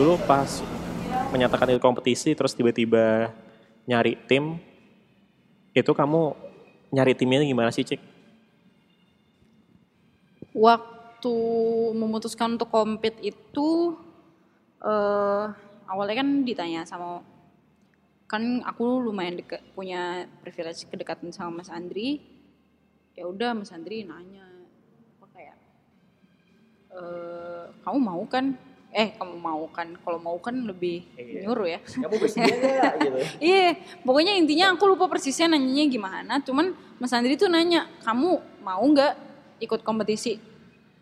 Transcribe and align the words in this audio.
dulu 0.00 0.16
pas 0.24 0.64
menyatakan 1.28 1.76
itu 1.76 1.76
kompetisi 1.76 2.32
terus 2.32 2.56
tiba-tiba 2.56 3.28
nyari 3.84 4.16
tim 4.24 4.56
itu 5.76 5.92
kamu 5.92 6.32
nyari 6.88 7.12
timnya 7.12 7.44
gimana 7.44 7.68
sih 7.68 7.84
cik? 7.84 8.00
Waktu 10.56 11.36
memutuskan 11.92 12.56
untuk 12.56 12.72
kompet 12.72 13.20
itu 13.20 13.92
eh 14.80 15.44
awalnya 15.84 16.24
kan 16.24 16.48
ditanya 16.48 16.88
sama 16.88 17.20
kan 18.24 18.64
aku 18.64 19.04
lumayan 19.04 19.36
punya 19.76 20.24
privilege 20.40 20.88
kedekatan 20.88 21.28
sama 21.28 21.60
Mas 21.60 21.68
Andri 21.68 22.24
ya 23.12 23.28
udah 23.28 23.52
Mas 23.52 23.68
Andri 23.68 24.08
nanya 24.08 24.48
apa 25.20 25.26
kayak 25.28 25.58
eh 26.88 27.64
kamu 27.84 27.98
mau 28.00 28.24
kan 28.24 28.56
eh 28.90 29.14
kamu 29.14 29.38
mau 29.38 29.70
kan 29.70 29.86
kalau 30.02 30.18
mau 30.18 30.34
kan 30.42 30.56
lebih 30.66 31.06
Iya. 31.14 31.46
nyuruh 31.46 31.68
ya 31.68 31.78
Kamu 31.78 32.14
bersedia 32.18 32.50
nggak 32.58 32.92
gitu? 32.98 33.18
Iya, 33.38 33.78
pokoknya 34.02 34.34
intinya 34.34 34.74
aku 34.74 34.82
lupa 34.84 35.06
persisnya 35.06 35.46
nanyanya 35.46 35.84
gimana. 35.86 36.34
Cuman 36.42 36.74
Mas 36.98 37.14
Andri 37.14 37.38
tuh 37.38 37.46
nanya, 37.46 37.86
kamu 38.02 38.30
mau 38.60 38.82
nggak 38.82 39.14
ikut 39.62 39.80
kompetisi? 39.80 40.42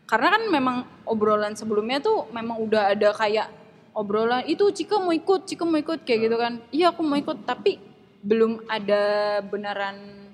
Karena 0.04 0.36
kan 0.36 0.42
memang 0.48 0.76
obrolan 1.04 1.52
sebelumnya 1.52 2.00
tuh 2.00 2.28
memang 2.28 2.60
udah 2.60 2.92
ada 2.92 3.12
kayak 3.12 3.48
obrolan 3.92 4.44
itu 4.44 4.68
Cika 4.68 5.00
mau 5.00 5.12
ikut, 5.12 5.44
Cika 5.44 5.64
mau 5.64 5.76
ikut 5.76 6.04
kayak 6.04 6.28
gitu 6.28 6.36
kan. 6.36 6.60
Iya 6.68 6.92
aku 6.92 7.00
mau 7.00 7.16
ikut, 7.16 7.44
tapi 7.44 7.80
belum 8.20 8.68
ada 8.68 9.00
beneran 9.40 10.28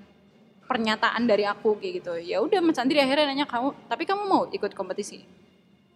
pernyataan 0.65 1.23
dari 1.23 1.45
aku 1.45 1.77
kayak 1.77 1.93
gitu. 2.01 2.13
Ya 2.19 2.41
udah 2.41 2.59
Mas 2.59 2.79
Andri 2.79 2.99
akhirnya 2.99 3.31
nanya 3.31 3.45
kamu, 3.45 3.87
tapi 3.87 4.03
kamu 4.03 4.23
mau 4.25 4.43
ikut 4.49 4.71
kompetisi? 4.73 5.23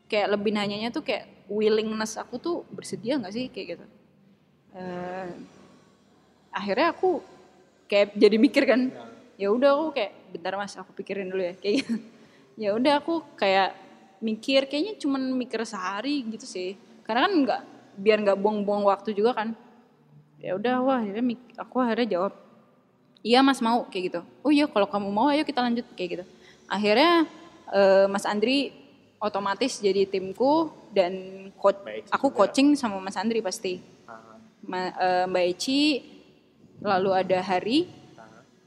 Kayak 0.07 0.40
lebih 0.40 0.54
nanyanya 0.54 0.90
tuh 0.90 1.01
kayak 1.01 1.38
willingness 1.49 2.15
aku 2.15 2.37
tuh 2.37 2.57
bersedia 2.69 3.17
nggak 3.17 3.33
sih? 3.33 3.45
Kayak 3.49 3.67
gitu. 3.75 3.85
Eh, 4.77 5.29
akhirnya 6.53 6.93
aku 6.93 7.19
kayak 7.89 8.13
jadi 8.13 8.37
mikir 8.37 8.63
kan 8.69 8.93
ya 9.39 9.49
udah 9.49 9.70
aku 9.73 9.85
kayak 9.97 10.13
bentar 10.29 10.53
mas 10.59 10.77
aku 10.77 10.93
pikirin 10.93 11.27
dulu 11.33 11.41
ya 11.41 11.53
kayak 11.57 11.75
gitu. 11.81 11.93
Ya 12.59 12.70
udah 12.75 12.99
aku 13.01 13.23
kayak 13.39 13.73
mikir 14.20 14.67
kayaknya 14.67 14.99
cuman 14.99 15.31
mikir 15.33 15.63
sehari 15.65 16.21
gitu 16.27 16.45
sih. 16.45 16.77
Karena 17.07 17.25
kan 17.25 17.33
nggak 17.33 17.61
biar 17.97 18.17
nggak 18.23 18.37
buang-buang 18.39 18.85
waktu 18.85 19.15
juga 19.17 19.33
kan. 19.33 19.57
Ya 20.39 20.55
udah 20.55 20.79
wah 20.85 20.99
akhirnya 21.01 21.35
aku 21.59 21.75
akhirnya 21.83 22.07
jawab 22.20 22.33
iya 23.23 23.43
mas 23.43 23.59
mau 23.59 23.87
kayak 23.87 24.03
gitu. 24.11 24.21
Oh 24.43 24.51
iya 24.51 24.67
kalau 24.67 24.87
kamu 24.87 25.09
mau 25.11 25.27
ayo 25.31 25.43
kita 25.43 25.59
lanjut 25.63 25.87
kayak 25.97 26.09
gitu. 26.20 26.25
Akhirnya 26.70 27.25
eh, 27.73 28.05
mas 28.11 28.27
Andri 28.27 28.71
otomatis 29.20 29.79
jadi 29.83 30.07
timku 30.07 30.71
dan 30.90 31.13
coach 31.55 31.79
aku 32.09 32.27
juga. 32.34 32.37
coaching 32.49 32.73
sama 32.73 32.98
mas 32.98 33.18
Andri 33.18 33.40
pasti 33.41 33.79
Ma- 34.65 34.91
eh, 34.91 35.26
Mbak 35.26 35.45
Eci, 35.55 35.82
lalu 36.84 37.09
ada 37.15 37.40
Hari, 37.41 37.87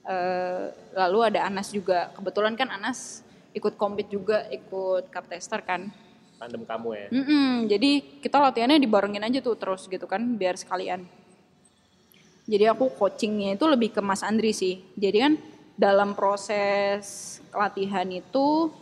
eh, 0.09 0.65
lalu 0.97 1.19
ada 1.21 1.47
Anas 1.47 1.69
juga. 1.71 2.09
Kebetulan 2.17 2.57
kan 2.57 2.73
Anas 2.73 3.21
ikut 3.53 3.77
kompet 3.77 4.09
juga, 4.09 4.49
ikut 4.49 5.13
cup 5.13 5.29
tester 5.29 5.61
kan. 5.61 5.93
Tandem 6.41 6.65
kamu 6.65 6.89
ya? 6.97 7.07
Mm-mm, 7.13 7.69
jadi 7.71 7.91
kita 8.19 8.41
latihannya 8.41 8.83
dibarengin 8.83 9.23
aja 9.23 9.39
tuh 9.45 9.55
terus 9.55 9.87
gitu 9.87 10.09
kan, 10.09 10.25
biar 10.35 10.57
sekalian. 10.59 11.05
Jadi 12.49 12.65
aku 12.67 12.91
coachingnya 12.99 13.55
itu 13.55 13.65
lebih 13.71 13.95
ke 13.95 14.01
Mas 14.03 14.27
Andri 14.27 14.51
sih. 14.51 14.83
Jadi 14.99 15.19
kan 15.23 15.33
dalam 15.79 16.19
proses 16.19 17.39
latihan 17.55 18.09
itu 18.11 18.73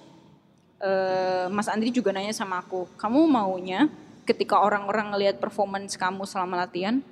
eh, 0.81 1.47
Mas 1.53 1.69
Andri 1.69 1.92
juga 1.92 2.11
nanya 2.11 2.33
sama 2.33 2.64
aku, 2.64 2.89
kamu 2.97 3.28
maunya 3.28 3.86
ketika 4.25 4.61
orang-orang 4.61 5.12
ngelihat 5.14 5.36
performance 5.39 5.97
kamu 5.97 6.25
selama 6.25 6.64
latihan, 6.64 7.05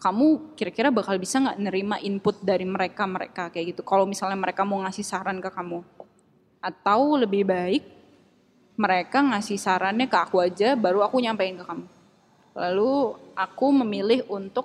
kamu 0.00 0.56
kira-kira 0.56 0.88
bakal 0.88 1.20
bisa 1.20 1.36
nggak 1.38 1.60
nerima 1.60 1.96
input 2.00 2.40
dari 2.40 2.64
mereka 2.64 3.04
mereka 3.04 3.52
kayak 3.52 3.76
gitu. 3.76 3.82
Kalau 3.84 4.08
misalnya 4.08 4.38
mereka 4.40 4.64
mau 4.64 4.80
ngasih 4.80 5.04
saran 5.04 5.38
ke 5.38 5.52
kamu, 5.52 5.84
atau 6.60 7.16
lebih 7.16 7.44
baik 7.48 7.84
mereka 8.80 9.20
ngasih 9.20 9.60
sarannya 9.60 10.08
ke 10.08 10.16
aku 10.16 10.40
aja, 10.40 10.72
baru 10.72 11.04
aku 11.04 11.20
nyampein 11.20 11.60
ke 11.60 11.64
kamu. 11.68 11.84
Lalu 12.56 12.92
aku 13.36 13.66
memilih 13.84 14.24
untuk 14.32 14.64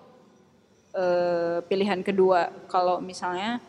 eh, 0.95 1.59
pilihan 1.67 1.99
kedua. 1.99 2.47
Kalau 2.71 3.03
misalnya 3.03 3.59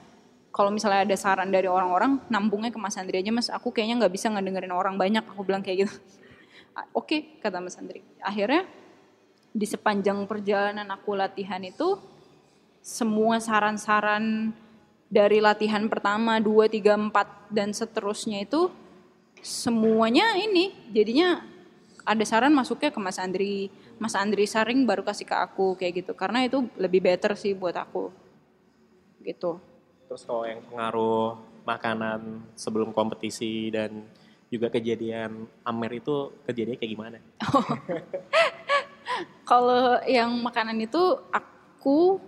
kalau 0.56 0.72
misalnya 0.72 1.04
ada 1.04 1.16
saran 1.20 1.52
dari 1.52 1.68
orang-orang, 1.68 2.16
nampungnya 2.32 2.72
ke 2.72 2.80
Mas 2.80 2.96
Andri 2.96 3.20
aja, 3.20 3.28
Mas. 3.28 3.52
Aku 3.52 3.68
kayaknya 3.76 4.00
nggak 4.00 4.14
bisa 4.16 4.32
ngedengerin 4.32 4.72
orang 4.72 4.96
banyak. 4.96 5.20
Aku 5.20 5.44
bilang 5.44 5.60
kayak 5.60 5.84
gitu. 5.84 5.94
"Ah, 6.72 6.88
Oke, 6.96 7.36
kata 7.44 7.60
Mas 7.60 7.76
Andri. 7.76 8.00
Akhirnya 8.24 8.64
di 9.52 9.68
sepanjang 9.68 10.24
perjalanan 10.24 10.88
aku 10.88 11.12
latihan 11.12 11.60
itu, 11.60 12.00
semua 12.80 13.36
saran-saran 13.36 14.56
dari 15.12 15.44
latihan 15.44 15.84
pertama, 15.92 16.40
dua, 16.40 16.72
tiga, 16.72 16.96
empat, 16.96 17.52
dan 17.52 17.76
seterusnya 17.76 18.40
itu 18.40 18.72
semuanya 19.44 20.40
ini 20.40 20.72
jadinya 20.88 21.44
ada 22.00 22.24
saran 22.24 22.56
masuknya 22.56 22.88
ke 22.88 22.96
Mas 22.96 23.20
Andri. 23.20 23.68
Mas 24.00 24.16
Andri 24.16 24.48
saring 24.48 24.88
baru 24.88 25.04
kasih 25.04 25.28
ke 25.28 25.36
aku 25.36 25.76
kayak 25.76 26.00
gitu. 26.00 26.16
Karena 26.16 26.48
itu 26.48 26.64
lebih 26.80 27.04
better 27.04 27.36
sih 27.36 27.52
buat 27.52 27.76
aku. 27.76 28.08
Gitu. 29.20 29.75
Terus 30.06 30.22
kalau 30.22 30.46
yang 30.46 30.62
pengaruh 30.70 31.34
makanan 31.66 32.46
sebelum 32.54 32.94
kompetisi 32.94 33.74
dan 33.74 34.06
juga 34.46 34.70
kejadian 34.70 35.50
Amer 35.66 35.98
itu 35.98 36.30
kejadiannya 36.46 36.78
kayak 36.78 36.92
gimana? 36.94 37.18
Kalau 39.50 40.02
yang 40.06 40.30
makanan 40.42 40.78
itu 40.82 40.98
aku 41.30 42.18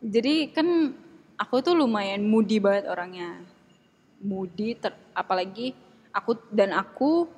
jadi 0.00 0.48
kan 0.52 0.96
aku 1.36 1.60
tuh 1.60 1.76
lumayan 1.76 2.24
moody 2.24 2.60
banget 2.60 2.88
orangnya. 2.88 3.40
Moody 4.20 4.76
ter- 4.76 4.96
apalagi 5.16 5.72
aku 6.12 6.36
dan 6.52 6.76
aku 6.76 7.28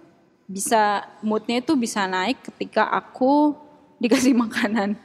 bisa 0.47 1.07
moodnya 1.23 1.63
itu 1.63 1.79
bisa 1.79 2.07
naik 2.11 2.43
ketika 2.51 2.91
aku 2.91 3.55
dikasih 4.03 4.35
makanan. 4.35 4.99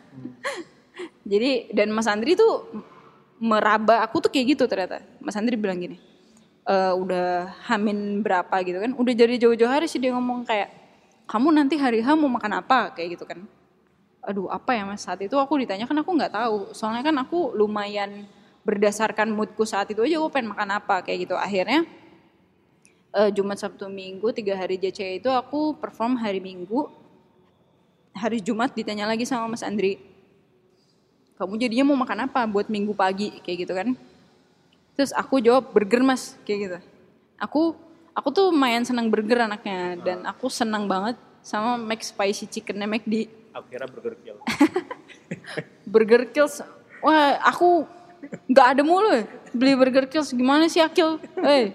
Jadi 1.22 1.69
dan 1.73 1.94
Mas 1.94 2.09
Andri 2.09 2.34
tuh 2.34 2.66
meraba 3.37 4.01
aku 4.01 4.21
tuh 4.21 4.29
kayak 4.33 4.57
gitu 4.57 4.63
ternyata. 4.65 5.01
Mas 5.21 5.37
Andri 5.37 5.57
bilang 5.57 5.77
gini, 5.77 5.97
"Eh, 6.65 6.93
udah 6.93 7.53
hamin 7.69 8.21
berapa 8.25 8.55
gitu 8.65 8.77
kan? 8.81 8.91
Udah 8.97 9.13
jadi 9.13 9.33
jauh-jauh 9.37 9.69
hari 9.69 9.85
sih 9.89 10.01
dia 10.01 10.13
ngomong 10.13 10.45
kayak 10.45 10.69
kamu 11.27 11.51
nanti 11.53 11.75
hari 11.75 11.99
H 11.99 12.15
mau 12.15 12.31
makan 12.31 12.63
apa 12.63 12.95
kayak 12.95 13.19
gitu 13.19 13.25
kan? 13.27 13.43
Aduh 14.23 14.47
apa 14.51 14.75
ya 14.75 14.83
mas 14.83 15.03
saat 15.03 15.19
itu 15.23 15.35
aku 15.39 15.59
ditanya 15.59 15.85
kan 15.87 15.95
aku 15.99 16.11
nggak 16.15 16.33
tahu. 16.33 16.71
Soalnya 16.71 17.03
kan 17.05 17.15
aku 17.19 17.53
lumayan 17.55 18.25
berdasarkan 18.67 19.31
moodku 19.31 19.63
saat 19.63 19.87
itu 19.91 20.03
aja 20.03 20.19
aku 20.19 20.27
pengen 20.31 20.51
makan 20.51 20.69
apa 20.79 21.03
kayak 21.03 21.27
gitu. 21.27 21.35
Akhirnya 21.35 21.87
eh, 23.15 23.29
Jumat 23.35 23.59
Sabtu 23.59 23.87
Minggu 23.87 24.31
tiga 24.35 24.55
hari 24.55 24.79
JC 24.79 25.19
itu 25.23 25.29
aku 25.31 25.75
perform 25.77 26.19
hari 26.19 26.39
Minggu. 26.39 26.87
Hari 28.17 28.41
Jumat 28.41 28.73
ditanya 28.73 29.05
lagi 29.05 29.29
sama 29.29 29.45
Mas 29.53 29.61
Andri, 29.61 30.01
kamu 31.37 31.53
jadinya 31.61 31.85
mau 31.93 31.97
makan 32.01 32.25
apa 32.25 32.43
buat 32.49 32.67
Minggu 32.67 32.97
pagi 32.97 33.29
kayak 33.45 33.57
gitu 33.65 33.73
kan? 33.77 33.93
Terus 34.97 35.13
aku 35.13 35.37
jawab 35.37 35.69
burger 35.69 36.01
mas 36.01 36.33
kayak 36.43 36.59
gitu. 36.65 36.77
Aku 37.37 37.77
aku 38.17 38.27
tuh 38.33 38.49
lumayan 38.49 38.81
senang 38.81 39.13
burger 39.13 39.45
anaknya 39.45 40.01
dan 40.01 40.25
aku 40.25 40.49
senang 40.49 40.89
banget 40.89 41.15
sama 41.45 41.77
Mac 41.77 42.01
Spicy 42.01 42.49
Chickennya 42.49 42.89
McD. 42.89 43.29
Aku 43.53 43.65
kira 43.69 43.85
burger 43.85 44.17
kill. 44.21 44.37
Burger 45.87 46.27
Kills, 46.27 46.59
wah 46.99 47.39
aku 47.47 47.87
nggak 48.51 48.67
ada 48.75 48.81
mulu 48.83 49.23
beli 49.55 49.73
Burger 49.79 50.05
Kills 50.11 50.35
gimana 50.35 50.67
sih 50.67 50.83
Akil? 50.83 51.15
Hei. 51.39 51.71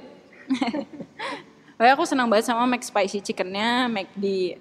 Pokoknya 1.80 1.92
aku 1.96 2.04
senang 2.06 2.28
banget 2.28 2.52
sama 2.52 2.68
Mac 2.68 2.84
Spicy 2.84 3.24
Chickennya 3.24 3.88
McD. 3.88 4.60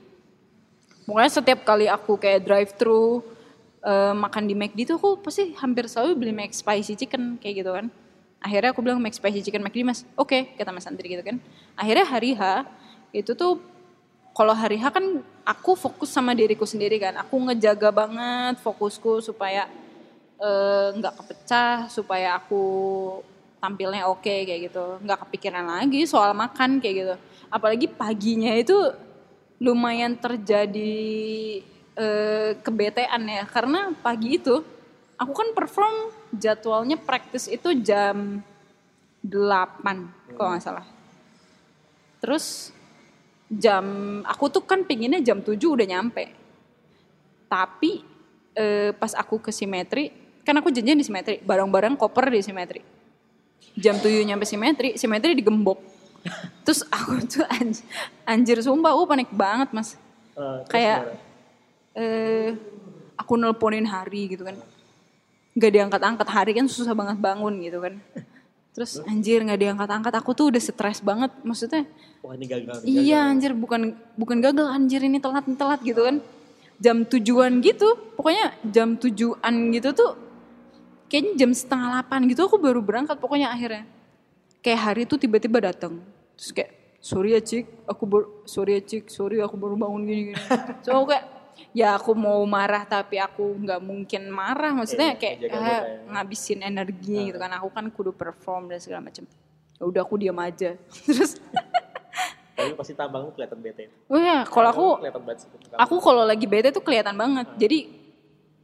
Pokoknya 1.04 1.30
setiap 1.30 1.68
kali 1.68 1.92
aku 1.92 2.16
kayak 2.16 2.48
drive 2.48 2.72
thru 2.80 3.22
makan 4.14 4.46
di 4.46 4.54
McD 4.54 4.94
tuh 4.94 4.96
aku 5.02 5.10
pasti 5.26 5.58
hampir 5.58 5.90
selalu 5.90 6.14
beli 6.14 6.34
Mac 6.34 6.54
Spicy 6.54 6.94
Chicken 6.94 7.42
kayak 7.42 7.66
gitu 7.66 7.72
kan. 7.74 7.90
Akhirnya 8.42 8.74
aku 8.74 8.82
bilang 8.82 9.02
Mac 9.02 9.14
Spicy 9.14 9.42
Chicken 9.42 9.62
McD 9.62 9.82
mas, 9.86 10.06
oke 10.14 10.54
kata 10.58 10.70
Mas 10.70 10.86
Andri 10.86 11.14
gitu 11.14 11.26
kan. 11.26 11.42
Akhirnya 11.74 12.06
hari 12.06 12.38
H 12.38 12.66
itu 13.14 13.34
tuh 13.34 13.62
kalau 14.38 14.54
hari 14.54 14.78
H 14.78 14.94
kan 14.94 15.26
aku 15.46 15.74
fokus 15.74 16.14
sama 16.14 16.38
diriku 16.38 16.66
sendiri 16.66 17.02
kan. 17.02 17.18
Aku 17.26 17.42
ngejaga 17.42 17.90
banget 17.90 18.62
fokusku 18.62 19.26
supaya 19.26 19.66
eh, 20.38 20.88
nggak 20.98 21.14
kepecah, 21.22 21.90
supaya 21.90 22.38
aku 22.38 22.64
tampilnya 23.62 24.06
oke 24.10 24.26
kayak 24.26 24.70
gitu. 24.70 25.02
Nggak 25.02 25.26
kepikiran 25.26 25.66
lagi 25.66 26.06
soal 26.06 26.34
makan 26.38 26.78
kayak 26.82 26.96
gitu. 26.98 27.16
Apalagi 27.50 27.90
paginya 27.90 28.54
itu 28.54 28.74
lumayan 29.62 30.18
terjadi 30.18 31.62
eh, 31.96 32.58
kebetean 32.60 33.24
ya. 33.28 33.44
Karena 33.48 33.92
pagi 34.00 34.38
itu 34.40 34.64
aku 35.20 35.32
kan 35.36 35.50
perform 35.54 36.12
jadwalnya 36.34 36.98
praktis 36.98 37.46
itu 37.52 37.76
jam 37.80 38.42
8 39.22 40.34
kalau 40.34 40.50
nggak 40.56 40.64
salah. 40.64 40.86
Terus 42.22 42.74
jam 43.52 43.86
aku 44.24 44.48
tuh 44.50 44.64
kan 44.64 44.88
pinginnya 44.88 45.22
jam 45.22 45.44
7 45.44 45.58
udah 45.58 45.88
nyampe. 45.88 46.32
Tapi 47.52 48.02
eh, 48.56 48.92
pas 48.96 49.12
aku 49.14 49.44
ke 49.44 49.52
simetri, 49.52 50.12
kan 50.42 50.56
aku 50.58 50.72
janjian 50.72 50.98
di 50.98 51.06
simetri, 51.06 51.44
barang-barang 51.44 52.00
koper 52.00 52.32
di 52.32 52.42
simetri. 52.42 52.82
Jam 53.78 54.00
7 54.00 54.08
nyampe 54.26 54.48
simetri, 54.48 54.96
simetri 54.98 55.36
digembok. 55.38 55.80
Terus 56.66 56.86
aku 56.90 57.18
tuh 57.26 57.46
anjir, 57.50 57.86
anjir 58.26 58.58
sumpah, 58.62 58.94
aku 58.94 59.04
panik 59.10 59.30
banget 59.34 59.70
mas. 59.74 59.98
Terus 60.34 60.70
Kayak 60.70 61.00
gimana? 61.06 61.30
Eh 61.94 62.56
aku 63.18 63.34
nelponin 63.38 63.86
hari 63.86 64.32
gitu 64.32 64.48
kan. 64.48 64.56
Gak 65.52 65.72
diangkat-angkat 65.76 66.28
hari 66.32 66.52
kan 66.56 66.66
susah 66.72 66.96
banget 66.96 67.20
bangun 67.20 67.60
gitu 67.60 67.84
kan. 67.84 68.00
Terus 68.72 69.04
anjir 69.04 69.44
nggak 69.44 69.60
diangkat-angkat, 69.60 70.14
aku 70.16 70.32
tuh 70.32 70.48
udah 70.48 70.62
stres 70.64 71.04
banget. 71.04 71.28
Maksudnya 71.44 71.84
Wah 72.24 72.40
ini 72.40 72.48
gagal. 72.48 72.80
nih, 72.80 72.88
Iya 72.88 73.20
gagal. 73.20 73.32
anjir 73.36 73.52
bukan 73.52 73.82
bukan 74.16 74.38
gagal 74.40 74.68
anjir 74.72 75.04
ini 75.04 75.20
telat 75.20 75.44
telat 75.44 75.84
gitu 75.84 76.08
kan. 76.08 76.24
Jam 76.80 77.04
tujuan 77.04 77.60
gitu, 77.62 77.94
pokoknya 78.16 78.56
jam 78.64 78.96
tujuan 78.96 79.54
gitu 79.76 79.92
tuh 79.92 80.12
kayaknya 81.12 81.46
jam 81.46 81.52
setengah 81.52 81.88
delapan 82.00 82.20
gitu 82.32 82.48
aku 82.48 82.56
baru 82.58 82.80
berangkat 82.80 83.20
pokoknya 83.20 83.52
akhirnya. 83.52 83.84
Kayak 84.64 84.80
hari 84.88 85.02
tuh 85.04 85.20
tiba-tiba 85.20 85.60
datang. 85.68 86.00
Terus 86.40 86.56
kayak 86.56 86.72
sorry 87.04 87.36
ya 87.36 87.44
cik, 87.44 87.68
aku 87.92 88.04
baru 88.08 88.26
sorry 88.48 88.80
ya 88.80 88.82
cik, 88.88 89.12
sorry 89.12 89.44
aku 89.44 89.60
baru 89.60 89.76
bangun 89.76 90.02
gini 90.08 90.22
gini. 90.32 90.40
So 90.88 90.96
aku 90.96 91.12
kayak 91.12 91.26
ya 91.72 91.96
aku 91.96 92.12
mau 92.18 92.42
marah 92.44 92.84
tapi 92.84 93.22
aku 93.22 93.56
nggak 93.62 93.82
mungkin 93.82 94.28
marah 94.28 94.74
maksudnya 94.76 95.16
Iya, 95.16 95.20
kayak 95.20 95.36
jaga 95.46 95.58
ah, 95.58 95.66
ya. 95.66 95.80
ngabisin 96.12 96.60
energi 96.66 97.32
gitu 97.32 97.38
kan 97.40 97.52
aku 97.56 97.68
kan 97.72 97.86
kudu 97.94 98.12
perform 98.12 98.68
dan 98.68 98.80
segala 98.84 99.08
macam 99.08 99.24
ya 99.80 99.84
udah 99.84 100.02
aku 100.04 100.16
diam 100.20 100.38
aja 100.38 100.76
terus 101.08 101.40
Tapi 102.52 102.78
pasti 102.78 102.94
tambangmu 102.94 103.34
kelihatan 103.34 103.58
bete. 103.58 103.90
Wah, 104.06 104.22
ya, 104.22 104.38
kalau 104.46 104.70
aku 104.70 104.88
aku 105.74 105.96
kalau 105.98 106.22
lagi 106.22 106.46
bete 106.46 106.70
tuh 106.70 106.84
kelihatan 106.84 107.18
banget. 107.18 107.48
Jadi 107.58 107.90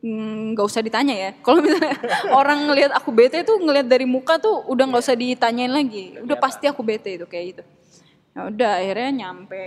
mm, 0.06 0.54
nggak 0.54 0.66
usah 0.70 0.86
ditanya 0.86 1.16
ya. 1.18 1.32
Kalau 1.46 1.66
misalnya 1.66 1.98
orang 2.40 2.70
ngelihat 2.70 2.92
aku 2.94 3.10
bete 3.10 3.42
tuh 3.42 3.58
ngelihat 3.58 3.88
dari 3.90 4.06
muka 4.06 4.38
tuh 4.38 4.70
udah 4.70 4.86
nggak 4.86 5.02
usah 5.02 5.18
ditanyain 5.18 5.74
lagi. 5.74 6.14
Udah 6.22 6.38
pasti 6.38 6.70
aku 6.70 6.86
bete 6.86 7.18
itu 7.18 7.26
kayak 7.26 7.46
gitu. 7.58 7.64
Ya 8.38 8.40
udah 8.54 8.72
akhirnya 8.78 9.10
nyampe 9.26 9.66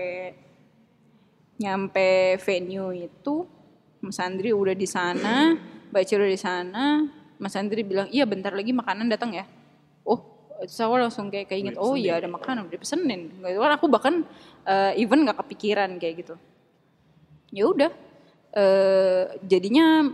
nyampe 1.60 2.40
venue 2.40 3.04
itu 3.04 3.44
Mas 4.00 4.16
Andri 4.16 4.56
udah 4.56 4.72
di 4.72 4.88
sana, 4.88 5.52
Mbak 5.92 6.04
Ciro 6.08 6.24
di 6.24 6.40
sana. 6.40 7.04
Mas 7.36 7.52
Andri 7.52 7.84
bilang, 7.84 8.08
"Iya, 8.08 8.24
bentar 8.24 8.56
lagi 8.56 8.72
makanan 8.72 9.12
datang 9.12 9.36
ya." 9.36 9.44
Oh, 10.08 10.20
aku 10.56 10.94
langsung 10.96 11.28
kayak 11.28 11.52
keinget, 11.52 11.76
"Oh 11.76 11.92
iya 11.92 12.16
ada 12.16 12.28
makanan 12.32 12.64
udah 12.72 12.80
pesenin." 12.80 13.28
Gitu 13.44 13.60
kan 13.60 13.72
aku 13.76 13.86
bahkan 13.92 14.24
eh, 14.64 14.92
even 15.04 15.20
nggak 15.28 15.36
kepikiran 15.44 16.00
kayak 16.00 16.24
gitu. 16.24 16.34
Ya 17.52 17.68
udah. 17.68 17.92
eh 18.50 19.38
jadinya 19.46 20.10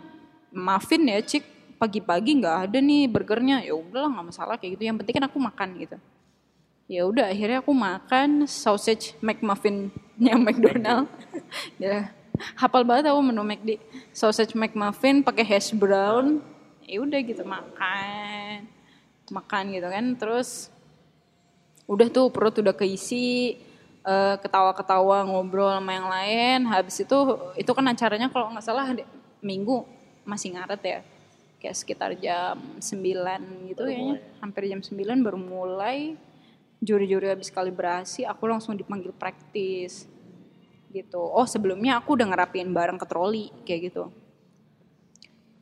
muffin 0.52 1.08
ya, 1.08 1.24
Cik. 1.24 1.56
Pagi-pagi 1.80 2.40
nggak 2.40 2.56
ada 2.68 2.78
nih 2.84 3.08
burgernya. 3.08 3.64
Ya 3.64 3.72
udahlah 3.72 4.12
nggak 4.12 4.28
masalah 4.28 4.54
kayak 4.60 4.76
gitu. 4.76 4.92
Yang 4.92 4.96
penting 5.00 5.14
kan 5.16 5.26
aku 5.30 5.38
makan 5.40 5.68
gitu. 5.80 5.96
Ya 6.86 7.02
udah 7.02 7.34
akhirnya 7.34 7.58
aku 7.58 7.74
makan 7.74 8.46
sausage 8.46 9.18
McMuffin-nya 9.18 10.38
McDonald. 10.46 11.10
ya, 11.82 12.14
hafal 12.54 12.86
banget 12.86 13.10
aku 13.10 13.20
menu 13.26 13.42
McD. 13.42 13.82
Sausage 14.14 14.54
McMuffin 14.54 15.26
pakai 15.26 15.42
hash 15.42 15.74
brown. 15.74 16.38
Ya 16.86 17.02
udah 17.02 17.18
gitu 17.26 17.42
makan. 17.42 18.70
Makan 19.34 19.64
gitu 19.74 19.88
kan. 19.90 20.14
Terus 20.14 20.70
udah 21.90 22.06
tuh 22.06 22.30
perut 22.30 22.54
udah 22.54 22.74
keisi 22.74 23.58
eh, 24.06 24.36
ketawa-ketawa 24.38 25.26
ngobrol 25.26 25.70
sama 25.70 25.90
yang 25.94 26.08
lain 26.10 26.58
habis 26.66 26.98
itu 26.98 27.18
itu 27.54 27.70
kan 27.70 27.86
acaranya 27.86 28.26
kalau 28.26 28.50
nggak 28.50 28.66
salah 28.66 28.90
minggu 29.38 29.86
masih 30.26 30.58
ngaret 30.58 30.82
ya 30.82 30.98
kayak 31.62 31.76
sekitar 31.78 32.10
jam 32.18 32.58
9 32.82 33.70
gitu 33.70 33.82
kayaknya 33.86 34.18
hampir 34.42 34.66
jam 34.66 34.82
9 34.82 34.98
baru 35.22 35.38
mulai 35.38 36.18
juri-juri 36.80 37.32
habis 37.32 37.48
kalibrasi 37.48 38.28
aku 38.28 38.44
langsung 38.48 38.76
dipanggil 38.76 39.12
praktis 39.16 40.08
gitu. 40.92 41.20
Oh 41.20 41.44
sebelumnya 41.44 42.00
aku 42.00 42.16
udah 42.16 42.26
ngerapin 42.32 42.72
barang 42.72 42.98
ke 43.00 43.06
troli 43.08 43.52
kayak 43.64 43.92
gitu. 43.92 44.12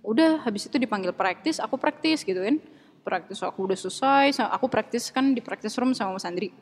Udah 0.05 0.45
habis 0.45 0.69
itu 0.69 0.77
dipanggil 0.77 1.17
praktis 1.17 1.57
aku 1.57 1.81
praktis 1.81 2.21
gitu 2.23 2.39
kan 2.45 2.61
praktis 3.05 3.41
aku 3.45 3.69
udah 3.69 3.77
selesai 3.77 4.41
sa- 4.41 4.53
aku 4.53 4.69
praktis 4.69 5.13
kan 5.13 5.33
di 5.37 5.41
praktis 5.45 5.77
room 5.77 5.93
sama 5.97 6.17
Mas 6.17 6.29
Andri. 6.29 6.53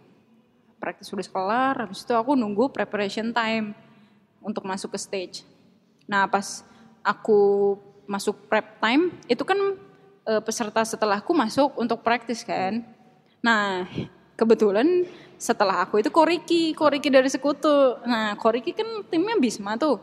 Praktis 0.79 1.11
udah 1.15 1.23
kelar 1.27 1.75
habis 1.79 2.03
itu 2.03 2.15
aku 2.15 2.35
nunggu 2.35 2.71
preparation 2.75 3.31
time 3.31 3.75
untuk 4.43 4.67
masuk 4.67 4.95
ke 4.95 4.99
stage. 4.99 5.37
Nah 6.11 6.27
pas 6.27 6.67
aku 7.03 7.75
masuk 8.07 8.51
prep 8.51 8.79
time 8.83 9.15
itu 9.31 9.43
kan 9.47 9.59
eh, 10.27 10.43
peserta 10.43 10.83
setelahku 10.83 11.31
masuk 11.35 11.79
untuk 11.79 12.03
praktis 12.03 12.43
kan. 12.43 12.83
Nah 13.43 13.87
kebetulan 14.43 15.07
setelah 15.39 15.87
aku 15.87 16.03
itu 16.03 16.11
Koriki 16.11 16.75
Koriki 16.75 17.07
dari 17.11 17.31
sekutu. 17.31 18.03
Nah 18.03 18.35
Koriki 18.35 18.75
kan 18.75 19.07
timnya 19.07 19.39
Bisma 19.39 19.79
tuh. 19.79 20.03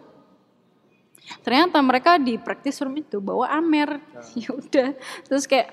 Ternyata 1.44 1.77
mereka 1.83 2.15
di 2.15 2.39
practice 2.39 2.80
room 2.80 2.95
itu 3.00 3.19
bawa 3.19 3.51
Amer. 3.59 4.00
Ya. 4.39 4.50
Udah. 4.56 4.89
Terus 5.27 5.44
kayak 5.44 5.68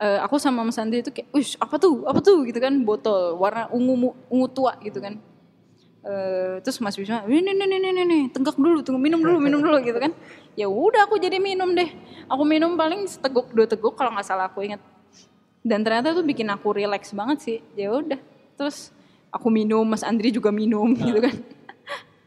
eh, 0.00 0.18
aku 0.20 0.36
sama 0.36 0.64
Mas 0.64 0.76
Andi 0.76 1.00
itu 1.00 1.10
kayak 1.12 1.28
wih 1.32 1.48
apa 1.56 1.76
tuh? 1.80 2.04
Apa 2.04 2.20
tuh? 2.20 2.44
Gitu 2.44 2.60
kan 2.60 2.76
botol 2.84 3.40
warna 3.40 3.68
ungu 3.72 4.12
ungu 4.28 4.46
tua 4.52 4.76
gitu 4.84 5.00
kan. 5.00 5.16
Eh, 6.00 6.64
terus 6.64 6.80
Mas 6.80 6.96
Bisma 6.96 7.24
ini 7.28 7.52
nih 7.52 7.66
nih 7.68 7.78
nih 7.80 7.92
nih 7.92 8.04
nih 8.08 8.22
tenggak 8.32 8.56
dulu 8.56 8.80
tunggu 8.80 9.00
minum 9.00 9.20
dulu 9.20 9.36
minum 9.40 9.60
dulu 9.60 9.80
gitu 9.84 9.96
kan. 10.00 10.12
Ya 10.56 10.68
udah 10.68 11.08
aku 11.08 11.20
jadi 11.20 11.36
minum 11.36 11.72
deh. 11.76 11.88
Aku 12.28 12.44
minum 12.48 12.76
paling 12.76 13.04
seteguk 13.04 13.52
dua 13.52 13.68
teguk 13.68 13.96
kalau 13.96 14.12
nggak 14.12 14.24
salah 14.24 14.48
aku 14.48 14.64
inget 14.64 14.80
dan 15.60 15.84
ternyata 15.84 16.16
tuh 16.16 16.24
bikin 16.24 16.48
aku 16.48 16.72
relax 16.72 17.12
banget 17.12 17.38
sih. 17.44 17.58
Ya 17.76 17.92
udah 17.92 18.20
terus 18.56 18.92
aku 19.32 19.48
minum 19.48 19.84
Mas 19.84 20.04
Andri 20.04 20.32
juga 20.32 20.48
minum 20.48 20.88
gitu 20.96 21.20
kan. 21.20 21.36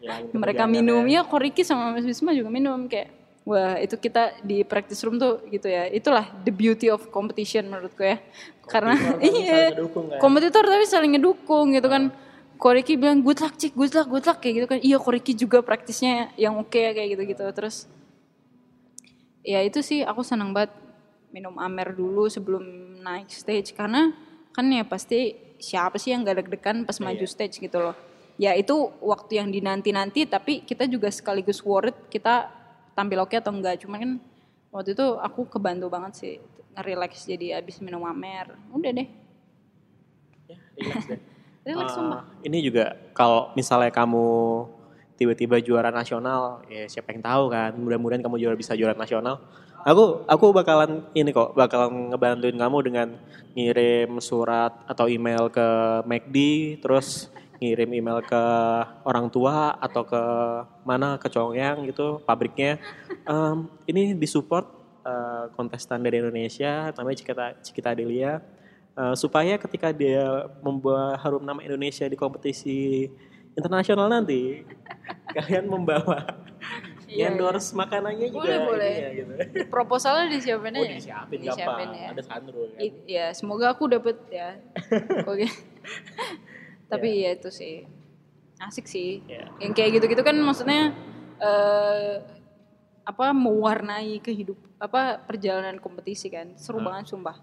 Ya, 0.02 0.22
gitu 0.26 0.38
mereka 0.38 0.70
minum. 0.70 1.06
ya. 1.10 1.22
ya 1.22 1.28
Koriki 1.28 1.66
sama 1.66 1.94
Mas 1.94 2.06
Bisma 2.06 2.34
juga 2.34 2.54
minum 2.54 2.86
kayak 2.86 3.10
wah 3.44 3.76
itu 3.76 4.00
kita 4.00 4.40
di 4.40 4.64
practice 4.64 5.02
room 5.04 5.18
tuh 5.18 5.42
gitu 5.50 5.66
ya. 5.66 5.90
Itulah 5.90 6.30
the 6.46 6.54
beauty 6.54 6.94
of 6.94 7.10
competition 7.10 7.70
menurutku 7.74 8.06
ya. 8.06 8.22
Karena 8.70 8.96
Kompetitor 8.96 9.20
tapi 9.20 9.28
iya 9.42 9.44
saling 9.44 9.74
ngedukung 9.74 10.06
kan? 10.08 10.18
kompetitor 10.22 10.64
tapi 10.64 10.86
saling 10.86 11.12
ngedukung 11.18 11.66
gitu 11.74 11.90
kan. 11.90 12.04
Koriki 12.54 12.96
bilang 12.96 13.20
good 13.26 13.42
luck 13.44 13.60
cik 13.60 13.74
good 13.76 13.92
luck 13.92 14.08
good 14.08 14.26
luck 14.30 14.38
kayak 14.40 14.54
gitu 14.62 14.68
kan. 14.70 14.80
Iya 14.80 14.98
Koriki 15.02 15.34
juga 15.34 15.66
praktisnya 15.66 16.30
yang 16.38 16.62
oke 16.62 16.70
kayak 16.70 17.18
gitu 17.18 17.24
gitu 17.26 17.44
terus 17.50 17.90
ya 19.44 19.60
itu 19.60 19.84
sih 19.84 20.08
aku 20.08 20.24
senang 20.24 20.56
banget 20.56 20.72
minum 21.34 21.58
Amer 21.58 21.98
dulu 21.98 22.30
sebelum 22.30 22.62
naik 23.02 23.28
stage 23.34 23.74
karena 23.74 24.14
kan 24.54 24.70
ya 24.70 24.86
pasti 24.86 25.34
siapa 25.58 25.98
sih 25.98 26.14
yang 26.14 26.22
gak 26.22 26.46
deg-degan 26.46 26.86
pas 26.86 27.02
maju 27.02 27.26
stage 27.26 27.58
gitu 27.58 27.82
loh 27.82 27.98
ya 28.38 28.54
itu 28.54 28.94
waktu 29.02 29.42
yang 29.42 29.50
dinanti-nanti 29.50 30.30
tapi 30.30 30.62
kita 30.62 30.86
juga 30.86 31.10
sekaligus 31.10 31.66
worried 31.66 31.98
kita 32.14 32.54
tampil 32.94 33.26
oke 33.26 33.34
atau 33.34 33.50
enggak 33.50 33.82
cuman 33.82 33.98
kan 33.98 34.12
waktu 34.70 34.94
itu 34.94 35.06
aku 35.18 35.50
kebantu 35.50 35.90
banget 35.90 36.14
sih 36.14 36.34
ngerelax 36.78 37.26
jadi 37.26 37.58
abis 37.62 37.82
minum 37.82 38.06
Amer 38.06 38.54
udah 38.70 38.94
deh 38.94 39.10
Ya, 40.44 40.60
relax 40.76 41.04
deh. 41.08 41.20
relax 41.68 41.96
sumpah 41.96 42.28
ini 42.44 42.60
juga 42.60 42.94
kalau 43.16 43.56
misalnya 43.56 43.90
kamu 43.90 44.28
tiba-tiba 45.14 45.62
juara 45.62 45.94
nasional, 45.94 46.66
ya 46.68 46.90
siapa 46.90 47.14
yang 47.14 47.24
tahu 47.24 47.44
kan? 47.48 47.72
Mudah-mudahan 47.78 48.20
kamu 48.26 48.42
juara 48.42 48.58
bisa 48.58 48.74
juara 48.74 48.98
nasional. 48.98 49.40
Aku 49.84 50.24
aku 50.32 50.56
bakalan 50.56 51.04
ini 51.12 51.36
kok, 51.36 51.60
bakalan 51.60 52.16
ngebantuin 52.16 52.56
kamu 52.56 52.78
dengan 52.88 53.08
ngirim 53.52 54.16
surat 54.24 54.72
atau 54.88 55.12
email 55.12 55.52
ke 55.52 55.68
McD, 56.08 56.38
terus 56.80 57.28
ngirim 57.60 57.92
email 57.92 58.24
ke 58.24 58.44
orang 59.04 59.28
tua 59.28 59.76
atau 59.76 60.08
ke 60.08 60.24
mana 60.88 61.20
ke 61.20 61.28
Congyang 61.28 61.84
gitu 61.84 62.24
pabriknya. 62.24 62.80
Em, 63.28 63.68
ini 63.84 64.16
disupport 64.16 64.64
eh, 65.04 65.52
kontestan 65.52 66.00
dari 66.00 66.24
Indonesia, 66.24 66.88
namanya 66.96 67.20
Cikita 67.20 67.46
Cikita 67.60 67.92
Adelia. 67.92 68.40
Eh, 68.96 69.16
supaya 69.20 69.60
ketika 69.60 69.92
dia 69.92 70.48
membawa 70.64 71.20
harum 71.20 71.44
nama 71.44 71.60
Indonesia 71.60 72.08
di 72.08 72.16
kompetisi 72.16 73.12
internasional 73.52 74.08
nanti 74.08 74.64
kalian 75.36 75.68
membawa 75.68 76.24
Iya, 77.14 77.30
endorse 77.30 77.70
makanannya 77.72 78.28
juga 78.28 78.42
Boleh, 78.44 78.60
boleh. 78.64 78.92
ininya 78.92 79.12
gitu. 79.14 79.34
proposalnya 79.74 80.26
disiapin 80.30 80.74
Oh 80.74 80.82
aja 80.82 80.94
disiapin, 80.94 81.38
Disiapin 81.40 81.62
gampang. 81.64 81.92
ya. 81.96 82.08
Ada 82.12 82.24
Sandro 82.24 82.62
kan. 82.66 82.80
I- 82.80 83.02
ya 83.08 83.26
semoga 83.32 83.66
aku 83.70 83.84
dapet 83.88 84.18
ya 84.28 84.58
oke 85.30 85.46
tapi 86.92 87.10
ya 87.22 87.34
itu 87.34 87.50
sih 87.50 87.86
asik 88.60 88.86
sih 88.86 89.22
Ya. 89.26 89.46
yang 89.60 89.72
kayak 89.72 89.98
gitu-gitu 89.98 90.22
kan 90.22 90.36
maksudnya 90.36 90.94
eh 91.38 92.14
apa 93.04 93.26
mewarnai 93.30 94.18
kehidup 94.18 94.56
apa 94.78 95.20
perjalanan 95.20 95.76
kompetisi 95.78 96.28
kan 96.28 96.56
seru 96.56 96.80
banget 96.80 97.10
sumpah 97.10 97.38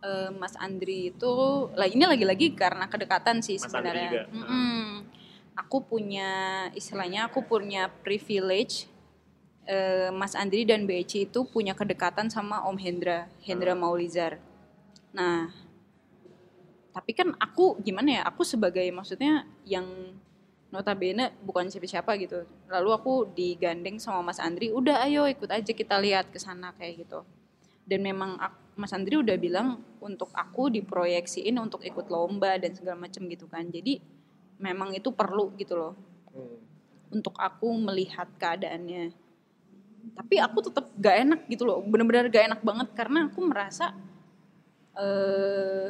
Eh, 0.00 0.32
Mas 0.32 0.56
Andri 0.56 1.12
itu 1.12 1.32
lah 1.76 1.84
ini 1.84 2.08
lagi-lagi 2.08 2.56
karena 2.56 2.88
kedekatan 2.88 3.44
sih 3.44 3.60
sebenarnya 3.60 4.08
juga. 4.08 4.22
Mm-mm. 4.32 5.04
aku 5.52 5.84
punya 5.84 6.30
istilahnya 6.72 7.28
aku 7.28 7.44
punya 7.44 7.84
privilege 8.00 8.88
eh, 9.70 10.10
Mas 10.10 10.34
Andri 10.34 10.66
dan 10.66 10.82
Beci 10.90 11.30
itu 11.30 11.46
punya 11.46 11.78
kedekatan 11.78 12.26
sama 12.26 12.66
Om 12.66 12.76
Hendra, 12.82 13.30
Hendra 13.46 13.78
Maulizar. 13.78 14.42
Nah, 15.14 15.54
tapi 16.90 17.14
kan 17.14 17.30
aku 17.38 17.78
gimana 17.78 18.20
ya? 18.20 18.22
Aku 18.26 18.42
sebagai 18.42 18.82
maksudnya 18.90 19.46
yang 19.62 19.86
notabene 20.74 21.34
bukan 21.46 21.70
siapa-siapa 21.70 22.18
gitu. 22.18 22.46
Lalu 22.66 22.90
aku 22.94 23.12
digandeng 23.30 23.98
sama 24.02 24.30
Mas 24.30 24.42
Andri, 24.42 24.74
udah 24.74 25.06
ayo 25.06 25.26
ikut 25.26 25.50
aja 25.50 25.70
kita 25.70 25.98
lihat 26.02 26.30
ke 26.34 26.38
sana 26.42 26.74
kayak 26.74 27.06
gitu. 27.06 27.22
Dan 27.86 28.02
memang 28.06 28.38
ak- 28.38 28.58
Mas 28.78 28.94
Andri 28.94 29.18
udah 29.18 29.34
bilang 29.38 29.82
untuk 30.02 30.30
aku 30.34 30.70
diproyeksiin 30.70 31.58
untuk 31.58 31.82
ikut 31.82 32.06
lomba 32.10 32.58
dan 32.58 32.74
segala 32.74 33.06
macam 33.06 33.26
gitu 33.26 33.46
kan. 33.50 33.66
Jadi 33.66 33.98
memang 34.62 34.94
itu 34.94 35.10
perlu 35.10 35.50
gitu 35.58 35.74
loh 35.78 35.94
untuk 37.10 37.34
aku 37.38 37.66
melihat 37.74 38.30
keadaannya. 38.38 39.10
Tapi 40.00 40.36
aku 40.36 40.58
tetap 40.68 40.86
gak 41.00 41.16
enak 41.26 41.40
gitu 41.48 41.64
loh, 41.64 41.80
bener-bener 41.84 42.28
gak 42.28 42.46
enak 42.52 42.60
banget 42.60 42.88
karena 42.92 43.28
aku 43.28 43.40
merasa 43.44 43.96
eh 44.98 45.88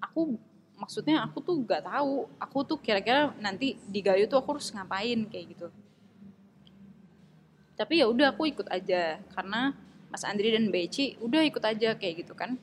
aku 0.00 0.36
maksudnya 0.76 1.24
aku 1.24 1.40
tuh 1.42 1.56
gak 1.64 1.88
tahu, 1.88 2.28
aku 2.38 2.58
tuh 2.64 2.78
kira-kira 2.78 3.32
nanti 3.40 3.76
di 3.88 4.00
Gayo 4.04 4.28
tuh 4.28 4.38
aku 4.40 4.56
harus 4.56 4.70
ngapain 4.72 5.26
kayak 5.28 5.46
gitu. 5.56 5.68
Tapi 7.76 8.00
ya 8.00 8.06
udah 8.08 8.32
aku 8.32 8.48
ikut 8.48 8.68
aja 8.72 9.20
karena 9.36 9.76
Mas 10.08 10.24
Andri 10.24 10.48
dan 10.48 10.72
Beci 10.72 11.20
udah 11.20 11.44
ikut 11.44 11.60
aja 11.60 11.92
kayak 11.92 12.24
gitu 12.24 12.32
kan. 12.32 12.56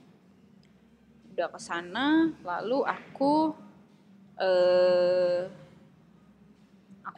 Udah 1.33 1.49
ke 1.53 1.59
sana, 1.61 2.33
lalu 2.41 2.81
aku 2.81 3.53
eh 4.41 5.62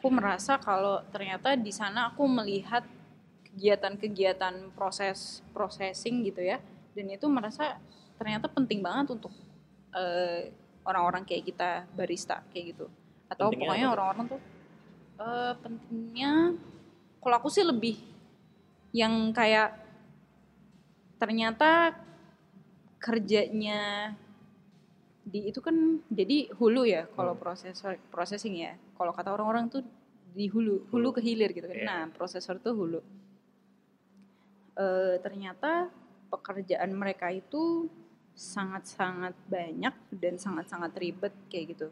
aku 0.06 0.14
merasa 0.22 0.54
kalau 0.62 1.02
ternyata 1.10 1.58
di 1.58 1.74
sana 1.74 2.14
aku 2.14 2.30
melihat 2.30 2.86
kegiatan-kegiatan 3.50 4.70
proses 4.70 5.42
processing 5.50 6.22
gitu 6.22 6.46
ya. 6.46 6.62
Dan 6.94 7.10
itu 7.10 7.26
merasa 7.26 7.74
ternyata 8.14 8.46
penting 8.46 8.86
banget 8.86 9.18
untuk 9.18 9.34
eh, 9.90 10.54
orang-orang 10.86 11.26
kayak 11.26 11.42
kita 11.50 11.70
barista 11.90 12.38
kayak 12.54 12.78
gitu. 12.78 12.86
Atau 13.26 13.50
Pentingnya 13.50 13.66
pokoknya 13.66 13.86
orang-orang 13.98 14.24
tuh 14.30 14.40
eh, 15.18 15.52
pentingnya 15.58 16.32
kalau 17.18 17.34
aku 17.42 17.50
sih 17.50 17.66
lebih 17.66 17.98
yang 18.94 19.34
kayak 19.34 19.74
ternyata 21.18 21.98
kerjanya 23.02 24.14
di 25.26 25.50
itu 25.50 25.58
kan 25.58 25.98
jadi 26.06 26.54
hulu 26.54 26.86
ya 26.86 27.10
kalau 27.18 27.34
Hmm. 27.34 27.42
prosesor 27.42 27.98
processing 28.14 28.54
ya. 28.62 28.78
Kalau 28.94 29.10
kata 29.10 29.34
orang-orang 29.34 29.66
tuh 29.66 29.82
di 30.36 30.52
hulu 30.52 30.92
hulu 30.92 31.16
ke 31.16 31.24
hilir 31.24 31.50
gitu 31.56 31.64
kan. 31.64 31.76
Iya. 31.80 31.86
nah 31.88 32.00
prosesor 32.12 32.60
tuh 32.60 32.76
hulu. 32.76 33.00
Eh, 34.76 35.16
ternyata 35.24 35.88
pekerjaan 36.28 36.92
mereka 36.92 37.32
itu 37.32 37.88
sangat-sangat 38.36 39.32
banyak 39.48 39.96
dan 40.12 40.36
sangat-sangat 40.36 40.92
ribet 41.00 41.32
kayak 41.48 41.72
gitu 41.72 41.88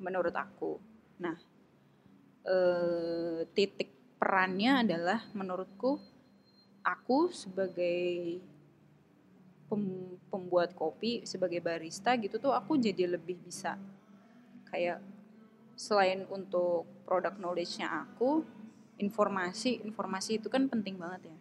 menurut 0.00 0.32
aku. 0.32 0.80
Nah 1.20 1.36
eh, 2.48 3.44
titik 3.52 3.92
perannya 4.16 4.88
adalah 4.88 5.28
menurutku 5.36 6.00
aku 6.80 7.28
sebagai 7.36 8.40
pem- 9.68 10.16
pembuat 10.32 10.72
kopi 10.72 11.28
sebagai 11.28 11.60
barista 11.60 12.16
gitu 12.16 12.40
tuh 12.40 12.56
aku 12.56 12.80
jadi 12.80 13.04
lebih 13.04 13.36
bisa 13.44 13.76
kayak 14.72 14.98
selain 15.78 16.26
untuk 16.26 16.90
produk 17.06 17.38
knowledge-nya 17.38 17.86
aku 17.86 18.42
informasi 18.98 19.86
informasi 19.86 20.42
itu 20.42 20.50
kan 20.50 20.66
penting 20.66 20.98
banget 20.98 21.30
ya. 21.30 21.38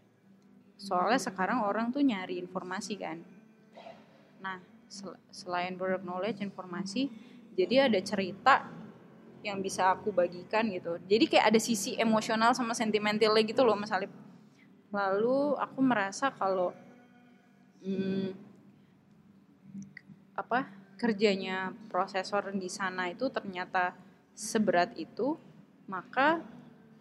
Soalnya 0.78 1.18
sekarang 1.18 1.66
orang 1.66 1.90
tuh 1.90 2.06
nyari 2.06 2.38
informasi 2.38 3.02
kan. 3.02 3.26
Nah 4.38 4.62
sel- 4.86 5.18
selain 5.34 5.74
product 5.74 6.06
knowledge 6.06 6.40
informasi 6.46 7.10
jadi 7.58 7.90
ada 7.90 7.98
cerita 7.98 8.70
yang 9.42 9.58
bisa 9.66 9.90
aku 9.98 10.14
bagikan 10.14 10.70
gitu. 10.70 11.02
Jadi 11.10 11.26
kayak 11.26 11.50
ada 11.50 11.58
sisi 11.58 11.98
emosional 11.98 12.54
sama 12.54 12.78
sentimentalnya 12.78 13.42
gitu 13.42 13.66
loh 13.66 13.74
Mas 13.74 13.90
Alip. 13.90 14.14
Lalu 14.94 15.58
aku 15.58 15.80
merasa 15.82 16.30
kalau 16.30 16.78
hmm, 17.82 18.38
apa 20.38 20.70
kerjanya 21.02 21.74
prosesor 21.90 22.54
di 22.54 22.70
sana 22.70 23.10
itu 23.10 23.30
ternyata 23.34 23.98
seberat 24.38 24.94
itu 24.94 25.34
maka 25.90 26.46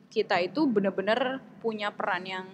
kita 0.08 0.40
itu 0.40 0.64
benar-benar 0.64 1.44
punya 1.60 1.92
peran 1.92 2.24
yang 2.24 2.46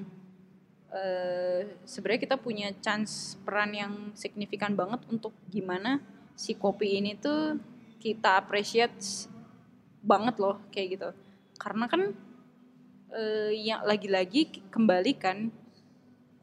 eh, 0.90 1.78
sebenarnya 1.86 2.26
kita 2.26 2.36
punya 2.42 2.74
chance 2.82 3.38
peran 3.46 3.70
yang 3.70 3.92
signifikan 4.18 4.74
banget 4.74 5.06
untuk 5.06 5.30
gimana 5.46 6.02
si 6.34 6.58
kopi 6.58 6.98
ini 6.98 7.14
tuh 7.14 7.62
kita 8.02 8.42
appreciate 8.42 9.30
banget 10.02 10.34
loh 10.42 10.58
kayak 10.74 10.88
gitu. 10.98 11.10
Karena 11.62 11.86
kan 11.86 12.10
eh, 13.14 13.54
yang 13.54 13.86
lagi-lagi 13.86 14.66
kembali 14.66 15.12
kan 15.14 15.54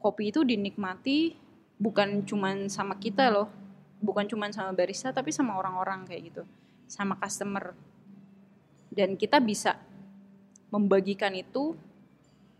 kopi 0.00 0.32
itu 0.32 0.40
dinikmati 0.48 1.36
bukan 1.76 2.24
cuman 2.24 2.72
sama 2.72 2.96
kita 2.96 3.28
loh 3.28 3.52
bukan 4.00 4.24
cuman 4.24 4.48
sama 4.48 4.72
barista 4.72 5.12
tapi 5.12 5.28
sama 5.28 5.60
orang-orang 5.60 6.08
kayak 6.08 6.32
gitu 6.32 6.42
sama 6.88 7.20
customer 7.20 7.76
dan 8.90 9.14
kita 9.14 9.38
bisa 9.38 9.78
membagikan 10.74 11.34
itu 11.34 11.78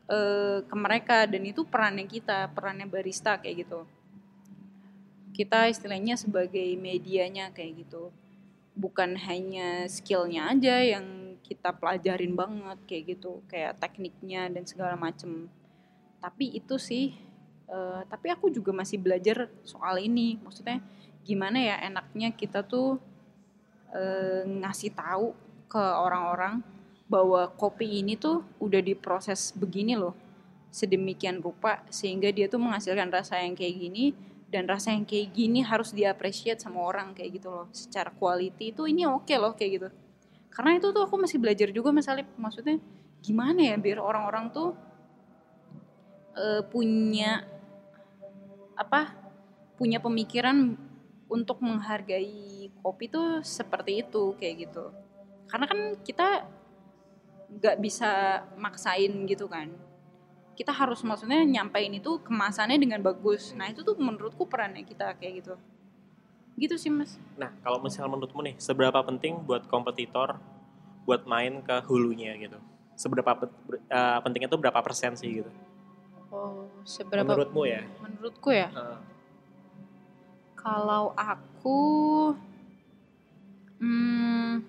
eh, 0.07 0.63
ke 0.63 0.77
mereka. 0.79 1.27
Dan 1.27 1.47
itu 1.47 1.67
perannya 1.67 2.07
kita 2.07 2.51
perannya 2.55 2.87
barista 2.87 3.39
kayak 3.39 3.67
gitu. 3.67 3.81
Kita 5.35 5.71
istilahnya 5.71 6.19
sebagai 6.19 6.75
medianya 6.79 7.51
kayak 7.55 7.87
gitu. 7.87 8.15
Bukan 8.79 9.19
hanya 9.27 9.91
skillnya 9.91 10.51
aja 10.51 10.79
yang 10.83 11.37
kita 11.43 11.75
pelajarin 11.75 12.39
banget 12.39 12.79
kayak 12.87 13.19
gitu. 13.19 13.43
Kayak 13.51 13.83
tekniknya 13.83 14.51
dan 14.51 14.67
segala 14.67 14.95
macem. 14.95 15.51
Tapi 16.23 16.55
itu 16.55 16.79
sih 16.79 17.15
eh, 17.71 18.03
tapi 18.07 18.31
aku 18.31 18.51
juga 18.55 18.71
masih 18.71 19.03
belajar 19.03 19.51
soal 19.67 19.99
ini. 19.99 20.39
Maksudnya 20.43 20.79
gimana 21.27 21.59
ya 21.59 21.77
enaknya 21.87 22.35
kita 22.35 22.63
tuh 22.67 22.99
eh, 23.95 24.43
ngasih 24.47 24.95
tahu 24.95 25.50
ke 25.71 25.79
orang-orang 25.79 26.67
bahwa 27.07 27.47
kopi 27.55 28.03
ini 28.03 28.19
tuh 28.19 28.43
udah 28.59 28.83
diproses 28.83 29.55
begini 29.55 29.95
loh 29.95 30.15
sedemikian 30.71 31.43
rupa 31.43 31.83
sehingga 31.91 32.31
dia 32.31 32.47
tuh 32.47 32.63
menghasilkan 32.63 33.11
rasa 33.11 33.43
yang 33.43 33.59
kayak 33.59 33.75
gini 33.75 34.15
dan 34.51 34.67
rasa 34.67 34.95
yang 34.95 35.07
kayak 35.07 35.31
gini 35.35 35.63
harus 35.63 35.95
diapresiat 35.95 36.59
sama 36.59 36.83
orang 36.83 37.15
kayak 37.15 37.39
gitu 37.39 37.51
loh. 37.51 37.67
Secara 37.71 38.11
quality 38.11 38.75
itu 38.75 38.83
ini 38.87 39.07
oke 39.07 39.31
loh 39.39 39.55
kayak 39.55 39.71
gitu. 39.79 39.89
Karena 40.51 40.79
itu 40.79 40.91
tuh 40.91 41.03
aku 41.07 41.15
masih 41.19 41.39
belajar 41.39 41.71
juga 41.71 41.95
Mas 41.95 42.11
Alip. 42.11 42.27
Maksudnya 42.35 42.83
gimana 43.23 43.63
ya 43.63 43.77
biar 43.79 44.03
orang-orang 44.03 44.51
tuh 44.51 44.75
eh, 46.35 46.63
punya 46.67 47.47
apa 48.75 49.15
punya 49.79 50.03
pemikiran 50.03 50.75
untuk 51.31 51.63
menghargai 51.63 52.71
kopi 52.83 53.07
tuh 53.07 53.45
seperti 53.47 54.03
itu 54.03 54.35
kayak 54.35 54.67
gitu 54.67 54.91
karena 55.51 55.67
kan 55.67 55.79
kita 56.07 56.47
nggak 57.51 57.77
bisa 57.83 58.43
maksain 58.55 59.11
gitu 59.27 59.51
kan 59.51 59.69
kita 60.55 60.71
harus 60.71 61.03
maksudnya 61.03 61.43
nyampein 61.43 61.91
itu 61.99 62.23
kemasannya 62.23 62.79
dengan 62.79 63.03
bagus 63.03 63.53
nah 63.59 63.67
itu 63.67 63.83
tuh 63.83 63.99
menurutku 63.99 64.47
perannya 64.47 64.87
kita 64.87 65.19
kayak 65.19 65.43
gitu 65.43 65.55
gitu 66.61 66.77
sih 66.77 66.93
mas 66.93 67.17
Nah, 67.41 67.49
kalau 67.65 67.81
misalnya 67.81 68.13
menurutmu 68.13 68.45
nih, 68.45 68.55
seberapa 68.61 69.01
penting 69.01 69.41
buat 69.49 69.65
kompetitor 69.65 70.37
buat 71.09 71.25
main 71.25 71.65
ke 71.65 71.81
hulunya 71.89 72.37
gitu? 72.37 72.61
Seberapa 72.93 73.33
eh, 73.89 74.19
pentingnya 74.21 74.53
tuh 74.53 74.61
berapa 74.61 74.77
persen 74.85 75.17
sih 75.17 75.41
gitu? 75.41 75.49
oh 76.31 76.69
seberapa 76.85 77.25
Menurutmu 77.25 77.63
ya? 77.65 77.83
menurutku 78.05 78.51
ya 78.53 78.69
Eh, 78.71 78.99
kalau 80.55 81.17
aku 81.17 81.81
hmm, 83.81 84.61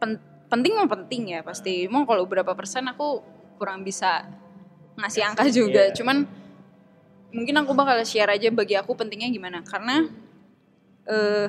pen- 0.00 0.22
penting 0.46 0.72
mah 0.78 0.88
penting 0.88 1.36
ya 1.36 1.40
pasti. 1.42 1.86
Emang 1.86 2.06
kalau 2.06 2.24
berapa 2.26 2.52
persen 2.54 2.86
aku 2.86 3.22
kurang 3.56 3.82
bisa 3.82 4.24
ngasih 4.96 5.22
Ngasih, 5.22 5.22
angka 5.26 5.44
juga. 5.50 5.82
iya. 5.88 5.94
Cuman 5.94 6.24
mungkin 7.34 7.54
aku 7.60 7.72
bakal 7.76 8.00
share 8.06 8.32
aja 8.32 8.48
bagi 8.48 8.78
aku 8.78 8.94
pentingnya 8.96 9.28
gimana. 9.32 9.60
Karena 9.66 10.06
eh 11.06 11.48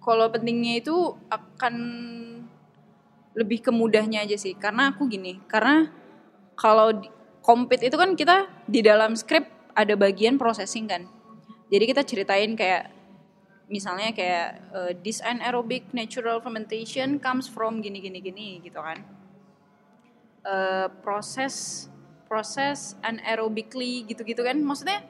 kalau 0.00 0.32
pentingnya 0.32 0.80
itu 0.80 0.96
akan 1.28 1.74
lebih 3.36 3.62
ke 3.62 3.70
mudahnya 3.70 4.24
aja 4.24 4.36
sih. 4.36 4.56
Karena 4.56 4.90
aku 4.90 5.06
gini, 5.06 5.38
karena 5.46 5.92
kalau 6.56 6.92
compete 7.40 7.88
itu 7.88 7.96
kan 7.96 8.12
kita 8.16 8.48
di 8.68 8.80
dalam 8.84 9.16
skrip 9.16 9.48
ada 9.72 9.94
bagian 9.96 10.36
processing 10.36 10.88
kan. 10.90 11.06
Jadi 11.70 11.84
kita 11.86 12.02
ceritain 12.02 12.52
kayak 12.58 12.90
misalnya 13.70 14.10
kayak 14.10 14.48
uh, 14.74 14.92
this 15.00 15.22
anaerobic 15.22 15.86
natural 15.94 16.42
fermentation 16.42 17.22
comes 17.22 17.46
from 17.46 17.78
gini 17.78 18.02
gini 18.02 18.18
gini 18.18 18.48
gitu 18.60 18.82
kan. 18.82 18.98
Uh, 20.42 20.90
proses 21.00 21.86
proses 22.26 22.98
anaerobically 23.00 24.04
gitu-gitu 24.10 24.42
kan. 24.42 24.58
Maksudnya 24.58 25.06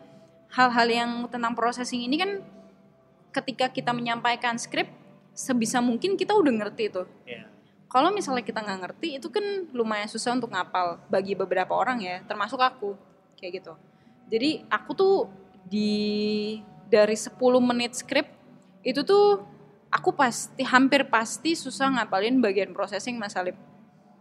hal-hal 0.52 0.88
yang 0.93 1.11
tentang 1.33 1.57
processing 1.57 2.05
ini 2.05 2.21
kan 2.21 2.31
ketika 3.33 3.73
kita 3.73 3.97
menyampaikan 3.97 4.61
skrip 4.61 4.93
sebisa 5.33 5.81
mungkin 5.81 6.21
kita 6.21 6.37
udah 6.37 6.52
ngerti 6.52 6.93
tuh. 6.93 7.09
Iya. 7.25 7.49
kalau 7.90 8.14
misalnya 8.14 8.47
kita 8.47 8.62
nggak 8.62 8.81
ngerti 8.87 9.19
itu 9.19 9.26
kan 9.35 9.43
lumayan 9.75 10.07
susah 10.07 10.38
untuk 10.38 10.55
ngapal 10.55 11.02
bagi 11.11 11.35
beberapa 11.35 11.75
orang 11.75 11.99
ya 11.99 12.23
termasuk 12.23 12.62
aku 12.62 12.95
kayak 13.35 13.59
gitu. 13.59 13.75
Jadi 14.31 14.62
aku 14.71 14.90
tuh 14.95 15.17
di 15.67 16.62
dari 16.87 17.19
10 17.19 17.35
menit 17.59 17.99
skrip 17.99 18.39
itu 18.87 19.00
tuh 19.04 19.44
aku 19.90 20.14
pasti 20.14 20.62
hampir 20.64 21.08
pasti 21.10 21.58
susah 21.58 21.90
ngapalin 21.99 22.40
bagian 22.40 22.72
processing 22.72 23.18
Mas 23.20 23.37
Alip. 23.37 23.56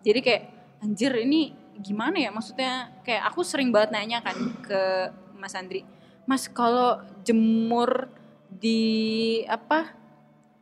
Jadi 0.04 0.20
kayak 0.24 0.44
anjir 0.84 1.12
ini 1.20 1.56
gimana 1.80 2.20
ya? 2.20 2.32
Maksudnya 2.32 3.02
kayak 3.04 3.30
aku 3.32 3.44
sering 3.44 3.72
banget 3.72 3.96
nanya 3.96 4.20
kan 4.20 4.36
ke 4.64 4.82
Mas 5.40 5.56
Andri 5.56 5.88
Mas 6.30 6.46
kalau 6.46 7.02
jemur 7.26 8.06
di 8.52 9.42
apa 9.50 9.98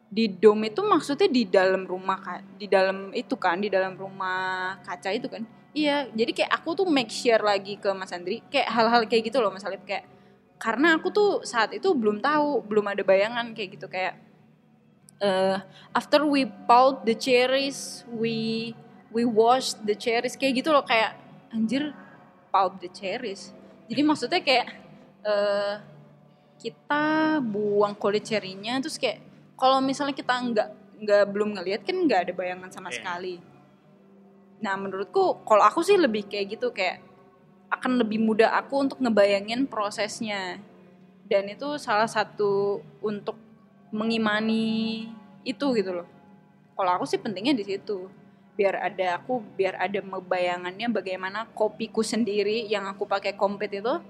di 0.07 0.31
dom 0.31 0.63
itu 0.63 0.79
maksudnya 0.79 1.27
di 1.27 1.43
dalam 1.43 1.83
rumah 1.83 2.23
kan 2.23 2.39
di 2.55 2.71
dalam 2.71 3.11
itu 3.11 3.35
kan 3.35 3.59
di 3.59 3.67
dalam 3.67 3.99
rumah 3.99 4.79
kaca 4.87 5.11
itu 5.11 5.27
kan? 5.27 5.43
Iya 5.75 6.07
jadi 6.15 6.31
kayak 6.31 6.51
aku 6.63 6.79
tuh 6.79 6.87
make 6.87 7.11
share 7.11 7.43
lagi 7.43 7.75
ke 7.75 7.91
Mas 7.91 8.15
Andri 8.15 8.39
kayak 8.47 8.71
hal-hal 8.71 9.03
kayak 9.11 9.27
gitu 9.27 9.43
loh 9.43 9.51
Mas 9.51 9.67
Alip. 9.67 9.83
Kayak 9.83 10.07
karena 10.57 10.97
aku 10.97 11.07
tuh 11.13 11.31
saat 11.45 11.73
itu 11.73 11.93
belum 11.93 12.17
tahu 12.21 12.65
belum 12.65 12.85
ada 12.89 13.05
bayangan 13.05 13.53
kayak 13.53 13.77
gitu 13.77 13.87
kayak 13.87 14.17
eh 15.17 15.57
after 15.93 16.25
we 16.25 16.45
pulp 16.69 17.01
the 17.05 17.13
cherries 17.17 18.05
we 18.09 18.73
we 19.09 19.25
wash 19.25 19.73
the 19.85 19.93
cherries 19.97 20.37
kayak 20.37 20.61
gitu 20.61 20.69
loh 20.69 20.85
kayak 20.85 21.17
anjir 21.53 21.93
pulp 22.53 22.77
the 22.81 22.89
cherries 22.89 23.53
jadi 23.89 24.01
maksudnya 24.05 24.41
kayak 24.41 24.67
eh 25.25 25.75
kita 26.57 27.37
buang 27.41 27.93
kulit 27.93 28.25
cherry-nya 28.25 28.81
terus 28.81 28.97
kayak 28.97 29.21
kalau 29.57 29.77
misalnya 29.81 30.13
kita 30.17 30.33
nggak 30.33 30.69
nggak 30.97 31.23
belum 31.29 31.53
ngelihat 31.53 31.85
kan 31.85 31.97
nggak 32.05 32.21
ada 32.29 32.33
bayangan 32.33 32.69
sama 32.73 32.89
Iya. 32.89 32.97
sekali. 32.97 33.35
Nah 34.65 34.73
menurutku 34.73 35.45
kalau 35.45 35.61
aku 35.61 35.85
sih 35.85 35.93
lebih 36.01 36.25
kayak 36.25 36.57
gitu 36.57 36.73
kayak 36.73 37.05
akan 37.67 37.99
lebih 37.99 38.23
mudah 38.23 38.55
aku 38.55 38.87
untuk 38.87 38.97
ngebayangin 39.03 39.67
prosesnya 39.67 40.59
dan 41.27 41.51
itu 41.51 41.75
salah 41.75 42.07
satu 42.07 42.79
untuk 43.03 43.35
mengimani 43.91 45.07
itu 45.43 45.65
gitu 45.75 46.03
loh. 46.03 46.07
Kalau 46.75 46.91
aku 46.99 47.05
sih 47.07 47.19
pentingnya 47.19 47.55
di 47.55 47.65
situ 47.67 48.07
biar 48.57 48.73
ada 48.81 49.21
aku 49.21 49.45
biar 49.53 49.77
ada 49.77 50.01
bayangannya 50.01 50.89
bagaimana 50.89 51.45
kopiku 51.53 52.01
sendiri 52.01 52.65
yang 52.65 52.89
aku 52.89 53.05
pakai 53.05 53.37
kompet 53.37 53.69
itu 53.69 54.01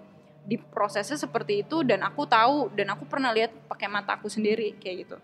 diprosesnya 0.47 1.19
seperti 1.19 1.67
itu 1.67 1.83
dan 1.83 1.99
aku 2.07 2.23
tahu 2.23 2.71
dan 2.71 2.95
aku 2.95 3.03
pernah 3.03 3.35
lihat 3.35 3.51
pakai 3.67 3.91
mata 3.91 4.15
aku 4.15 4.31
sendiri 4.31 4.71
kayak 4.79 5.03
gitu. 5.03 5.17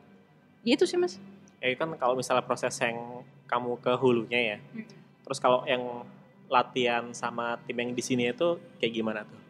Gitu 0.68 0.84
sih 0.84 1.00
mas. 1.00 1.16
Ya 1.63 1.72
kan 1.80 1.96
kalau 1.96 2.20
misalnya 2.20 2.44
proses 2.44 2.75
yang 2.84 3.24
kamu 3.48 3.80
ke 3.80 3.96
hulunya 3.96 4.40
ya. 4.40 4.58
Hmm. 4.60 4.88
Terus 5.24 5.40
kalau 5.40 5.63
yang 5.63 6.04
latihan 6.52 7.12
sama 7.16 7.60
tim 7.66 7.78
yang 7.80 7.92
di 7.96 8.04
sini 8.04 8.30
itu 8.32 8.60
kayak 8.80 8.94
gimana 8.94 9.22
tuh? 9.26 9.42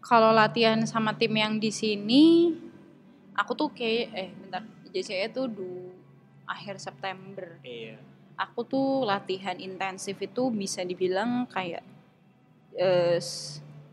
Kalau 0.00 0.32
latihan 0.32 0.80
sama 0.88 1.12
tim 1.12 1.34
yang 1.36 1.60
di 1.60 1.68
sini, 1.68 2.56
aku 3.36 3.52
tuh 3.52 3.68
kayak 3.70 4.06
eh 4.16 4.30
bentar 4.32 4.62
JCE 4.90 5.28
tuh 5.30 5.46
du 5.46 5.92
akhir 6.48 6.82
September. 6.82 7.60
Iya. 7.62 8.00
Aku 8.40 8.64
tuh 8.64 9.04
latihan 9.04 9.54
intensif 9.60 10.16
itu 10.18 10.48
bisa 10.48 10.80
dibilang 10.80 11.44
kayak 11.46 11.84
eh, 12.74 13.20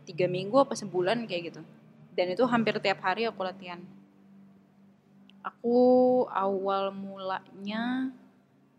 tiga 0.08 0.26
minggu 0.26 0.56
apa 0.56 0.72
sebulan 0.72 1.28
kayak 1.28 1.52
gitu. 1.52 1.62
Dan 2.16 2.34
itu 2.34 2.42
hampir 2.48 2.74
tiap 2.80 3.04
hari 3.04 3.28
aku 3.28 3.44
latihan. 3.44 3.78
Aku 5.44 5.78
awal 6.32 6.90
mulanya 6.90 8.10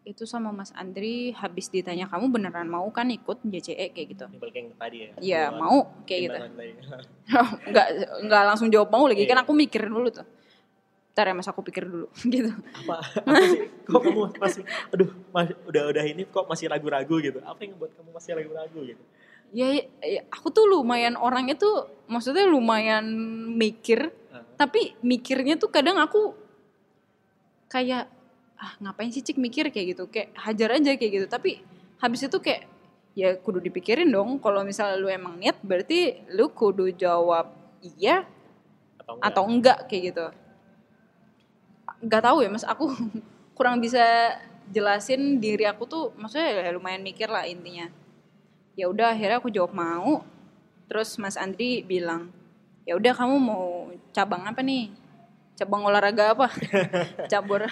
itu 0.09 0.25
sama 0.25 0.49
Mas 0.49 0.73
Andri 0.73 1.29
habis 1.31 1.69
ditanya 1.69 2.09
kamu 2.09 2.33
beneran 2.33 2.65
mau 2.65 2.89
kan 2.89 3.05
ikut 3.07 3.45
JCE 3.45 3.93
kayak 3.93 4.07
gitu. 4.09 4.25
Balik 4.35 4.55
yang 4.55 4.67
tadi 4.73 4.97
ya. 4.97 5.09
Iya 5.21 5.43
Buat 5.47 5.59
mau 5.61 5.77
kayak 6.03 6.19
gitu. 6.25 6.33
timbangan 6.33 6.53
tadi. 6.57 6.71
nggak 7.69 7.87
nggak 8.25 8.43
langsung 8.43 8.67
jawab 8.67 8.89
mau 8.89 9.05
lagi 9.05 9.23
kan 9.23 9.37
Iya. 9.37 9.43
aku 9.45 9.51
mikirin 9.53 9.89
dulu 9.89 10.09
tuh 10.09 10.25
ntar 11.09 11.25
ya 11.25 11.35
mas 11.35 11.45
aku 11.45 11.59
pikir 11.61 11.83
dulu 11.83 12.07
gitu 12.31 12.47
apa, 12.47 12.95
apa 13.03 13.43
sih? 13.43 13.67
Kok 13.83 13.99
kamu 13.99 14.21
masih, 14.39 14.63
aduh, 14.87 15.09
mas, 15.29 15.51
udah 15.67 15.83
udah 15.91 16.03
ini 16.05 16.23
kok 16.23 16.47
masih 16.47 16.71
ragu-ragu 16.71 17.19
gitu? 17.19 17.43
Apa 17.43 17.59
yang 17.59 17.75
membuat 17.75 17.91
kamu 17.93 18.09
masih 18.15 18.31
ragu-ragu 18.33 18.79
gitu? 18.87 19.03
ya, 19.51 19.67
ya, 19.99 20.21
aku 20.29 20.47
tuh 20.47 20.63
lumayan 20.63 21.17
orangnya 21.17 21.53
tuh 21.53 21.91
maksudnya 22.05 22.45
lumayan 22.45 23.03
mikir 23.51 24.13
Ah. 24.29 24.45
tapi 24.55 24.93
mikirnya 25.01 25.57
tuh 25.57 25.67
kadang 25.67 25.97
aku 25.97 26.37
kayak 27.67 28.05
ah 28.59 28.75
ngapain 28.83 29.09
sih 29.09 29.23
cik 29.23 29.39
mikir? 29.39 29.71
Kayak 29.71 29.95
gitu. 29.95 30.03
Kayak 30.11 30.35
hajar 30.35 30.69
aja 30.75 30.91
kayak 30.99 31.11
gitu. 31.15 31.27
Tapi 31.31 31.63
habis 32.03 32.21
itu 32.27 32.37
kayak 32.43 32.67
ya 33.15 33.33
kudu 33.39 33.63
dipikirin 33.63 34.11
dong. 34.11 34.37
Kalau 34.43 34.61
misalnya 34.67 34.99
lu 34.99 35.07
emang 35.07 35.39
niat 35.39 35.57
berarti 35.63 36.27
lu 36.35 36.51
kudu 36.51 36.91
jawab 36.93 37.49
iya 37.79 38.27
Atau 38.99 39.15
enggak? 39.15 39.27
atau 39.31 39.43
enggak 39.47 39.77
kayak 39.87 40.03
gitu. 40.11 40.25
Nggak 42.03 42.23
tahu 42.23 42.37
ya 42.43 42.49
mas. 42.51 42.65
Aku 42.67 42.85
kurang 43.57 43.79
bisa 43.79 44.03
jelasin 44.69 45.41
diri 45.41 45.65
aku 45.65 45.89
tuh 45.89 46.03
maksudnya 46.13 46.69
ya 46.69 46.71
lumayan 46.75 47.01
mikir 47.01 47.31
lah 47.31 47.47
intinya. 47.47 47.87
Ya 48.75 48.87
udah 48.87 49.15
akhirnya 49.15 49.39
aku 49.39 49.49
jawab 49.51 49.71
mau. 49.71 50.23
Terus 50.91 51.15
mas 51.21 51.39
Andri 51.39 51.85
bilang 51.85 52.33
ya 52.83 52.97
udah 52.97 53.13
kamu 53.13 53.35
mau 53.39 53.93
cabang 54.11 54.43
apa 54.47 54.59
nih? 54.59 54.91
Cabang 55.59 55.83
olahraga 55.83 56.33
apa? 56.33 56.47
Cabur 57.31 57.67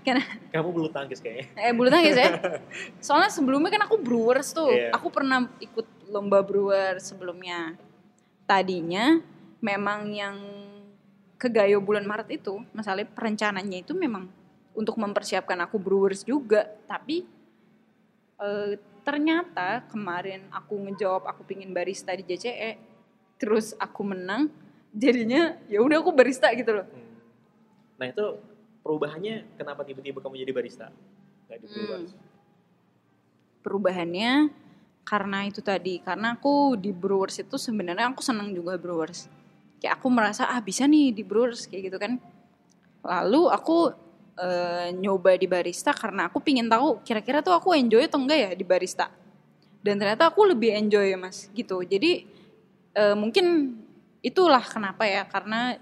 kan 0.00 0.22
Kamu 0.48 0.70
bulu 0.70 0.88
tangkis 0.88 1.18
kayaknya. 1.18 1.50
eh 1.56 1.70
bulu 1.70 1.88
tangkis 1.88 2.14
ya 2.14 2.30
soalnya 3.06 3.28
sebelumnya 3.28 3.68
kan 3.68 3.82
aku 3.84 3.96
brewers 3.96 4.50
tuh 4.50 4.68
Iya. 4.68 4.90
aku 4.90 5.08
pernah 5.08 5.50
ikut 5.58 5.82
lomba 6.08 6.40
brewers 6.40 7.02
sebelumnya 7.04 7.74
tadinya 8.44 9.18
memang 9.58 10.10
yang 10.10 10.36
ke 11.34 11.48
Gayo 11.48 11.78
bulan 11.78 12.02
Maret 12.02 12.30
itu 12.32 12.62
masalahnya 12.70 13.08
perencananya 13.08 13.78
itu 13.78 13.92
memang 13.92 14.30
untuk 14.72 14.94
mempersiapkan 14.94 15.58
aku 15.60 15.76
brewers 15.76 16.22
juga 16.22 16.66
tapi 16.84 17.26
eh, 18.36 18.72
ternyata 19.00 19.84
kemarin 19.86 20.48
aku 20.48 20.78
ngejawab 20.80 21.26
aku 21.26 21.44
pingin 21.44 21.70
barista 21.70 22.10
di 22.10 22.24
JCE 22.24 22.78
terus 23.36 23.74
aku 23.74 24.00
menang 24.02 24.48
jadinya 24.90 25.58
ya 25.66 25.78
udah 25.78 25.98
aku 25.98 26.10
barista 26.10 26.48
gitu 26.52 26.70
loh 26.72 26.86
Hmm. 26.86 27.02
Nah 27.94 28.06
itu 28.08 28.26
perubahannya 28.84 29.56
kenapa 29.56 29.80
tiba-tiba 29.82 30.20
kamu 30.20 30.44
jadi 30.44 30.52
barista? 30.52 30.86
Gak 31.48 31.58
di 31.64 31.66
Hmm. 31.72 32.04
Perubahannya 33.64 34.52
karena 35.08 35.48
itu 35.48 35.64
tadi 35.64 36.04
karena 36.04 36.36
aku 36.36 36.76
di 36.76 36.92
Brewers 36.92 37.40
itu 37.40 37.56
sebenarnya 37.56 38.12
aku 38.12 38.20
senang 38.20 38.52
juga 38.52 38.76
Brewers. 38.76 39.32
Kayak 39.80 40.00
aku 40.00 40.12
merasa 40.12 40.52
ah 40.52 40.60
bisa 40.60 40.84
nih 40.84 41.16
di 41.16 41.24
Brewers 41.24 41.64
kayak 41.64 41.88
gitu 41.88 41.96
kan. 41.96 42.20
Lalu 43.00 43.48
aku 43.48 43.88
eh, 44.36 44.92
nyoba 44.92 45.40
di 45.40 45.48
barista 45.48 45.96
karena 45.96 46.28
aku 46.28 46.44
pingin 46.44 46.68
tahu 46.68 47.00
kira-kira 47.00 47.40
tuh 47.40 47.56
aku 47.56 47.72
enjoy 47.72 48.04
atau 48.04 48.20
enggak 48.20 48.38
ya 48.38 48.50
di 48.52 48.64
barista. 48.68 49.08
Dan 49.80 49.96
ternyata 49.96 50.28
aku 50.28 50.44
lebih 50.44 50.76
enjoy 50.76 51.16
mas 51.16 51.48
gitu. 51.56 51.80
Jadi 51.80 52.28
eh, 52.92 53.16
mungkin 53.16 53.80
itulah 54.20 54.64
kenapa 54.64 55.08
ya 55.08 55.24
karena 55.24 55.76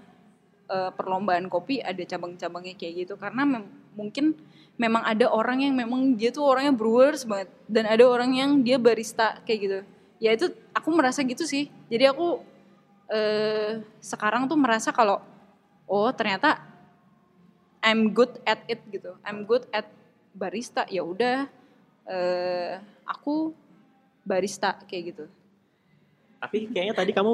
eh, 0.73 0.89
perlombaan 0.97 1.45
kopi 1.53 1.77
ada 1.85 2.01
cabang-cabangnya 2.01 2.73
kayak 2.73 2.93
gitu. 3.05 3.13
Karena 3.21 3.45
mem- 3.45 3.69
mungkin 3.93 4.33
memang 4.73 5.05
ada 5.05 5.29
orang 5.29 5.61
yang 5.61 5.77
memang 5.77 6.17
dia 6.17 6.33
tuh 6.33 6.41
orangnya 6.41 6.73
brewers 6.73 7.23
banget. 7.29 7.53
Dan 7.69 7.85
ada 7.85 8.01
orang 8.09 8.33
yang 8.33 8.57
dia 8.65 8.81
barista 8.81 9.37
kayak 9.45 9.59
gitu. 9.61 9.79
Ya 10.17 10.33
itu 10.33 10.49
aku 10.73 10.89
merasa 10.89 11.21
gitu 11.21 11.45
sih. 11.45 11.69
Jadi 11.93 12.09
aku 12.09 12.41
eh, 13.13 13.85
sekarang 14.01 14.49
tuh 14.49 14.57
merasa 14.57 14.89
kalau 14.89 15.21
oh 15.85 16.09
ternyata 16.09 16.57
I'm 17.83 18.09
good 18.15 18.41
at 18.47 18.65
it 18.65 18.81
gitu. 18.89 19.13
I'm 19.21 19.45
good 19.45 19.69
at 19.69 19.85
barista. 20.33 20.89
Ya 20.89 21.05
udah 21.05 21.45
eh, 22.09 22.81
aku 23.05 23.53
barista 24.23 24.79
kayak 24.87 25.03
gitu. 25.13 25.25
Tapi 26.39 26.67
kayaknya 26.71 26.95
tadi 26.95 27.11
kamu 27.11 27.33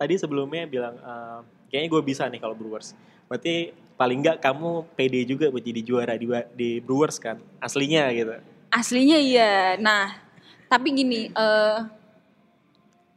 tadi 0.00 0.14
sebelumnya 0.16 0.64
bilang 0.64 0.96
eh, 0.96 1.40
kayaknya 1.70 1.88
gue 1.88 2.02
bisa 2.02 2.26
nih 2.26 2.42
kalau 2.42 2.58
Brewers. 2.58 2.92
Berarti 3.30 3.70
paling 3.94 4.18
nggak 4.20 4.38
kamu 4.42 4.90
pede 4.98 5.22
juga 5.24 5.46
buat 5.48 5.62
jadi 5.62 5.80
juara 5.80 6.14
di 6.18 6.26
di 6.52 6.70
Brewers 6.82 7.16
kan? 7.16 7.38
Aslinya 7.62 8.10
gitu. 8.10 8.34
Aslinya 8.68 9.18
iya. 9.18 9.78
Nah, 9.78 10.18
tapi 10.66 10.90
gini, 10.92 11.30
eh 11.30 11.78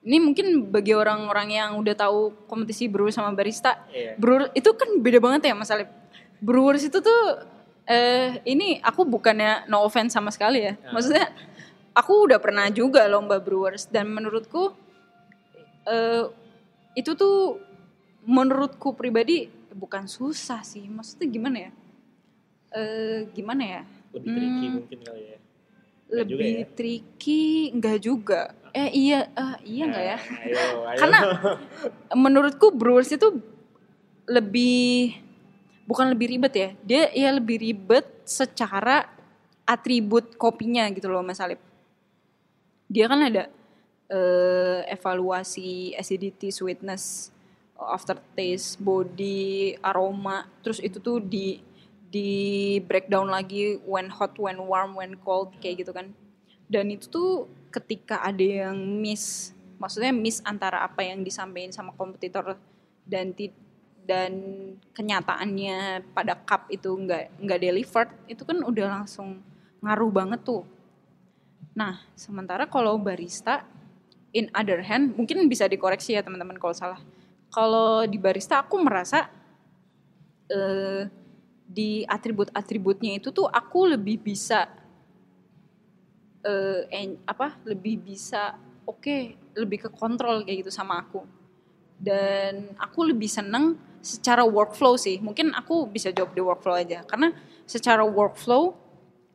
ini 0.04 0.18
mungkin 0.20 0.68
bagi 0.68 0.92
orang-orang 0.92 1.48
yang 1.56 1.70
udah 1.80 1.96
tahu 1.96 2.36
kompetisi 2.46 2.92
brewer 2.92 3.10
sama 3.10 3.32
barista, 3.32 3.80
Iya. 3.88 4.20
brewer 4.20 4.52
itu 4.52 4.70
kan 4.76 5.00
beda 5.00 5.24
banget 5.24 5.48
ya 5.48 5.56
Mas 5.56 5.72
Alip. 5.72 5.88
Brewers 6.44 6.84
itu 6.84 7.00
tuh 7.00 7.22
eh 7.88 8.44
ini 8.44 8.80
aku 8.84 9.08
bukannya 9.08 9.68
no 9.72 9.84
offense 9.84 10.12
sama 10.12 10.28
sekali 10.32 10.60
ya. 10.68 10.76
Maksudnya 10.92 11.32
aku 11.96 12.28
udah 12.28 12.40
pernah 12.44 12.68
juga 12.68 13.08
lomba 13.08 13.40
brewers 13.40 13.88
dan 13.88 14.12
menurutku 14.12 14.76
eh 15.88 16.28
itu 17.00 17.16
tuh 17.16 17.60
menurutku 18.24 18.94
pribadi 18.94 19.48
bukan 19.74 20.06
susah 20.06 20.62
sih. 20.62 20.86
Maksudnya 20.86 21.28
gimana 21.28 21.58
ya? 21.70 21.72
Eh 22.74 23.20
gimana 23.32 23.64
ya? 23.64 23.82
Lebih 24.14 24.30
tricky 24.30 24.66
Hmm. 24.66 24.74
mungkin 24.78 25.00
kali 25.02 25.24
ya. 25.26 25.38
Nggak 26.04 26.26
juga 26.30 26.42
Lebih 26.42 26.54
ya? 26.54 26.68
tricky 26.78 27.44
enggak 27.74 27.98
juga. 28.00 28.42
Eh 28.74 28.90
iya 28.94 29.20
eh, 29.30 29.56
iya 29.66 29.84
enggak 29.86 30.06
ya? 30.06 30.18
Nah, 30.18 30.40
Ayo, 30.42 30.58
ayo. 30.90 30.98
Karena 31.00 31.20
menurutku 32.14 32.70
Brewers 32.70 33.10
itu 33.10 33.28
lebih 34.24 35.18
bukan 35.84 36.14
lebih 36.14 36.38
ribet 36.38 36.54
ya. 36.54 36.70
Dia 36.86 37.04
ya 37.12 37.30
lebih 37.34 37.58
ribet 37.60 38.06
secara 38.24 39.10
atribut 39.64 40.36
kopinya 40.38 40.86
gitu 40.94 41.10
loh 41.10 41.26
Mas 41.26 41.42
Alip. 41.42 41.60
Dia 42.88 43.10
kan 43.10 43.20
ada 43.26 43.50
eh, 44.08 44.80
evaluasi 44.88 45.98
acidity, 45.98 46.54
sweetness, 46.54 47.33
aftertaste, 47.88 48.80
body, 48.80 49.78
aroma. 49.84 50.48
Terus 50.64 50.80
itu 50.80 51.00
tuh 51.00 51.20
di 51.20 51.60
di 52.14 52.30
breakdown 52.86 53.26
lagi 53.26 53.82
when 53.90 54.08
hot, 54.14 54.38
when 54.38 54.62
warm, 54.70 54.94
when 54.94 55.18
cold 55.26 55.50
kayak 55.58 55.82
gitu 55.82 55.92
kan. 55.92 56.14
Dan 56.70 56.94
itu 56.94 57.10
tuh 57.10 57.50
ketika 57.74 58.22
ada 58.22 58.70
yang 58.70 58.78
miss, 58.78 59.52
maksudnya 59.82 60.14
miss 60.14 60.40
antara 60.46 60.86
apa 60.86 61.02
yang 61.02 61.26
disampaikan 61.26 61.74
sama 61.74 61.92
kompetitor 61.98 62.56
dan 63.04 63.34
dan 64.04 64.32
kenyataannya 64.92 66.04
pada 66.12 66.36
cup 66.44 66.68
itu 66.70 66.92
nggak 66.92 67.40
nggak 67.40 67.60
delivered, 67.60 68.12
itu 68.30 68.44
kan 68.44 68.62
udah 68.62 69.02
langsung 69.02 69.42
ngaruh 69.82 70.12
banget 70.12 70.44
tuh. 70.44 70.64
Nah, 71.74 72.06
sementara 72.14 72.70
kalau 72.70 73.02
barista, 73.02 73.66
in 74.36 74.50
other 74.54 74.86
hand, 74.86 75.18
mungkin 75.18 75.42
bisa 75.50 75.66
dikoreksi 75.66 76.14
ya 76.14 76.22
teman-teman 76.22 76.62
kalau 76.62 76.76
salah. 76.76 77.02
Kalau 77.54 78.04
di 78.10 78.18
barista 78.18 78.66
aku 78.66 78.76
merasa 78.82 79.30
eh, 80.50 81.02
di 81.64 82.04
atribut-atributnya 82.06 83.18
itu 83.18 83.30
tuh 83.34 83.48
aku 83.50 83.94
lebih 83.94 84.18
bisa 84.22 84.68
eh 86.44 86.82
en- 86.92 87.22
apa 87.24 87.56
lebih 87.64 88.04
bisa 88.04 88.60
oke 88.84 89.16
lebih 89.56 89.88
ke 89.88 89.90
kontrol 89.94 90.44
kayak 90.44 90.68
gitu 90.68 90.72
sama 90.74 91.00
aku. 91.00 91.24
Dan 91.96 92.76
aku 92.76 93.08
lebih 93.08 93.32
seneng 93.32 93.80
secara 94.04 94.44
workflow 94.44 95.00
sih. 95.00 95.24
Mungkin 95.24 95.56
aku 95.56 95.88
bisa 95.88 96.12
jawab 96.12 96.36
di 96.36 96.44
workflow 96.44 96.76
aja. 96.76 97.08
Karena 97.08 97.32
secara 97.64 98.04
workflow 98.04 98.76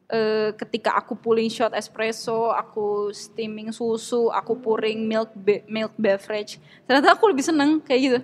eh, 0.09 0.51
ketika 0.57 0.97
aku 0.97 1.15
pulling 1.17 1.53
shot 1.53 1.73
espresso 1.77 2.53
aku 2.53 3.13
steaming 3.13 3.71
susu 3.71 4.33
aku 4.33 4.57
pouring 4.57 5.05
milk 5.05 5.31
be- 5.37 5.65
milk 5.69 5.93
beverage 6.01 6.57
ternyata 6.89 7.13
aku 7.13 7.29
lebih 7.31 7.45
seneng 7.45 7.79
kayak 7.85 8.01
gitu. 8.01 8.19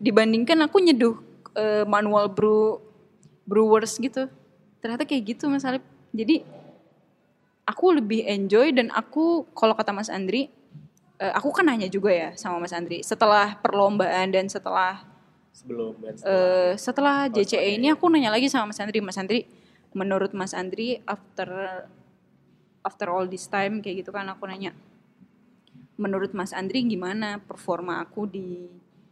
Dibandingkan 0.00 0.56
aku 0.64 0.80
nyeduh 0.80 1.16
eh, 1.56 1.84
manual 1.84 2.28
brew 2.28 2.80
brewers 3.44 3.96
gitu. 4.00 4.28
Ternyata 4.80 5.04
kayak 5.04 5.36
gitu 5.36 5.48
mas 5.48 5.64
Alip. 5.64 5.84
Jadi 6.12 6.40
aku 7.68 7.94
lebih 7.94 8.26
enjoy 8.26 8.74
dan 8.74 8.90
aku 8.90 9.46
kalau 9.54 9.78
kata 9.78 9.94
Mas 9.94 10.10
Andri 10.10 10.50
eh, 11.20 11.32
aku 11.36 11.54
kan 11.54 11.68
nanya 11.68 11.86
juga 11.86 12.10
ya 12.10 12.28
sama 12.34 12.58
Mas 12.58 12.74
Andri 12.74 13.04
setelah 13.06 13.54
perlombaan 13.60 14.32
dan 14.34 14.50
setelah 14.50 15.04
sebelum 15.54 15.94
dan 16.02 16.14
setelah. 16.18 16.34
eh, 16.34 16.72
setelah 16.80 17.16
JCE 17.30 17.78
ini 17.78 17.92
aku 17.94 18.08
nanya 18.10 18.34
lagi 18.34 18.50
sama 18.50 18.74
Mas 18.74 18.80
Andri. 18.82 18.98
Mas 18.98 19.18
Andri 19.20 19.46
menurut 19.92 20.30
Mas 20.32 20.52
Andri 20.52 21.02
after 21.04 21.48
after 22.80 23.06
all 23.08 23.26
this 23.26 23.46
time 23.46 23.80
kayak 23.80 24.02
gitu 24.02 24.10
kan 24.10 24.26
aku 24.26 24.46
nanya 24.46 24.72
menurut 25.96 26.32
Mas 26.32 26.50
Andri 26.50 26.80
gimana 26.82 27.36
performa 27.38 28.00
aku 28.00 28.24
di 28.24 28.70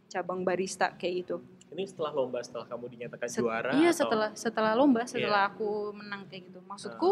cabang 0.09 0.41
barista 0.41 0.89
kayak 0.91 1.13
gitu 1.21 1.37
ini 1.69 1.85
setelah 1.85 2.09
lomba 2.11 2.41
setelah 2.41 2.65
kamu 2.65 2.85
dinyatakan 2.89 3.27
Set- 3.29 3.45
juara 3.45 3.69
Iya 3.71 3.93
atau- 3.93 3.99
setelah 4.01 4.29
setelah 4.33 4.71
lomba 4.73 5.05
Iya. 5.05 5.11
setelah 5.13 5.41
aku 5.47 5.93
menang 5.93 6.25
kayak 6.25 6.49
gitu. 6.49 6.59
Maksudku 6.65 7.09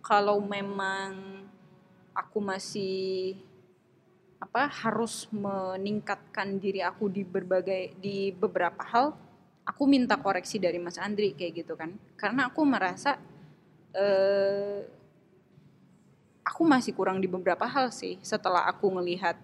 kalau 0.00 0.40
memang 0.40 1.44
aku 2.16 2.38
masih 2.40 3.36
apa 4.40 4.68
harus 4.68 5.28
meningkatkan 5.28 6.56
diri 6.56 6.80
aku 6.80 7.08
di 7.08 7.24
berbagai 7.24 7.92
di 7.96 8.32
beberapa 8.32 8.80
hal, 8.82 9.12
aku 9.64 9.88
minta 9.88 10.20
koreksi 10.20 10.60
dari 10.60 10.76
Mas 10.76 11.00
Andri 11.00 11.32
kayak 11.32 11.64
gitu 11.64 11.74
kan. 11.74 11.96
Karena 12.16 12.52
aku 12.52 12.62
merasa 12.64 13.16
eh 13.94 14.84
aku 16.44 16.62
masih 16.68 16.92
kurang 16.92 17.18
di 17.18 17.26
beberapa 17.26 17.64
hal 17.64 17.88
sih 17.88 18.20
setelah 18.20 18.68
aku 18.68 18.92
ngelihat 19.00 19.34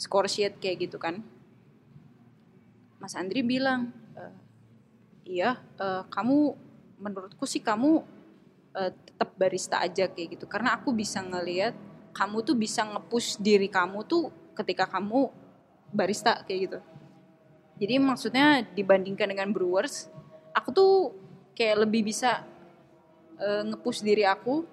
score 0.00 0.26
sheet 0.26 0.56
kayak 0.56 0.88
gitu 0.88 0.96
kan. 0.96 1.20
Mas 3.00 3.12
Andri 3.16 3.44
bilang, 3.44 3.92
"Eh, 4.16 4.34
iya, 5.36 5.60
eh, 5.80 6.02
kamu 6.08 6.56
menurutku 7.00 7.44
sih 7.44 7.60
kamu 7.60 8.20
eh, 8.70 8.92
tetap 8.94 9.34
barista 9.34 9.82
aja 9.82 10.06
kayak 10.06 10.38
gitu. 10.38 10.46
Karena 10.46 10.78
aku 10.78 10.94
bisa 10.94 11.18
ngelihat 11.18 11.74
kamu 12.14 12.38
tuh 12.46 12.54
bisa 12.54 12.86
nge-push 12.86 13.42
diri 13.42 13.66
kamu 13.66 14.06
tuh 14.06 14.30
ketika 14.54 14.86
kamu 14.86 15.26
barista 15.90 16.38
kayak 16.46 16.60
gitu. 16.70 16.78
Jadi 17.80 17.96
maksudnya 17.96 18.60
dibandingkan 18.76 19.32
dengan 19.32 19.48
brewers, 19.56 20.12
aku 20.52 20.68
tuh 20.68 20.92
kayak 21.56 21.88
lebih 21.88 22.12
bisa 22.12 22.44
eh, 23.40 23.62
nge-push 23.64 24.04
diri 24.04 24.28
aku, 24.28 24.68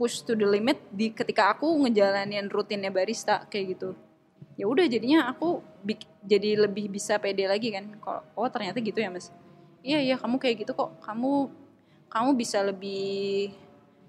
push 0.00 0.24
to 0.24 0.32
the 0.32 0.48
limit 0.48 0.80
di 0.88 1.12
ketika 1.12 1.52
aku 1.52 1.68
ngejalanin 1.84 2.48
rutinnya 2.48 2.88
barista 2.88 3.44
kayak 3.52 3.76
gitu. 3.76 3.92
Ya 4.56 4.64
udah 4.64 4.88
jadinya 4.88 5.28
aku 5.28 5.60
jadi 6.24 6.64
lebih 6.64 6.88
bisa 6.88 7.20
pede 7.20 7.44
lagi 7.44 7.68
kan. 7.68 7.84
Kalau 8.00 8.24
oh 8.32 8.48
ternyata 8.48 8.80
gitu 8.80 8.96
ya 8.96 9.12
mas? 9.12 9.28
Iya 9.84 10.00
iya 10.00 10.16
kamu 10.16 10.40
kayak 10.40 10.64
gitu 10.64 10.72
kok. 10.72 10.96
Kamu 11.04 11.52
kamu 12.08 12.30
bisa 12.40 12.64
lebih 12.64 13.52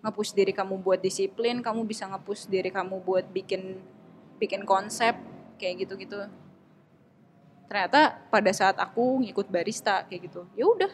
nge-push 0.01 0.33
diri 0.33 0.49
kamu 0.51 0.81
buat 0.81 0.97
disiplin 0.97 1.61
kamu 1.61 1.85
bisa 1.85 2.09
nge-push 2.09 2.49
diri 2.49 2.73
kamu 2.73 3.05
buat 3.05 3.29
bikin 3.29 3.77
bikin 4.41 4.65
konsep 4.65 5.13
kayak 5.61 5.85
gitu 5.85 5.93
gitu 6.01 6.25
ternyata 7.71 8.19
pada 8.27 8.51
saat 8.51 8.75
aku 8.75 9.23
ngikut 9.23 9.47
barista 9.47 10.03
kayak 10.03 10.27
gitu. 10.27 10.43
Ya 10.59 10.67
udah. 10.67 10.91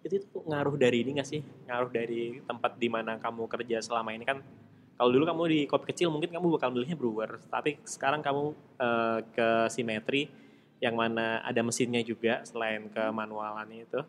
Itu 0.00 0.24
tuh 0.24 0.40
ngaruh 0.48 0.80
dari 0.80 1.04
ini 1.04 1.20
gak 1.20 1.28
sih? 1.28 1.44
Ngaruh 1.68 1.92
dari 1.92 2.40
tempat 2.48 2.80
di 2.80 2.88
mana 2.88 3.20
kamu 3.20 3.44
kerja 3.44 3.84
selama 3.84 4.16
ini? 4.16 4.24
Kan 4.24 4.40
kalau 4.96 5.12
dulu 5.12 5.28
kamu 5.28 5.42
di 5.52 5.60
kopi 5.68 5.92
kecil 5.92 6.08
mungkin 6.08 6.32
kamu 6.32 6.56
bakal 6.56 6.72
milihnya 6.72 6.96
brewer. 6.96 7.36
Tapi 7.52 7.76
sekarang 7.84 8.24
kamu 8.24 8.56
eh, 8.80 9.20
ke 9.36 9.48
simetri 9.68 10.32
yang 10.80 10.96
mana 10.96 11.44
ada 11.44 11.60
mesinnya 11.60 12.00
juga 12.00 12.40
selain 12.48 12.88
ke 12.88 13.04
manualannya 13.12 13.84
itu. 13.84 14.00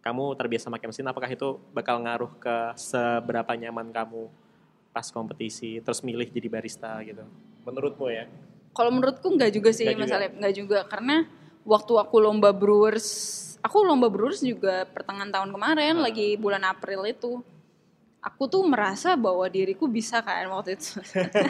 Kamu 0.00 0.32
terbiasa 0.40 0.72
pakai 0.72 0.88
mesin 0.88 1.04
apakah 1.04 1.28
itu 1.28 1.60
bakal 1.76 2.00
ngaruh 2.00 2.32
ke 2.40 2.56
seberapa 2.80 3.52
nyaman 3.60 3.92
kamu 3.92 4.32
pas 4.96 5.04
kompetisi 5.12 5.84
terus 5.84 6.00
milih 6.00 6.32
jadi 6.32 6.48
barista 6.48 6.96
gitu? 7.04 7.28
Menurutmu 7.68 8.08
ya 8.08 8.24
Kalau 8.70 8.90
menurutku 8.94 9.26
nggak 9.26 9.50
juga 9.50 9.70
sih 9.74 9.86
Mas. 9.94 10.10
Alep, 10.10 10.38
nggak 10.38 10.54
juga 10.54 10.78
karena 10.86 11.26
waktu 11.66 11.92
aku 11.98 12.16
lomba 12.18 12.54
Brewers, 12.54 13.08
aku 13.60 13.82
lomba 13.82 14.06
Brewers 14.08 14.40
juga 14.40 14.86
pertengahan 14.86 15.28
tahun 15.28 15.50
kemarin 15.50 15.94
Ah. 15.98 16.08
lagi 16.08 16.38
bulan 16.38 16.62
April 16.64 17.04
itu. 17.04 17.42
Aku 18.20 18.44
tuh 18.46 18.60
merasa 18.68 19.16
bahwa 19.16 19.48
diriku 19.48 19.88
bisa 19.88 20.20
kan 20.20 20.44
waktu 20.52 20.76
itu. 20.76 21.00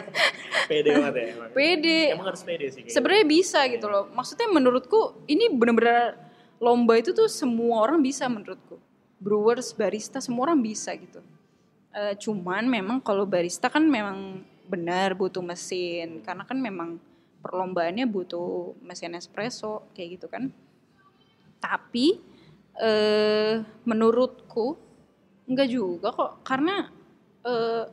pede 0.71 0.89
banget 0.95 1.13
ya 1.19 1.25
emang. 1.35 1.49
Pede. 1.51 1.99
emang 2.15 2.27
harus 2.31 2.43
pede 2.47 2.71
sih. 2.71 2.87
Sebenarnya 2.87 3.27
bisa 3.27 3.59
gitu 3.67 3.91
loh. 3.91 4.07
Maksudnya 4.15 4.47
menurutku 4.47 5.19
ini 5.27 5.51
bener-bener 5.51 6.15
lomba 6.63 6.95
itu 6.95 7.11
tuh 7.11 7.27
semua 7.27 7.83
orang 7.83 7.99
bisa 7.99 8.23
menurutku. 8.31 8.79
Brewers, 9.19 9.75
barista 9.75 10.23
semua 10.23 10.47
orang 10.47 10.63
bisa 10.63 10.95
gitu. 10.95 11.19
Eh, 11.91 12.15
cuman 12.15 12.63
memang 12.71 13.03
kalau 13.03 13.27
barista 13.27 13.67
kan 13.67 13.83
memang 13.83 14.39
benar 14.63 15.11
butuh 15.11 15.43
mesin 15.43 16.23
karena 16.23 16.47
kan 16.47 16.55
memang 16.55 16.95
perlombaannya 17.41 18.05
butuh 18.05 18.77
mesin 18.85 19.17
espresso 19.17 19.89
kayak 19.97 20.09
gitu 20.21 20.27
kan. 20.29 20.53
Tapi 21.57 22.21
eh 22.79 23.59
menurutku 23.83 24.77
enggak 25.49 25.67
juga 25.73 26.13
kok. 26.13 26.31
Karena 26.45 26.87
eh 27.43 27.85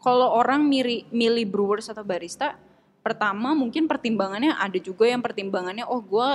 kalau 0.00 0.28
orang 0.32 0.64
miri, 0.64 1.04
milih 1.12 1.46
brewers 1.48 1.88
atau 1.92 2.02
barista 2.02 2.56
pertama 3.00 3.56
mungkin 3.56 3.88
pertimbangannya 3.88 4.56
ada 4.56 4.76
juga 4.76 5.08
yang 5.08 5.24
pertimbangannya 5.24 5.88
oh 5.88 6.02
gue 6.04 6.30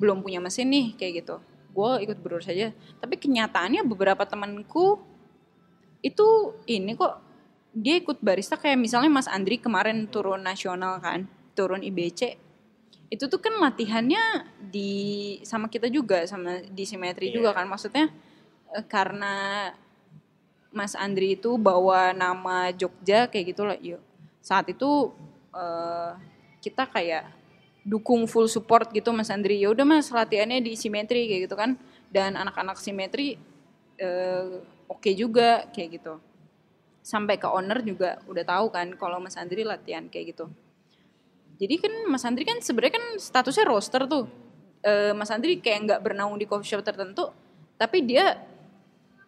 belum 0.00 0.24
punya 0.24 0.42
mesin 0.42 0.68
nih 0.72 0.98
kayak 0.98 1.12
gitu. 1.24 1.36
Gue 1.70 2.02
ikut 2.02 2.18
brewers 2.18 2.50
saja 2.50 2.74
tapi 2.98 3.14
kenyataannya 3.14 3.86
beberapa 3.86 4.26
temanku 4.26 4.98
itu 6.00 6.56
ini 6.64 6.96
kok 6.96 7.29
dia 7.70 7.94
ikut 7.98 8.18
barista 8.18 8.58
kayak 8.58 8.78
misalnya 8.78 9.10
Mas 9.10 9.30
Andri 9.30 9.58
kemarin 9.62 10.10
turun 10.10 10.42
nasional 10.42 10.98
kan, 10.98 11.30
turun 11.54 11.82
IBC. 11.86 12.34
Itu 13.10 13.26
tuh 13.26 13.38
kan 13.42 13.58
latihannya 13.58 14.46
di 14.70 14.90
sama 15.42 15.66
kita 15.66 15.90
juga 15.90 16.22
sama 16.26 16.62
di 16.66 16.84
simetri 16.86 17.30
Iya. 17.30 17.42
juga 17.42 17.50
kan. 17.54 17.66
Maksudnya 17.66 18.10
eh, 18.74 18.84
karena 18.86 19.34
Mas 20.70 20.94
Andri 20.94 21.34
itu 21.34 21.58
bawa 21.58 22.14
nama 22.14 22.70
Jogja 22.70 23.26
kayak 23.26 23.46
gitu 23.54 23.62
lah. 23.66 23.78
Yuk. 23.78 23.98
Saat 24.42 24.70
itu 24.70 25.10
eh, 25.54 26.10
kita 26.62 26.86
kayak 26.86 27.26
dukung 27.82 28.26
full 28.30 28.46
support 28.46 28.90
gitu 28.94 29.10
Mas 29.10 29.30
Andri. 29.30 29.58
Ya 29.58 29.70
udah 29.74 29.82
Mas 29.86 30.10
latihannya 30.10 30.62
di 30.62 30.74
simetri 30.78 31.26
kayak 31.26 31.42
gitu 31.50 31.56
kan. 31.58 31.74
Dan 32.10 32.34
anak-anak 32.38 32.78
simetri 32.78 33.38
eh, 33.98 34.62
oke 34.86 35.10
juga 35.14 35.66
kayak 35.74 35.98
gitu. 35.98 36.14
Sampai 37.00 37.40
ke 37.40 37.48
owner 37.48 37.80
juga 37.80 38.20
udah 38.28 38.44
tahu 38.44 38.66
kan 38.70 38.92
kalau 39.00 39.18
Mas 39.18 39.36
Andri 39.40 39.64
latihan 39.64 40.06
kayak 40.06 40.36
gitu. 40.36 40.46
Jadi 41.60 41.74
kan 41.76 41.92
Mas 42.08 42.24
Andri 42.24 42.48
kan 42.48 42.60
sebenarnya 42.64 42.96
kan 42.96 43.06
statusnya 43.20 43.64
roster 43.68 44.08
tuh. 44.08 44.24
Eh, 44.80 45.12
Mas 45.12 45.28
Andri 45.28 45.60
kayak 45.60 45.78
nggak 45.84 46.00
bernaung 46.00 46.40
di 46.40 46.48
coffee 46.48 46.72
shop 46.72 46.80
tertentu, 46.80 47.28
tapi 47.76 48.00
dia 48.00 48.40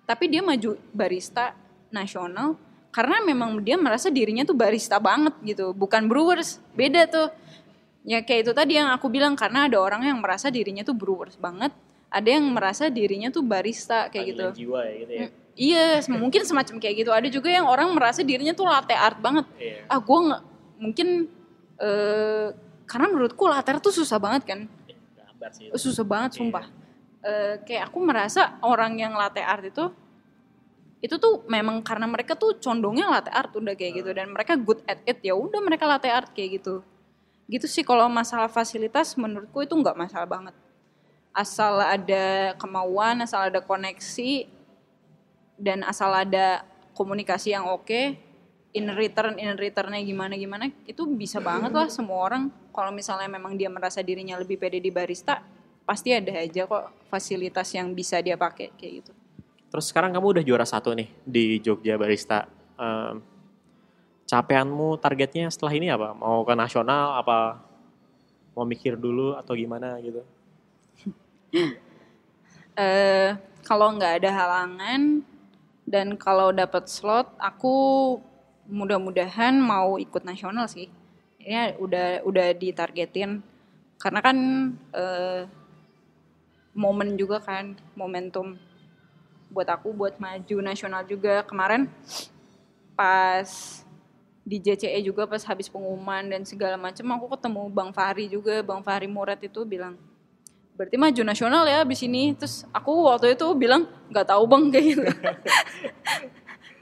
tapi 0.08 0.28
dia 0.32 0.40
maju 0.40 0.76
barista 0.92 1.52
nasional 1.92 2.56
karena 2.92 3.20
memang 3.24 3.60
dia 3.60 3.76
merasa 3.80 4.12
dirinya 4.12 4.44
tuh 4.44 4.56
barista 4.56 4.96
banget 5.00 5.32
gitu, 5.44 5.72
bukan 5.72 6.08
brewers. 6.08 6.60
Beda 6.76 7.08
tuh. 7.08 7.28
Ya 8.04 8.20
kayak 8.20 8.48
itu 8.48 8.52
tadi 8.52 8.76
yang 8.76 8.90
aku 8.92 9.12
bilang 9.12 9.36
karena 9.38 9.70
ada 9.70 9.78
orang 9.78 10.04
yang 10.04 10.18
merasa 10.18 10.50
dirinya 10.50 10.82
tuh 10.82 10.96
brewers 10.96 11.36
banget, 11.36 11.70
ada 12.12 12.28
yang 12.28 12.44
merasa 12.50 12.92
dirinya 12.92 13.32
tuh 13.32 13.44
barista 13.44 14.12
kayak 14.12 14.26
gitu. 14.28 14.46
Panggilan 14.52 14.60
jiwa 14.60 14.80
ya 14.84 14.92
gitu 15.00 15.12
ya. 15.12 15.20
Mm, 15.28 15.32
Iya, 15.52 16.00
mungkin 16.08 16.48
semacam 16.48 16.80
kayak 16.80 16.94
gitu. 17.04 17.10
Ada 17.12 17.28
juga 17.28 17.52
yang 17.52 17.68
orang 17.68 17.92
merasa 17.92 18.24
dirinya 18.24 18.56
tuh 18.56 18.64
latte 18.64 18.96
art 18.96 19.20
banget. 19.20 19.44
Iya. 19.60 19.84
Ah, 19.88 20.00
gue 20.00 20.18
nggak 20.18 20.42
mungkin 20.80 21.08
eh 21.82 22.46
karena 22.88 23.06
menurutku 23.08 23.44
latte 23.48 23.68
art 23.72 23.82
tuh 23.84 23.92
susah 23.92 24.16
banget 24.16 24.42
kan. 24.48 24.60
Sih. 25.52 25.68
Susah 25.76 26.06
banget 26.06 26.36
Iya. 26.36 26.38
sumpah. 26.40 26.64
Eh, 27.22 27.54
kayak 27.68 27.92
aku 27.92 27.98
merasa 28.02 28.56
orang 28.64 28.96
yang 28.98 29.12
latte 29.14 29.44
art 29.44 29.62
itu 29.62 29.84
itu 31.02 31.18
tuh 31.18 31.42
memang 31.50 31.82
karena 31.82 32.06
mereka 32.06 32.38
tuh 32.38 32.62
condongnya 32.62 33.10
latte 33.10 33.30
art 33.34 33.50
udah 33.58 33.74
kayak 33.74 34.02
gitu 34.02 34.10
dan 34.14 34.30
mereka 34.30 34.54
good 34.54 34.78
at 34.86 35.02
it 35.02 35.18
ya 35.18 35.34
udah 35.34 35.58
mereka 35.58 35.82
latte 35.90 36.06
art 36.06 36.30
kayak 36.30 36.62
gitu 36.62 36.78
gitu 37.50 37.66
sih 37.66 37.82
kalau 37.82 38.06
masalah 38.06 38.46
fasilitas 38.46 39.18
menurutku 39.18 39.66
itu 39.66 39.74
nggak 39.74 39.98
masalah 39.98 40.30
banget 40.30 40.54
asal 41.34 41.82
ada 41.82 42.54
kemauan 42.54 43.18
asal 43.18 43.50
ada 43.50 43.58
koneksi 43.58 44.46
dan 45.62 45.86
asal 45.86 46.10
ada 46.10 46.66
komunikasi 46.98 47.54
yang 47.54 47.70
oke 47.70 48.18
in 48.74 48.86
return 48.98 49.38
in 49.38 49.54
returnnya 49.54 50.02
gimana 50.02 50.34
gimana 50.34 50.66
itu 50.90 51.06
bisa 51.14 51.38
banget 51.38 51.70
lah 51.70 51.86
semua 51.86 52.18
orang 52.26 52.50
kalau 52.74 52.90
misalnya 52.90 53.30
memang 53.30 53.54
dia 53.54 53.70
merasa 53.70 54.02
dirinya 54.02 54.34
lebih 54.34 54.58
pede 54.58 54.82
di 54.82 54.90
barista 54.90 55.38
pasti 55.86 56.10
ada 56.10 56.34
aja 56.42 56.66
kok 56.66 57.06
fasilitas 57.06 57.70
yang 57.78 57.94
bisa 57.94 58.18
dia 58.18 58.34
pakai 58.34 58.74
kayak 58.74 58.92
gitu 59.04 59.12
Terus 59.72 59.88
sekarang 59.88 60.12
kamu 60.12 60.36
udah 60.36 60.44
juara 60.44 60.68
satu 60.68 60.92
nih 60.92 61.08
di 61.24 61.56
Jogja 61.64 61.96
Barista. 61.96 62.44
Em, 62.76 63.24
capeanmu 64.28 65.00
targetnya 65.00 65.48
setelah 65.48 65.72
ini 65.72 65.88
apa? 65.88 66.12
Mau 66.12 66.44
ke 66.44 66.52
nasional 66.52 67.16
apa? 67.16 67.56
Mau 68.52 68.68
mikir 68.68 69.00
dulu 69.00 69.32
atau 69.32 69.56
gimana 69.56 69.96
gitu? 70.04 70.20
eh 72.84 73.32
kalau 73.64 73.96
nggak 73.96 74.20
ada 74.20 74.30
halangan 74.32 75.24
dan 75.82 76.14
kalau 76.14 76.54
dapat 76.54 76.86
slot 76.86 77.34
aku 77.42 77.74
mudah-mudahan 78.70 79.58
mau 79.58 79.98
ikut 79.98 80.22
nasional 80.22 80.70
sih. 80.70 80.86
Ini 81.42 81.78
udah 81.82 82.22
udah 82.22 82.54
ditargetin. 82.54 83.42
Karena 83.98 84.20
kan 84.22 84.36
eh, 84.94 85.42
momen 86.74 87.14
juga 87.18 87.42
kan 87.42 87.74
momentum 87.98 88.58
buat 89.52 89.68
aku 89.68 89.90
buat 89.92 90.16
maju 90.22 90.56
nasional 90.62 91.02
juga. 91.04 91.42
Kemarin 91.42 91.90
pas 92.94 93.82
di 94.42 94.58
JCE 94.58 94.98
juga 95.06 95.26
pas 95.26 95.42
habis 95.46 95.70
pengumuman 95.70 96.26
dan 96.26 96.42
segala 96.42 96.74
macam 96.74 97.06
aku 97.14 97.26
ketemu 97.38 97.62
Bang 97.70 97.90
Fahri 97.90 98.30
juga. 98.30 98.62
Bang 98.62 98.82
Fahri 98.82 99.10
Murad 99.10 99.38
itu 99.42 99.62
bilang 99.66 99.98
berarti 100.76 100.96
maju 100.96 101.22
nasional 101.22 101.64
ya 101.68 101.84
abis 101.84 102.00
ini. 102.04 102.32
Terus 102.36 102.64
aku 102.72 103.08
waktu 103.08 103.36
itu 103.36 103.46
bilang 103.56 103.88
nggak 104.08 104.26
tahu 104.28 104.42
bang 104.48 104.64
kayak 104.72 104.86
gitu. 104.96 105.02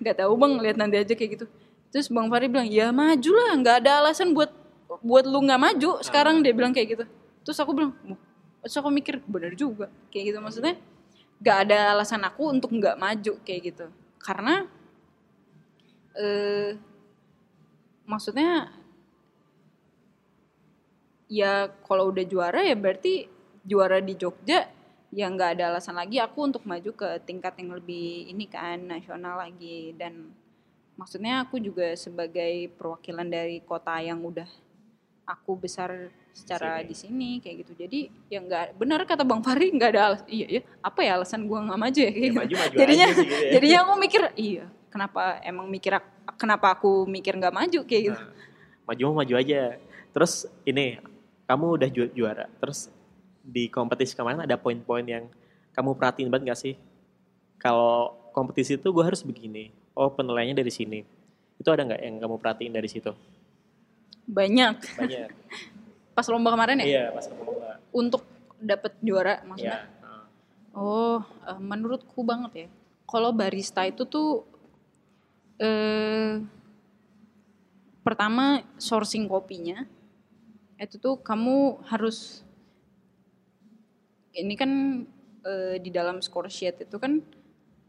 Nggak 0.00 0.16
tahu 0.22 0.32
bang 0.38 0.52
lihat 0.62 0.76
nanti 0.78 0.96
aja 0.98 1.14
kayak 1.14 1.30
gitu. 1.38 1.46
Terus 1.90 2.06
bang 2.06 2.26
Fahri 2.30 2.46
bilang 2.46 2.68
ya 2.70 2.94
maju 2.94 3.30
lah 3.34 3.50
nggak 3.58 3.76
ada 3.84 3.90
alasan 4.04 4.30
buat 4.30 4.50
buat 5.02 5.24
lu 5.26 5.38
nggak 5.46 5.60
maju 5.60 5.90
sekarang 6.02 6.42
dia 6.42 6.54
bilang 6.54 6.70
kayak 6.70 6.98
gitu. 6.98 7.04
Terus 7.46 7.58
aku 7.58 7.70
bilang 7.74 7.92
terus 8.60 8.76
aku 8.76 8.88
mikir 8.92 9.18
bener 9.26 9.52
juga 9.58 9.90
kayak 10.14 10.34
gitu. 10.34 10.38
Maksudnya 10.38 10.74
nggak 11.40 11.58
ada 11.66 11.78
alasan 11.96 12.22
aku 12.22 12.52
untuk 12.52 12.70
nggak 12.72 12.96
maju 12.96 13.32
kayak 13.42 13.74
gitu. 13.74 13.86
Karena 14.22 14.66
eh 16.14 16.74
maksudnya 18.06 18.74
ya 21.30 21.70
kalau 21.86 22.10
udah 22.10 22.26
juara 22.26 22.66
ya 22.66 22.74
berarti 22.74 23.30
juara 23.62 23.98
di 23.98 24.14
Jogja 24.14 24.66
ya 25.10 25.26
nggak 25.26 25.58
ada 25.58 25.74
alasan 25.74 25.94
lagi 25.94 26.16
aku 26.16 26.46
untuk 26.46 26.62
maju 26.62 26.90
ke 26.90 27.08
tingkat 27.20 27.58
yang 27.58 27.74
lebih 27.74 28.28
ini 28.28 28.46
kan 28.46 28.78
nasional 28.80 29.36
lagi 29.36 29.90
dan 29.94 30.30
maksudnya 30.94 31.42
aku 31.42 31.58
juga 31.58 31.90
sebagai 31.94 32.70
perwakilan 32.74 33.26
dari 33.26 33.58
kota 33.60 33.98
yang 33.98 34.20
udah 34.20 34.46
aku 35.24 35.58
besar 35.58 35.90
secara 36.30 36.78
di 36.80 36.94
sini 36.94 37.38
kayak 37.38 37.66
gitu 37.66 37.72
jadi 37.76 38.00
ya 38.28 38.38
nggak 38.38 38.78
benar 38.78 39.02
kata 39.02 39.26
bang 39.26 39.42
Fahri 39.42 39.66
nggak 39.68 39.90
ada 39.90 40.02
alasan 40.08 40.28
iya 40.28 40.46
ya 40.48 40.60
apa 40.78 41.00
ya 41.02 41.12
alasan 41.18 41.42
gua 41.44 41.58
nggak 41.64 41.80
maju 41.80 41.98
ya 41.98 42.06
kayak 42.06 42.14
Ya, 42.14 42.28
gitu. 42.28 42.38
maju-maju 42.38 42.76
jadinya 42.78 43.06
aja 43.06 43.14
sih 43.14 43.26
gitu 43.26 43.34
ya. 43.34 43.52
jadinya 43.58 43.78
aku 43.82 43.92
mikir 43.98 44.22
iya 44.38 44.64
kenapa 44.88 45.22
emang 45.42 45.66
mikir 45.66 45.92
kenapa 46.36 46.66
aku 46.70 46.90
mikir 47.04 47.34
nggak 47.34 47.50
maju 47.52 47.80
kayak 47.82 48.02
gitu 48.06 48.20
Nah, 48.20 48.30
maju 48.86 49.04
maju 49.16 49.34
aja. 49.36 49.78
Terus 50.10 50.32
ini 50.64 50.98
kamu 51.44 51.78
udah 51.78 51.88
ju- 51.88 52.10
juara. 52.10 52.50
Terus 52.58 52.90
di 53.50 53.66
kompetisi 53.66 54.14
kemarin 54.14 54.46
ada 54.46 54.54
poin-poin 54.54 55.02
yang 55.02 55.26
kamu 55.74 55.98
perhatiin 55.98 56.30
banget 56.30 56.54
gak 56.54 56.60
sih? 56.62 56.74
Kalau 57.58 58.14
kompetisi 58.30 58.78
itu 58.78 58.88
gue 58.94 59.04
harus 59.04 59.26
begini. 59.26 59.74
Oh 59.98 60.08
penilaiannya 60.14 60.54
dari 60.54 60.70
sini. 60.70 61.02
Itu 61.58 61.68
ada 61.74 61.84
nggak 61.84 62.00
yang 62.00 62.16
kamu 62.22 62.38
perhatiin 62.38 62.72
dari 62.72 62.88
situ? 62.88 63.12
banyak 64.30 64.78
Banyak. 64.94 65.30
pas 66.16 66.26
lomba 66.30 66.52
kemarin 66.52 66.82
ya 66.84 66.86
iya 66.86 67.04
pas 67.10 67.26
lomba. 67.32 67.80
untuk 67.90 68.22
dapat 68.60 68.92
juara 69.02 69.42
maksudnya 69.42 69.88
Iya. 69.90 69.98
Oh, 70.70 71.18
eh, 71.50 71.58
menurutku 71.58 72.22
banget 72.22 72.52
ya. 72.54 72.68
Kalau 73.02 73.34
barista 73.34 73.82
itu 73.82 74.06
tuh 74.06 74.46
eh 75.58 76.38
pertama 78.06 78.62
sourcing 78.78 79.26
kopinya 79.26 79.82
itu 80.78 80.96
tuh 80.96 81.18
kamu 81.18 81.82
harus 81.90 82.46
ini 84.34 84.54
kan 84.54 84.70
eh, 85.46 85.76
di 85.82 85.90
dalam 85.90 86.22
score 86.22 86.50
sheet 86.50 86.86
itu 86.86 86.96
kan 86.98 87.22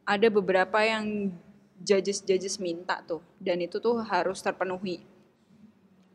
ada 0.05 0.27
beberapa 0.27 0.81
yang 0.81 1.29
judges-judges 1.81 2.61
minta 2.61 3.01
tuh 3.05 3.21
dan 3.41 3.61
itu 3.61 3.81
tuh 3.81 4.01
harus 4.05 4.41
terpenuhi. 4.41 5.01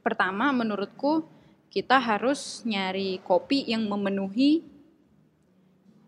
Pertama 0.03 0.55
menurutku 0.55 1.27
kita 1.71 1.99
harus 1.99 2.63
nyari 2.63 3.19
kopi 3.27 3.67
yang 3.67 3.85
memenuhi 3.91 4.63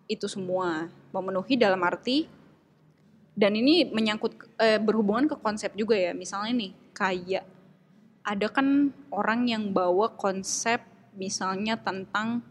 itu 0.08 0.26
semua 0.30 0.88
memenuhi 1.12 1.58
dalam 1.58 1.82
arti 1.84 2.24
dan 3.38 3.54
ini 3.54 3.86
menyangkut 3.86 4.34
eh, 4.58 4.80
berhubungan 4.80 5.28
ke 5.28 5.36
konsep 5.38 5.70
juga 5.76 5.94
ya 5.94 6.16
misalnya 6.16 6.66
nih 6.66 6.72
kayak 6.96 7.44
ada 8.26 8.46
kan 8.50 8.90
orang 9.12 9.46
yang 9.46 9.70
bawa 9.70 10.10
konsep 10.16 10.82
misalnya 11.14 11.78
tentang 11.78 12.42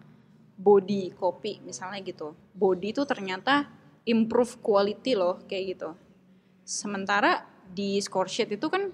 body 0.58 1.14
kopi 1.14 1.62
misalnya 1.62 2.02
gitu 2.02 2.34
body 2.58 2.92
itu 2.92 3.06
ternyata 3.06 3.70
improve 4.10 4.58
quality 4.60 5.14
loh 5.14 5.46
kayak 5.46 5.78
gitu 5.78 5.90
sementara 6.66 7.46
di 7.70 8.02
score 8.02 8.28
sheet 8.28 8.58
itu 8.58 8.68
kan 8.68 8.90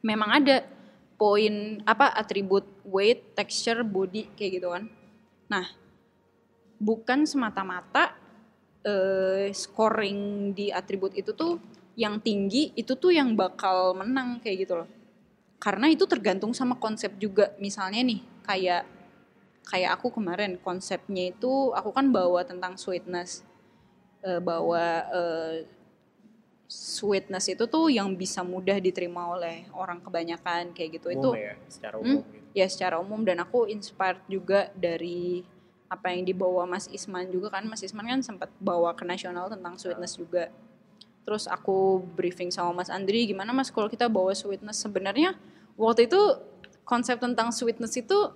memang 0.00 0.30
ada 0.42 0.64
poin 1.14 1.84
apa 1.84 2.10
atribut 2.16 2.64
weight 2.88 3.36
texture 3.36 3.84
body 3.84 4.32
kayak 4.34 4.58
gitu 4.58 4.68
kan 4.72 4.88
nah 5.46 5.68
bukan 6.80 7.28
semata-mata 7.28 8.16
eh, 8.84 9.48
scoring 9.52 10.52
di 10.52 10.68
atribut 10.68 11.16
itu 11.16 11.32
tuh 11.32 11.56
yang 11.94 12.18
tinggi 12.18 12.74
itu 12.74 12.98
tuh 12.98 13.14
yang 13.14 13.38
bakal 13.38 13.94
menang 13.94 14.42
kayak 14.42 14.66
gitu 14.66 14.74
loh. 14.82 14.88
Karena 15.62 15.88
itu 15.88 16.04
tergantung 16.04 16.52
sama 16.52 16.76
konsep 16.76 17.16
juga. 17.16 17.54
Misalnya 17.56 18.04
nih 18.04 18.20
kayak 18.44 18.82
kayak 19.64 19.96
aku 19.96 20.12
kemarin 20.12 20.60
konsepnya 20.60 21.32
itu 21.32 21.72
aku 21.72 21.90
kan 21.90 22.12
bawa 22.12 22.44
tentang 22.44 22.76
sweetness, 22.76 23.42
eh, 24.20 24.38
bawa 24.38 24.84
eh, 25.08 25.56
sweetness 26.64 27.48
itu 27.52 27.64
tuh 27.68 27.92
yang 27.92 28.12
bisa 28.16 28.40
mudah 28.42 28.80
diterima 28.80 29.30
oleh 29.30 29.68
orang 29.76 30.00
kebanyakan 30.00 30.72
kayak 30.72 31.00
gitu. 31.00 31.12
Itu 31.12 31.30
Umum 31.32 31.38
ya, 31.38 31.54
secara 31.68 31.94
Hmm? 32.00 32.04
umum 32.04 32.22
gitu. 32.32 32.46
ya 32.56 32.66
secara 32.66 32.96
umum. 32.98 33.20
Dan 33.22 33.36
aku 33.40 33.68
inspired 33.68 34.20
juga 34.26 34.72
dari 34.74 35.44
apa 35.86 36.10
yang 36.10 36.26
dibawa 36.26 36.64
Mas 36.66 36.90
Isman 36.90 37.30
juga 37.30 37.52
kan. 37.52 37.62
Mas 37.68 37.84
Isman 37.84 38.08
kan 38.08 38.20
sempat 38.24 38.50
bawa 38.58 38.96
ke 38.96 39.04
nasional 39.06 39.46
tentang 39.46 39.76
sweetness 39.78 40.16
juga. 40.18 40.50
Terus 41.24 41.48
aku 41.48 42.04
briefing 42.16 42.52
sama 42.52 42.84
Mas 42.84 42.90
Andri 42.92 43.24
gimana 43.24 43.52
Mas 43.54 43.70
kalau 43.72 43.88
kita 43.88 44.10
bawa 44.10 44.34
sweetness? 44.34 44.82
Sebenarnya 44.82 45.36
waktu 45.78 46.04
itu 46.10 46.20
konsep 46.84 47.16
tentang 47.16 47.48
sweetness 47.48 47.96
itu 47.96 48.32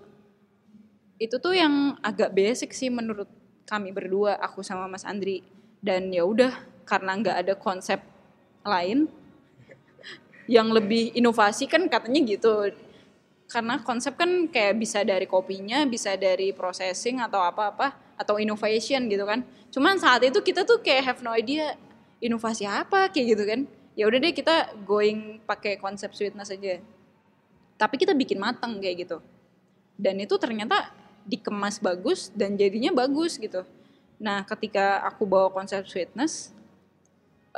itu 1.18 1.36
tuh 1.42 1.54
yang 1.54 1.98
agak 2.00 2.30
basic 2.30 2.70
sih 2.74 2.88
menurut 2.88 3.26
kami 3.66 3.90
berdua 3.92 4.38
aku 4.38 4.62
sama 4.62 4.86
Mas 4.86 5.04
Andri 5.04 5.42
dan 5.82 6.08
ya 6.14 6.24
udah 6.24 6.54
karena 6.88 7.18
nggak 7.18 7.36
ada 7.44 7.54
konsep 7.58 8.00
lain 8.64 9.10
yang 10.48 10.72
lebih 10.72 11.12
inovasi 11.12 11.68
kan 11.68 11.84
katanya 11.90 12.24
gitu 12.24 12.72
karena 13.48 13.80
konsep 13.80 14.12
kan 14.20 14.44
kayak 14.52 14.76
bisa 14.76 15.00
dari 15.00 15.24
kopinya, 15.24 15.88
bisa 15.88 16.20
dari 16.20 16.52
processing 16.52 17.24
atau 17.24 17.40
apa-apa 17.40 17.96
atau 18.20 18.36
innovation 18.36 19.08
gitu 19.08 19.24
kan. 19.24 19.40
Cuman 19.72 19.96
saat 19.96 20.20
itu 20.20 20.44
kita 20.44 20.68
tuh 20.68 20.84
kayak 20.84 21.02
have 21.16 21.20
no 21.24 21.32
idea 21.32 21.72
inovasi 22.20 22.68
apa 22.68 23.08
kayak 23.08 23.26
gitu 23.32 23.44
kan. 23.48 23.60
Ya 23.96 24.04
udah 24.04 24.20
deh 24.20 24.36
kita 24.36 24.76
going 24.84 25.40
pakai 25.48 25.80
konsep 25.80 26.12
sweetness 26.12 26.52
aja. 26.52 26.84
Tapi 27.80 27.96
kita 27.96 28.12
bikin 28.12 28.36
matang 28.36 28.76
kayak 28.84 29.08
gitu. 29.08 29.24
Dan 29.96 30.20
itu 30.20 30.36
ternyata 30.36 30.92
dikemas 31.28 31.76
bagus 31.76 32.32
dan 32.32 32.56
jadinya 32.56 32.90
bagus 32.90 33.36
gitu. 33.36 33.62
Nah, 34.16 34.42
ketika 34.48 35.04
aku 35.04 35.28
bawa 35.28 35.52
konsep 35.52 35.84
sweetness 35.84 36.56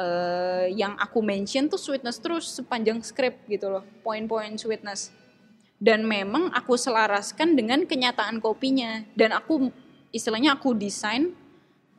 eh 0.00 0.70
yang 0.74 0.94
aku 0.96 1.18
mention 1.20 1.66
tuh 1.66 1.78
sweetness 1.78 2.18
terus 2.18 2.50
sepanjang 2.50 2.98
script 3.00 3.46
gitu 3.46 3.70
loh. 3.70 3.84
Poin-poin 4.02 4.58
sweetness 4.58 5.14
dan 5.80 6.04
memang 6.04 6.52
aku 6.52 6.76
selaraskan 6.76 7.56
dengan 7.56 7.88
kenyataan 7.88 8.38
kopinya 8.44 9.00
dan 9.16 9.32
aku 9.32 9.72
istilahnya 10.12 10.52
aku 10.60 10.76
desain 10.76 11.32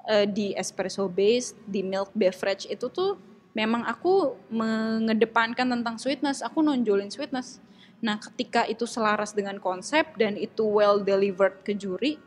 eh, 0.06 0.30
di 0.30 0.54
espresso 0.54 1.10
base 1.10 1.58
di 1.66 1.82
milk 1.82 2.14
beverage 2.14 2.70
itu 2.70 2.86
tuh 2.94 3.18
memang 3.58 3.82
aku 3.90 4.38
mengedepankan 4.54 5.66
tentang 5.66 5.98
sweetness 5.98 6.46
aku 6.46 6.62
nonjolin 6.62 7.10
sweetness 7.10 7.58
nah 8.02 8.18
ketika 8.18 8.66
itu 8.66 8.90
selaras 8.90 9.38
dengan 9.38 9.62
konsep 9.62 10.18
dan 10.18 10.34
itu 10.34 10.66
well 10.66 10.98
delivered 11.02 11.62
ke 11.62 11.78
juri 11.78 12.18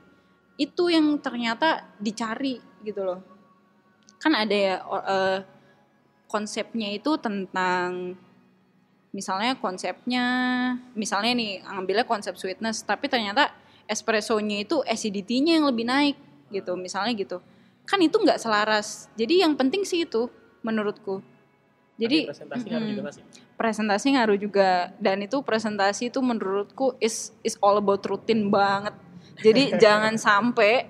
itu 0.54 0.86
yang 0.86 1.18
ternyata 1.18 1.82
dicari 1.98 2.62
gitu 2.86 3.02
loh. 3.02 3.20
Kan 4.22 4.38
ada 4.38 4.54
ya 4.54 4.76
eh, 4.82 5.38
konsepnya 6.30 6.94
itu 6.94 7.18
tentang 7.18 8.14
misalnya 9.14 9.54
konsepnya 9.58 10.24
misalnya 10.98 11.32
nih 11.38 11.62
ngambilnya 11.62 12.06
konsep 12.06 12.34
sweetness 12.34 12.82
tapi 12.82 13.06
ternyata 13.06 13.54
espressonya 13.86 14.66
itu 14.66 14.82
acidity-nya 14.82 15.62
yang 15.62 15.70
lebih 15.70 15.86
naik 15.86 16.16
gitu 16.50 16.74
misalnya 16.78 17.14
gitu. 17.18 17.38
Kan 17.84 18.00
itu 18.00 18.16
nggak 18.16 18.40
selaras. 18.40 19.10
Jadi 19.18 19.44
yang 19.44 19.58
penting 19.58 19.82
sih 19.82 20.06
itu 20.06 20.30
menurutku. 20.64 21.20
Jadi 22.00 22.26
presentasi 22.26 22.66
juga? 22.66 23.12
Presentasi 23.54 24.14
ngaruh 24.14 24.38
juga. 24.38 24.92
Dan 24.98 25.24
itu 25.24 25.40
presentasi 25.42 26.12
itu 26.12 26.20
menurutku 26.20 26.98
is 26.98 27.34
is 27.46 27.58
all 27.62 27.78
about 27.78 28.02
rutin 28.06 28.50
banget. 28.50 28.94
Jadi 29.40 29.74
jangan 29.82 30.14
sampai 30.18 30.86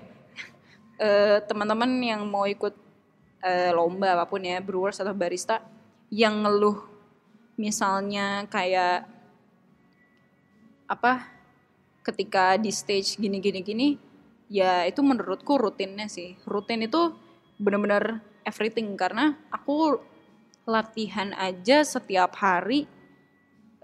eh, 0.99 1.37
teman-teman 1.45 1.89
yang 2.01 2.21
mau 2.25 2.45
ikut 2.45 2.73
eh, 3.45 3.71
lomba 3.73 4.17
apa 4.17 4.25
pun 4.25 4.41
ya 4.41 4.61
brewers 4.61 5.01
atau 5.01 5.13
barista 5.13 5.61
yang 6.13 6.45
ngeluh 6.45 6.85
misalnya 7.55 8.45
kayak 8.51 9.07
apa 10.85 11.25
ketika 12.05 12.61
di 12.61 12.69
stage 12.69 13.17
gini 13.17 13.41
gini 13.41 13.59
gini 13.65 13.87
ya 14.49 14.85
itu 14.85 15.01
menurutku 15.01 15.57
rutinnya 15.57 16.05
sih. 16.05 16.37
Rutin 16.45 16.85
itu 16.85 17.13
benar-benar 17.57 18.21
everything. 18.45 18.93
Karena 18.93 19.33
aku 19.49 19.99
latihan 20.65 21.31
aja 21.37 21.85
setiap 21.85 22.33
hari 22.41 22.89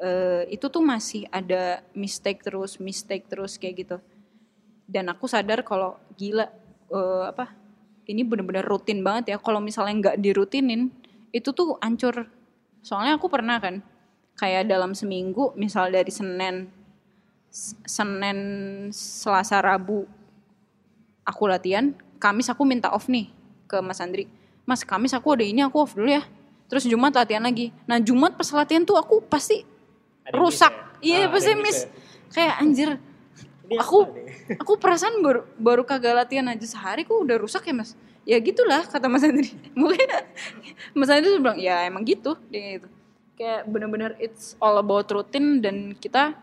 eh, 0.02 0.50
itu 0.50 0.66
tuh 0.68 0.82
masih 0.82 1.30
ada 1.30 1.86
mistake 1.94 2.42
terus 2.42 2.82
mistake 2.82 3.30
terus 3.30 3.56
kayak 3.62 3.86
gitu. 3.86 3.98
Dan 4.90 5.08
aku 5.08 5.30
sadar 5.30 5.62
kalau 5.62 5.96
gila 6.18 6.50
eh, 6.90 7.24
apa 7.30 7.54
ini 8.10 8.26
bener-bener 8.26 8.66
rutin 8.66 9.06
banget 9.06 9.34
ya. 9.34 9.38
Kalau 9.38 9.62
misalnya 9.62 9.94
nggak 10.10 10.18
dirutinin 10.20 10.90
itu 11.32 11.54
tuh 11.56 11.80
ancur 11.80 12.28
soalnya 12.82 13.16
aku 13.16 13.30
pernah 13.30 13.62
kan 13.62 13.80
kayak 14.36 14.68
dalam 14.68 14.92
seminggu 14.98 15.54
misal 15.54 15.94
dari 15.94 16.10
senin 16.12 16.68
senin 17.86 18.40
selasa 18.92 19.62
rabu 19.62 20.10
aku 21.24 21.44
latihan 21.46 21.94
kamis 22.18 22.50
aku 22.50 22.66
minta 22.66 22.90
off 22.92 23.08
nih 23.08 23.30
ke 23.70 23.80
mas 23.80 24.04
Andri. 24.04 24.28
Mas 24.68 24.84
kamis 24.84 25.16
aku 25.16 25.34
ada 25.34 25.46
ini 25.48 25.64
aku 25.64 25.78
off 25.80 25.96
dulu 25.96 26.12
ya 26.12 26.24
terus 26.72 26.88
jumat 26.88 27.12
latihan 27.12 27.44
lagi. 27.44 27.76
Nah 27.84 28.00
jumat 28.00 28.40
pas 28.40 28.48
latihan 28.56 28.88
tuh 28.88 28.96
aku 28.96 29.20
pasti 29.28 29.68
Ada 30.24 30.40
rusak. 30.40 30.72
ya? 31.04 31.20
iya 31.20 31.28
Ah, 31.28 31.36
pasti 31.36 31.52
miss 31.60 31.84
ya? 31.84 31.88
kayak 32.32 32.54
anjir 32.64 32.90
Ini 33.68 33.76
aku 33.76 33.98
aku 34.64 34.72
perasaan 34.80 35.20
baru 35.20 35.44
baru 35.60 35.84
kagak 35.84 36.16
latihan 36.16 36.48
aja. 36.48 36.64
Sehari 36.64 37.04
kok 37.04 37.20
udah 37.20 37.36
rusak 37.36 37.68
ya 37.68 37.76
mas? 37.76 38.00
Ya 38.24 38.40
gitulah 38.40 38.88
kata 38.88 39.12
mas 39.12 39.28
Andri. 39.28 39.52
Mungkin 39.76 40.08
mas 40.96 41.12
Andri 41.12 41.28
tuh 41.28 41.44
bilang 41.44 41.60
ya 41.60 41.84
emang 41.84 42.08
gitu. 42.08 42.40
Dia 42.48 42.80
gitu. 42.80 42.88
Kayak 43.36 43.68
bener-bener 43.68 44.16
it's 44.24 44.56
all 44.64 44.80
about 44.80 45.12
rutin 45.12 45.60
dan 45.60 45.92
kita 46.00 46.40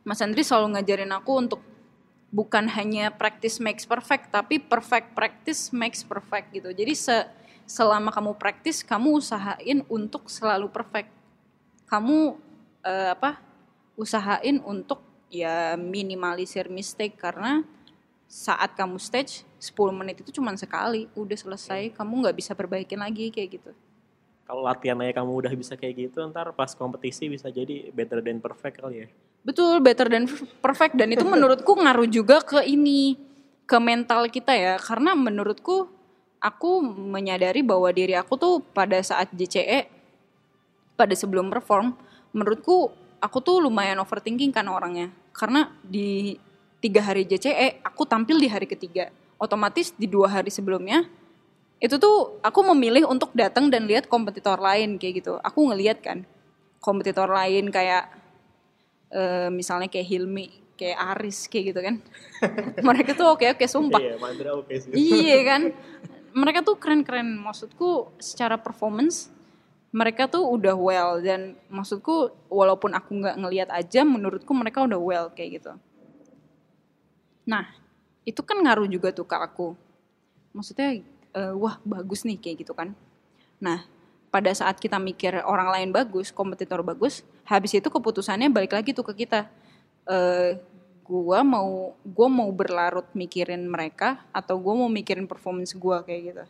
mas 0.00 0.24
Andri 0.24 0.40
selalu 0.40 0.80
ngajarin 0.80 1.12
aku 1.12 1.32
untuk 1.36 1.60
bukan 2.32 2.70
hanya 2.72 3.10
practice 3.10 3.58
makes 3.58 3.84
perfect 3.84 4.30
tapi 4.30 4.62
perfect 4.62 5.12
practice 5.12 5.68
makes 5.76 6.00
perfect 6.00 6.54
gitu. 6.56 6.72
Jadi 6.72 6.94
se 6.96 7.16
selama 7.70 8.10
kamu 8.10 8.34
practice 8.34 8.82
kamu 8.82 9.22
usahain 9.22 9.86
untuk 9.86 10.26
selalu 10.26 10.66
perfect. 10.74 11.14
Kamu 11.86 12.34
eh, 12.82 13.14
apa 13.14 13.38
usahain 13.94 14.58
untuk 14.66 15.06
ya 15.30 15.78
minimalisir 15.78 16.66
mistake 16.66 17.14
karena 17.14 17.62
saat 18.26 18.74
kamu 18.74 18.98
stage 18.98 19.46
10 19.62 19.94
menit 19.94 20.18
itu 20.18 20.34
cuma 20.34 20.50
sekali. 20.58 21.06
Udah 21.14 21.38
selesai 21.38 21.94
kamu 21.94 22.26
nggak 22.26 22.36
bisa 22.42 22.58
perbaikin 22.58 22.98
lagi 22.98 23.30
kayak 23.30 23.62
gitu. 23.62 23.70
Kalau 24.50 24.66
latihan 24.66 24.98
aja 24.98 25.22
kamu 25.22 25.30
udah 25.46 25.54
bisa 25.54 25.78
kayak 25.78 26.10
gitu, 26.10 26.26
ntar 26.26 26.50
pas 26.58 26.74
kompetisi 26.74 27.30
bisa 27.30 27.46
jadi 27.54 27.94
better 27.94 28.18
than 28.18 28.42
perfect 28.42 28.82
kali 28.82 29.06
ya. 29.06 29.08
betul 29.46 29.78
better 29.78 30.10
than 30.10 30.26
perfect. 30.58 30.98
Dan 30.98 31.14
itu 31.14 31.22
menurutku 31.22 31.70
ngaruh 31.86 32.10
juga 32.10 32.42
ke 32.42 32.66
ini 32.66 33.14
ke 33.62 33.78
mental 33.78 34.26
kita 34.26 34.50
ya. 34.58 34.74
Karena 34.82 35.14
menurutku 35.14 35.99
aku 36.40 36.80
menyadari 36.84 37.60
bahwa 37.60 37.92
diri 37.92 38.16
aku 38.16 38.34
tuh 38.40 38.54
pada 38.72 38.96
saat 39.04 39.28
JCE 39.36 39.86
pada 40.96 41.12
sebelum 41.16 41.48
perform 41.48 41.96
menurutku 42.36 42.92
aku 43.20 43.38
tuh 43.40 43.60
lumayan 43.64 44.00
overthinking 44.00 44.52
kan 44.52 44.68
orangnya. 44.68 45.12
Karena 45.32 45.72
di 45.80 46.36
tiga 46.80 47.04
hari 47.04 47.28
JCE 47.28 47.84
aku 47.84 48.08
tampil 48.08 48.40
di 48.40 48.48
hari 48.48 48.64
ketiga. 48.64 49.12
Otomatis 49.40 49.92
di 49.96 50.04
dua 50.04 50.28
hari 50.28 50.52
sebelumnya 50.52 51.04
itu 51.80 51.96
tuh 51.96 52.36
aku 52.44 52.60
memilih 52.76 53.08
untuk 53.08 53.32
datang 53.32 53.72
dan 53.72 53.88
lihat 53.88 54.08
kompetitor 54.08 54.60
lain 54.60 55.00
kayak 55.00 55.24
gitu. 55.24 55.40
Aku 55.40 55.72
ngeliat 55.72 56.04
kan 56.04 56.28
kompetitor 56.80 57.28
lain 57.28 57.72
kayak 57.72 58.08
eh, 59.12 59.48
misalnya 59.48 59.88
kayak 59.88 60.08
Hilmi 60.08 60.76
kayak 60.76 60.96
Aris 61.16 61.48
kayak 61.48 61.64
gitu 61.72 61.80
kan. 61.80 61.94
Mereka 62.88 63.16
tuh 63.16 63.32
oke 63.32 63.56
oke 63.56 63.64
sumpah. 63.64 64.00
Iya, 64.00 64.16
oke 64.52 64.72
iya 64.92 65.38
kan 65.44 65.62
mereka 66.32 66.64
tuh 66.64 66.76
keren-keren. 66.78 67.38
Maksudku 67.38 68.14
secara 68.22 68.56
performance 68.60 69.30
mereka 69.90 70.30
tuh 70.30 70.46
udah 70.46 70.74
well. 70.74 71.18
Dan 71.22 71.58
maksudku 71.68 72.30
walaupun 72.48 72.94
aku 72.94 73.10
nggak 73.20 73.36
ngelihat 73.38 73.68
aja 73.70 74.06
menurutku 74.06 74.50
mereka 74.54 74.84
udah 74.86 75.00
well 75.00 75.26
kayak 75.30 75.62
gitu. 75.62 75.72
Nah 77.46 77.66
itu 78.22 78.40
kan 78.44 78.58
ngaruh 78.60 78.86
juga 78.86 79.10
tuh 79.10 79.26
ke 79.26 79.36
aku. 79.36 79.74
Maksudnya 80.54 81.02
eh, 81.34 81.54
wah 81.54 81.78
bagus 81.82 82.22
nih 82.22 82.38
kayak 82.38 82.66
gitu 82.66 82.72
kan. 82.74 82.94
Nah 83.58 83.86
pada 84.30 84.54
saat 84.54 84.78
kita 84.78 85.02
mikir 85.02 85.42
orang 85.42 85.74
lain 85.74 85.90
bagus 85.90 86.30
kompetitor 86.30 86.86
bagus 86.86 87.26
habis 87.42 87.74
itu 87.74 87.90
keputusannya 87.90 88.46
balik 88.46 88.78
lagi 88.78 88.94
tuh 88.94 89.02
ke 89.10 89.26
kita. 89.26 89.50
Eh 90.06 90.58
gua 91.10 91.42
mau 91.42 91.90
gua 92.06 92.28
mau 92.30 92.46
berlarut 92.54 93.10
mikirin 93.18 93.66
mereka 93.66 94.22
atau 94.30 94.54
gua 94.62 94.78
mau 94.78 94.86
mikirin 94.86 95.26
performance 95.26 95.74
gua 95.74 96.06
kayak 96.06 96.22
gitu. 96.30 96.44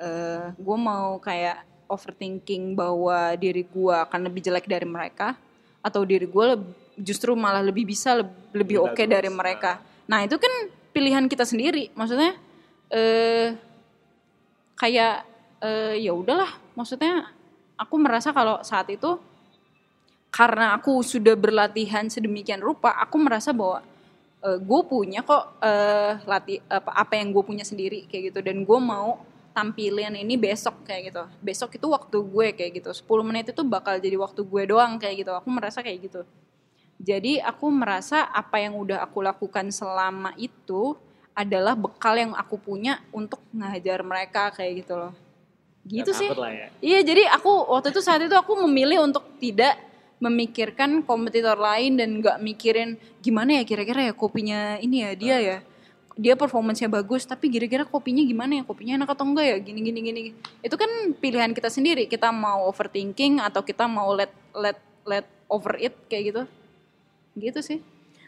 Eh 0.00 0.46
gua 0.56 0.76
mau 0.80 1.20
kayak 1.20 1.60
overthinking 1.92 2.72
bahwa 2.72 3.36
diri 3.36 3.68
gua 3.68 4.08
akan 4.08 4.32
lebih 4.32 4.40
jelek 4.40 4.64
dari 4.64 4.88
mereka 4.88 5.36
atau 5.84 6.00
diri 6.08 6.24
gua 6.24 6.56
leb- 6.56 6.72
justru 6.96 7.36
malah 7.36 7.60
lebih 7.60 7.84
bisa 7.84 8.16
leb- 8.16 8.32
lebih 8.56 8.80
Lebih 8.80 8.88
oke 8.96 9.02
bagus. 9.04 9.12
dari 9.12 9.28
mereka 9.30 9.72
nah 10.08 10.22
itu 10.22 10.38
kan 10.40 10.52
pilihan 10.94 11.26
kita 11.28 11.44
sendiri. 11.44 11.92
Maksudnya 11.92 12.32
eh 12.88 13.52
kayak 14.74 15.26
eh, 15.60 15.94
ya 16.00 16.16
udahlah. 16.16 16.48
Maksudnya 16.72 17.28
aku 17.76 17.94
merasa 18.00 18.32
kalau 18.32 18.62
saat 18.64 18.88
itu 18.88 19.20
karena 20.36 20.76
aku 20.76 21.00
sudah 21.00 21.32
berlatihan 21.32 22.04
sedemikian 22.12 22.60
rupa 22.60 22.92
aku 23.00 23.16
merasa 23.16 23.56
bahwa 23.56 23.80
gue 24.46 24.82
punya 24.86 25.26
kok 25.26 25.58
uh, 25.58 26.22
lati 26.22 26.62
apa, 26.70 26.94
apa 26.94 27.18
yang 27.18 27.34
gue 27.34 27.42
punya 27.42 27.64
sendiri 27.66 28.06
kayak 28.06 28.30
gitu. 28.30 28.40
Dan 28.44 28.62
gue 28.62 28.78
mau 28.78 29.18
tampilin 29.50 30.14
ini 30.14 30.38
besok 30.38 30.86
kayak 30.86 31.10
gitu. 31.10 31.24
Besok 31.42 31.74
itu 31.74 31.86
waktu 31.90 32.18
gue 32.22 32.46
kayak 32.54 32.72
gitu. 32.78 32.90
10 32.94 33.26
menit 33.26 33.50
itu 33.50 33.62
bakal 33.66 33.98
jadi 33.98 34.14
waktu 34.14 34.46
gue 34.46 34.62
doang 34.70 35.00
kayak 35.02 35.26
gitu. 35.26 35.32
Aku 35.34 35.48
merasa 35.50 35.82
kayak 35.82 35.98
gitu. 36.06 36.22
Jadi 37.02 37.42
aku 37.42 37.66
merasa 37.68 38.30
apa 38.30 38.62
yang 38.62 38.78
udah 38.78 39.02
aku 39.04 39.20
lakukan 39.20 39.68
selama 39.74 40.32
itu 40.38 40.96
adalah 41.36 41.76
bekal 41.76 42.16
yang 42.16 42.32
aku 42.32 42.56
punya 42.56 43.02
untuk 43.12 43.42
ngajar 43.52 44.00
mereka 44.00 44.54
kayak 44.54 44.86
gitu 44.86 44.94
loh. 44.96 45.12
Gitu 45.86 46.10
Gak 46.10 46.18
sih. 46.18 46.28
lah 46.34 46.50
ya. 46.50 46.68
iya 46.82 46.98
jadi 47.06 47.30
aku 47.30 47.70
waktu 47.70 47.94
itu 47.94 48.02
saat 48.02 48.18
itu 48.18 48.34
aku 48.34 48.58
memilih 48.66 49.06
untuk 49.06 49.22
tidak 49.38 49.78
memikirkan 50.16 51.04
kompetitor 51.04 51.60
lain 51.60 52.00
dan 52.00 52.24
nggak 52.24 52.40
mikirin 52.40 52.96
gimana 53.20 53.60
ya 53.60 53.62
kira-kira 53.68 54.08
ya 54.08 54.14
kopinya 54.16 54.80
ini 54.80 55.04
ya 55.04 55.10
dia 55.12 55.36
ya. 55.40 55.58
Dia 56.16 56.32
performance-nya 56.32 56.88
bagus 56.88 57.28
tapi 57.28 57.52
kira-kira 57.52 57.84
kopinya 57.84 58.24
gimana 58.24 58.60
ya? 58.60 58.62
Kopinya 58.64 58.96
enak 59.04 59.12
atau 59.12 59.28
enggak 59.28 59.46
ya? 59.52 59.56
Gini 59.60 59.80
gini 59.84 60.00
gini. 60.00 60.20
Itu 60.64 60.80
kan 60.80 60.88
pilihan 61.20 61.52
kita 61.52 61.68
sendiri. 61.68 62.08
Kita 62.08 62.32
mau 62.32 62.64
overthinking 62.72 63.44
atau 63.44 63.60
kita 63.60 63.84
mau 63.84 64.16
let 64.16 64.32
let 64.56 64.80
let 65.04 65.28
over 65.52 65.76
it 65.76 65.92
kayak 66.08 66.32
gitu. 66.32 66.42
Gitu 67.36 67.60
sih. 67.60 67.78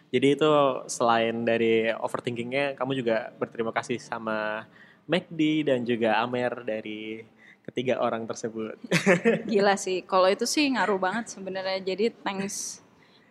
Jadi 0.09 0.41
itu 0.41 0.51
selain 0.89 1.45
dari 1.45 1.93
overthinkingnya, 1.93 2.81
kamu 2.81 2.97
juga 2.97 3.29
berterima 3.37 3.77
kasih 3.77 4.01
sama 4.01 4.65
McD 5.05 5.69
dan 5.69 5.85
juga 5.85 6.21
Amer 6.21 6.65
dari 6.65 7.25
ketiga 7.69 8.01
orang 8.01 8.25
tersebut. 8.25 8.81
gila 9.53 9.77
sih 9.77 10.01
kalau 10.09 10.27
itu 10.33 10.49
sih 10.49 10.65
ngaruh 10.73 10.97
banget 10.97 11.37
sebenarnya 11.37 11.79
jadi 11.85 12.11
thanks 12.25 12.81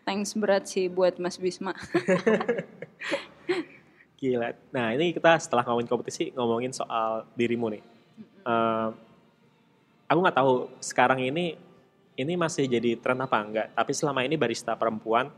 thanks 0.06 0.38
berat 0.38 0.70
sih 0.70 0.88
buat 0.88 1.18
Mas 1.18 1.42
Bisma 1.42 1.74
Gila. 4.18 4.50
Nah 4.74 4.98
ini 4.98 5.14
kita 5.14 5.38
setelah 5.38 5.62
ngomongin 5.62 5.90
kompetisi 5.90 6.34
ngomongin 6.34 6.74
soal 6.74 7.30
dirimu 7.38 7.70
nih. 7.70 7.84
Eh, 8.50 8.90
aku 10.10 10.18
nggak 10.26 10.38
tahu 10.42 10.74
sekarang 10.82 11.22
ini 11.22 11.54
ini 12.18 12.34
masih 12.34 12.66
jadi 12.66 12.98
tren 12.98 13.22
apa 13.22 13.38
enggak. 13.38 13.68
Tapi 13.78 13.92
selama 13.94 14.26
ini 14.26 14.34
barista 14.34 14.74
perempuan 14.74 15.30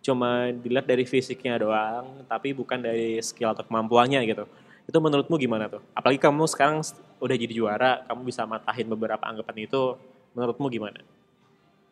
cuma 0.00 0.48
dilihat 0.48 0.88
dari 0.88 1.04
fisiknya 1.04 1.60
doang, 1.60 2.24
tapi 2.24 2.56
bukan 2.56 2.80
dari 2.80 3.20
skill 3.20 3.52
atau 3.52 3.68
kemampuannya 3.68 4.24
gitu. 4.24 4.48
Itu 4.84 4.98
menurutmu 4.98 5.36
gimana 5.36 5.66
tuh? 5.66 5.80
Apalagi 5.92 6.18
kamu 6.18 6.44
sekarang 6.46 6.82
udah 7.18 7.36
jadi 7.36 7.50
juara, 7.50 8.02
kamu 8.04 8.20
bisa 8.24 8.42
matahin 8.44 8.86
beberapa 8.86 9.22
anggapan 9.22 9.64
itu. 9.64 9.94
Menurutmu 10.32 10.66
gimana? 10.68 11.00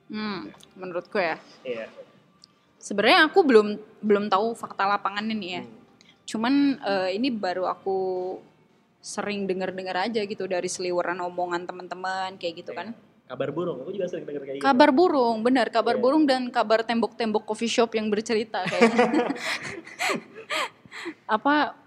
hmm, 0.08 0.50
menurutku 0.74 1.16
ya 1.16 1.38
Iya. 1.62 1.86
sebenarnya 2.76 3.30
aku 3.30 3.46
belum 3.46 3.66
belum 4.00 4.26
tahu 4.26 4.58
fakta 4.58 4.82
lapangan 4.84 5.22
ini 5.22 5.48
ya 5.52 5.62
cuman 6.26 6.54
eh, 6.80 7.14
ini 7.14 7.30
baru 7.30 7.70
aku 7.70 7.94
sering 8.98 9.46
dengar-dengar 9.46 10.10
aja 10.10 10.18
gitu 10.20 10.44
dari 10.44 10.66
seliweran 10.66 11.14
omongan 11.20 11.62
teman-teman 11.62 12.34
kayak 12.36 12.54
gitu 12.58 12.74
kan 12.74 12.90
Kabar 13.22 13.54
burung, 13.54 13.78
aku 13.78 13.94
juga 13.94 14.10
sering 14.10 14.26
denger 14.26 14.42
kayak 14.42 14.56
gitu. 14.58 14.66
kabar 14.66 14.90
burung 14.90 15.36
benar 15.40 15.70
kabar 15.70 15.94
Iya. 15.94 16.02
burung 16.02 16.26
dan 16.26 16.50
kabar 16.50 16.82
tembok-tembok 16.82 17.46
coffee 17.46 17.70
shop 17.70 17.94
yang 17.94 18.10
bercerita 18.10 18.66
kayaknya 18.66 19.30
apa 21.30 21.78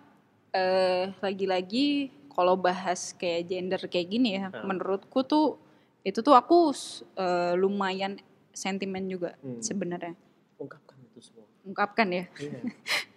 eh, 0.53 1.11
lagi-lagi 1.17 2.07
kalau 2.29 2.53
bahas 2.55 3.13
kayak 3.13 3.45
gender 3.45 3.81
kayak 3.85 4.07
gini 4.07 4.37
ya 4.37 4.49
Hmm. 4.49 4.69
menurutku 4.69 5.21
tuh 5.23 5.57
itu 6.01 6.19
tuh 6.19 6.33
aku 6.33 6.71
eh, 7.15 7.53
lumayan 7.53 8.17
sentimen 8.53 9.05
juga 9.05 9.33
Hmm. 9.41 9.59
sebenarnya 9.59 10.13
Ungkapkan 10.55 10.97
itu 11.03 11.19
semua. 11.19 11.45
ungkapkan 11.63 12.07
ya 12.07 12.25
Iya. 12.37 12.59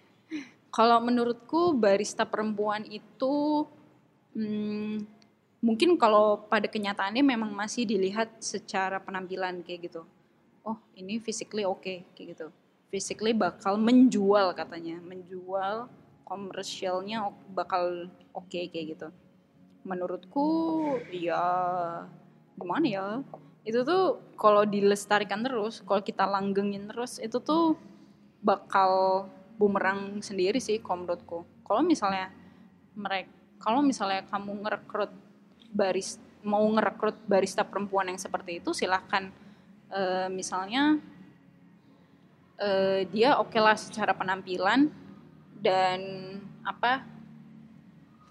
kalau 0.69 0.97
menurutku 0.99 1.73
barista 1.73 2.25
perempuan 2.25 2.85
itu 2.85 3.65
hmm, 4.33 5.05
mungkin 5.59 5.97
kalau 5.97 6.45
pada 6.45 6.65
kenyataannya 6.65 7.23
memang 7.23 7.49
masih 7.49 7.83
dilihat 7.83 8.29
secara 8.37 8.97
penampilan 8.97 9.65
kayak 9.65 9.89
gitu. 9.89 10.05
Oh 10.61 10.77
ini 10.93 11.17
physically 11.17 11.65
oke 11.65 11.81
kayak 12.13 12.27
gitu. 12.37 12.47
Physically 12.87 13.33
bakal 13.33 13.75
menjual 13.75 14.53
katanya, 14.53 15.01
menjual 15.01 15.89
komersialnya 16.27 17.31
bakal 17.55 18.11
oke 18.35 18.51
kayak 18.51 18.99
gitu. 18.99 19.07
Menurutku 19.87 20.47
ya 21.15 21.39
gimana 22.59 22.85
ya? 22.87 23.05
Itu 23.63 23.87
tuh 23.87 24.19
kalau 24.35 24.67
dilestarikan 24.67 25.43
terus, 25.47 25.79
kalau 25.87 26.03
kita 26.03 26.27
langgengin 26.27 26.91
terus 26.91 27.23
itu 27.23 27.39
tuh 27.39 27.79
bakal 28.43 29.25
bumerang 29.55 30.19
sendiri 30.19 30.59
sih 30.59 30.83
kalau. 30.83 31.47
Kalau 31.63 31.79
misalnya 31.79 32.35
mereka 32.91 33.31
kalau 33.57 33.81
misalnya 33.81 34.21
kamu 34.29 34.67
ngerekrut 34.67 35.11
baris 35.73 36.21
mau 36.45 36.61
ngerekrut 36.61 37.17
barista 37.25 37.65
perempuan 37.65 38.13
yang 38.13 38.21
seperti 38.21 38.61
itu 38.61 38.69
silahkan 38.69 39.33
Eh, 39.87 40.27
misalnya 40.27 40.99
eh, 42.59 43.07
dia 43.07 43.39
oke 43.39 43.55
lah 43.55 43.79
secara 43.79 44.11
penampilan 44.11 44.91
dan 45.61 45.99
apa 46.63 47.03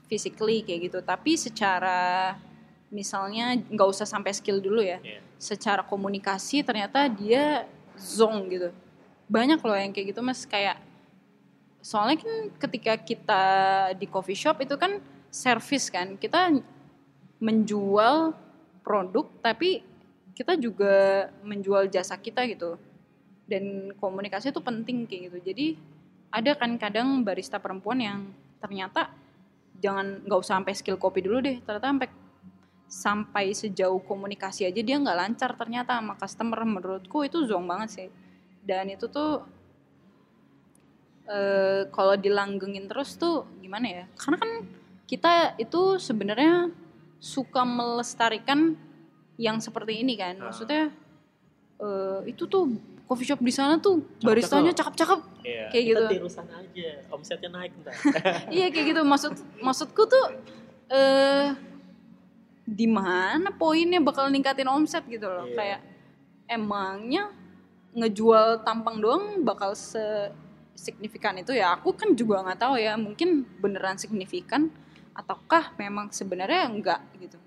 physically 0.07 0.63
kayak 0.63 0.91
gitu. 0.91 0.99
Tapi 1.03 1.35
secara 1.35 2.35
misalnya 2.91 3.59
nggak 3.59 3.89
usah 3.91 4.07
sampai 4.07 4.33
skill 4.33 4.63
dulu 4.63 4.81
ya. 4.83 4.99
Iya. 5.03 5.21
secara 5.37 5.85
komunikasi 5.85 6.65
ternyata 6.65 7.13
dia 7.13 7.69
zong 7.97 8.49
gitu. 8.49 8.73
Banyak 9.29 9.61
loh 9.61 9.77
yang 9.77 9.93
kayak 9.93 10.17
gitu 10.17 10.25
mas. 10.25 10.49
Kayak 10.49 10.81
soalnya 11.85 12.25
kan 12.25 12.33
ketika 12.57 12.97
kita 12.97 13.45
di 14.01 14.09
coffee 14.09 14.39
shop 14.39 14.65
itu 14.65 14.75
kan 14.81 14.97
service 15.29 15.93
kan. 15.93 16.17
Kita 16.17 16.57
menjual 17.37 18.33
produk 18.81 19.29
tapi 19.45 19.85
kita 20.33 20.57
juga 20.57 21.29
menjual 21.45 21.93
jasa 21.93 22.17
kita 22.17 22.49
gitu. 22.49 22.81
Dan 23.45 23.93
komunikasi 24.01 24.51
itu 24.51 24.61
penting 24.65 25.05
kayak 25.05 25.23
gitu. 25.31 25.39
Jadi 25.53 25.67
ada 26.31 26.53
kan 26.59 26.75
kadang 26.77 27.23
barista 27.23 27.63
perempuan 27.63 27.99
yang 28.03 28.19
ternyata 28.59 29.13
jangan 29.79 30.25
nggak 30.25 30.41
usah 30.41 30.61
sampai 30.61 30.75
skill 30.75 30.99
kopi 31.01 31.25
dulu 31.25 31.41
deh. 31.45 31.61
Ternyata 31.63 31.87
sampai 31.93 32.09
sampai 32.87 33.45
sejauh 33.51 33.99
komunikasi 34.07 34.63
aja 34.63 34.81
dia 34.81 34.97
nggak 34.97 35.19
lancar 35.19 35.51
ternyata 35.55 35.99
sama 35.99 36.15
customer. 36.19 36.61
Menurutku 36.65 37.25
itu 37.27 37.45
zong 37.47 37.67
banget 37.67 37.89
sih. 37.93 38.09
Dan 38.67 38.91
itu 38.91 39.07
tuh 39.07 39.47
eh, 41.31 41.87
kalau 41.91 42.15
dilanggengin 42.19 42.87
terus 42.91 43.15
tuh 43.17 43.47
gimana 43.63 43.87
ya? 43.87 44.05
Karena 44.19 44.37
kan 44.41 44.51
kita 45.07 45.55
itu 45.57 46.03
sebenarnya 46.03 46.75
suka 47.23 47.63
melestarikan 47.65 48.75
yang 49.37 49.61
seperti 49.63 50.03
ini 50.03 50.17
kan. 50.19 50.37
Ah. 50.41 50.51
maksudnya 50.51 50.85
eh, 51.81 52.21
itu 52.29 52.45
tuh 52.49 52.96
coffee 53.07 53.25
shop 53.25 53.39
di 53.39 53.55
sana 53.55 53.79
tuh 53.79 54.03
baristanya 54.21 54.75
cakep-cakep 54.75 55.21
Iya. 55.47 55.71
Kayak 55.71 55.85
Kita 55.87 55.95
gitu. 55.95 56.05
tirusan 56.19 56.47
aja, 56.51 56.89
omsetnya 57.09 57.51
naik 57.55 57.71
ntar. 57.79 57.95
iya 58.57 58.67
kayak 58.67 58.87
gitu 58.91 59.03
maksud 59.03 59.33
maksudku 59.63 60.03
tuh 60.05 60.25
eh 60.91 61.55
di 62.67 62.91
mana 62.91 63.55
poinnya 63.55 64.03
bakal 64.03 64.27
ningkatin 64.27 64.67
omset 64.67 65.07
gitu 65.07 65.31
loh 65.31 65.47
Iya. 65.47 65.55
kayak 65.55 65.81
emangnya 66.51 67.31
ngejual 67.95 68.67
tampang 68.67 68.99
doang 68.99 69.25
bakal 69.41 69.73
se 69.73 70.03
signifikan 70.77 71.39
itu 71.39 71.55
ya 71.55 71.73
aku 71.73 71.95
kan 71.95 72.13
juga 72.13 72.43
nggak 72.43 72.61
tahu 72.61 72.75
ya 72.77 72.99
mungkin 72.99 73.47
beneran 73.63 73.97
signifikan 73.97 74.69
ataukah 75.17 75.73
memang 75.79 76.13
sebenarnya 76.13 76.69
enggak 76.69 77.01
gitu 77.17 77.39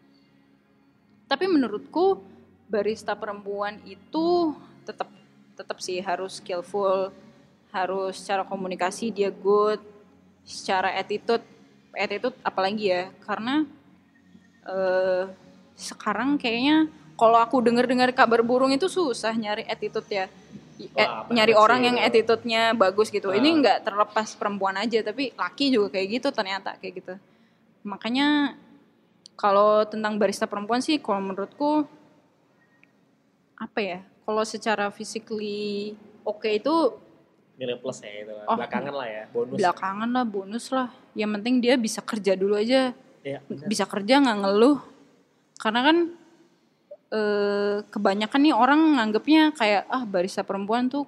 tapi 1.29 1.45
menurutku 1.45 2.25
barista 2.65 3.13
perempuan 3.13 3.77
itu 3.85 4.55
tetap 4.81 5.18
tetap 5.59 5.83
sih 5.83 5.99
harus 5.99 6.39
skillful 6.39 7.11
harus 7.75 8.15
secara 8.15 8.47
komunikasi 8.47 9.11
dia 9.11 9.27
good 9.27 9.83
secara 10.47 10.95
attitude 10.95 11.43
attitude 11.93 12.33
apalagi 12.41 12.95
ya 12.95 13.03
karena 13.27 13.67
eh 14.63 15.27
sekarang 15.75 16.39
kayaknya 16.39 16.87
kalau 17.19 17.35
aku 17.35 17.59
dengar-dengar 17.59 18.11
kabar 18.15 18.39
burung 18.39 18.71
itu 18.71 18.87
susah 18.87 19.35
nyari 19.35 19.67
attitude 19.67 20.07
ya 20.07 20.25
eh, 20.79 20.87
Wah, 20.95 21.27
nyari 21.27 21.51
orang 21.55 21.83
sih 21.83 21.87
yang 21.91 21.97
itu. 21.99 22.07
attitude-nya 22.07 22.63
bagus 22.73 23.11
gitu 23.11 23.35
ini 23.35 23.51
Ah. 23.51 23.55
nggak 23.59 23.77
terlepas 23.83 24.27
perempuan 24.39 24.75
aja 24.79 25.03
tapi 25.03 25.35
laki 25.35 25.75
juga 25.75 25.99
kayak 25.99 26.07
gitu 26.19 26.27
ternyata 26.31 26.79
kayak 26.79 26.93
gitu 27.03 27.13
makanya 27.83 28.55
kalau 29.39 29.87
tentang 29.87 30.19
barista 30.19 30.47
perempuan 30.47 30.83
sih 30.83 30.99
kalau 30.99 31.23
menurutku 31.23 31.87
apa 33.79 33.87
ya 33.95 33.99
kalau 34.27 34.43
secara 34.43 34.91
physically 34.91 35.95
oke 36.27 36.43
itu 36.51 36.99
Nilai 37.59 37.75
plus 37.75 37.99
ya 37.99 38.23
itu. 38.23 38.31
Oh. 38.47 38.55
Belakangan 38.55 38.93
lah 38.95 39.07
ya, 39.07 39.23
bonus. 39.31 39.55
belakangan 39.59 40.09
lah 40.11 40.23
bonus 40.27 40.65
lah 40.71 40.87
yang 41.15 41.31
penting 41.39 41.63
dia 41.63 41.79
bisa 41.79 42.03
kerja 42.03 42.35
dulu 42.35 42.59
aja 42.59 42.91
bener. 43.23 43.67
bisa 43.71 43.87
kerja 43.87 44.19
nggak 44.19 44.37
ngeluh 44.43 44.79
karena 45.63 45.79
kan 45.87 45.97
eh, 47.11 47.77
kebanyakan 47.87 48.39
nih 48.43 48.55
orang 48.55 48.79
nganggapnya 48.99 49.55
kayak 49.55 49.87
ah 49.87 50.03
barista 50.03 50.43
perempuan 50.43 50.91
tuh 50.91 51.07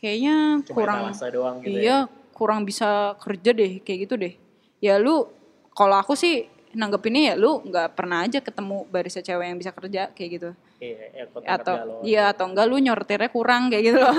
kayaknya 0.00 0.64
Cuma 0.64 0.76
kurang 0.76 1.00
doang 1.12 1.56
gitu 1.60 1.68
ya. 1.68 1.80
iya 1.80 1.98
kurang 2.32 2.64
bisa 2.64 3.12
kerja 3.20 3.52
deh 3.52 3.84
kayak 3.84 4.08
gitu 4.08 4.14
deh 4.16 4.34
ya 4.80 4.96
lu 4.96 5.28
kalau 5.76 6.00
aku 6.00 6.16
sih 6.16 6.48
nanggepinnya 6.72 7.32
ya 7.32 7.34
lu 7.36 7.60
nggak 7.64 7.92
pernah 7.96 8.24
aja 8.24 8.40
ketemu 8.40 8.84
barista 8.88 9.20
cewek 9.20 9.48
yang 9.48 9.56
bisa 9.60 9.72
kerja 9.72 10.08
kayak 10.12 10.30
gitu 10.40 10.50
Iya, 10.80 11.12
airport 11.12 11.44
atau 11.44 11.74
iya 12.00 12.32
atau 12.32 12.48
enggak 12.48 12.64
lu 12.64 12.80
nyortirnya 12.80 13.28
kurang 13.28 13.68
kayak 13.68 13.84
gitu. 13.84 13.98
Loh 14.00 14.16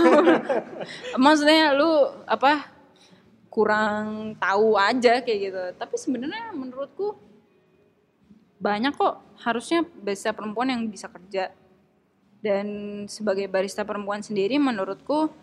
maksudnya 1.25 1.73
lu 1.73 1.89
apa 2.29 2.69
kurang 3.49 4.37
tahu 4.37 4.77
aja 4.77 5.25
kayak 5.25 5.39
gitu. 5.41 5.61
Tapi 5.73 5.95
sebenarnya 5.97 6.53
menurutku 6.53 7.17
banyak 8.61 8.93
kok 8.93 9.25
harusnya 9.41 9.81
barista 9.81 10.37
perempuan 10.37 10.69
yang 10.69 10.85
bisa 10.85 11.09
kerja. 11.09 11.49
Dan 12.41 12.65
sebagai 13.09 13.49
barista 13.49 13.81
perempuan 13.81 14.21
sendiri 14.21 14.61
menurutku 14.61 15.33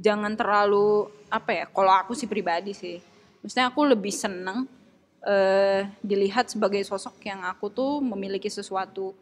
jangan 0.00 0.32
terlalu 0.36 1.12
apa 1.28 1.50
ya 1.52 1.64
kalau 1.68 1.92
aku 1.92 2.16
sih 2.16 2.24
pribadi 2.24 2.72
sih. 2.72 2.96
Maksudnya 3.44 3.68
aku 3.68 3.92
lebih 3.92 4.12
seneng 4.12 4.64
eh, 5.26 5.86
dilihat 6.02 6.50
sebagai 6.50 6.82
sosok 6.82 7.22
yang 7.26 7.46
aku 7.46 7.70
tuh 7.70 8.02
memiliki 8.02 8.50
sesuatu. 8.50 9.14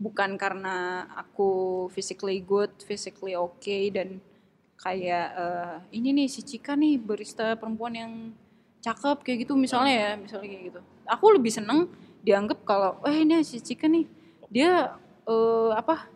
Bukan 0.00 0.40
karena 0.40 1.04
aku 1.12 1.84
physically 1.92 2.40
good, 2.40 2.72
physically 2.80 3.36
okay 3.36 3.92
dan 3.92 4.20
kayak 4.80 5.26
eh, 5.36 5.76
ini 5.96 6.24
nih 6.24 6.28
si 6.28 6.40
Cika 6.40 6.72
nih 6.72 6.96
barista 6.96 7.52
perempuan 7.56 7.92
yang 7.92 8.12
cakep 8.80 9.20
kayak 9.20 9.44
gitu 9.44 9.52
misalnya 9.60 9.92
ya 9.92 10.10
misalnya 10.16 10.48
kayak 10.48 10.64
gitu. 10.72 10.80
Aku 11.04 11.26
lebih 11.36 11.52
seneng 11.52 11.92
dianggap 12.24 12.64
kalau 12.64 12.96
eh 13.04 13.16
ini 13.24 13.44
si 13.44 13.60
Cika 13.60 13.88
nih 13.92 14.08
dia 14.48 14.96
eh, 15.28 15.70
apa 15.76 16.08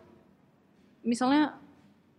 misalnya 1.05 1.53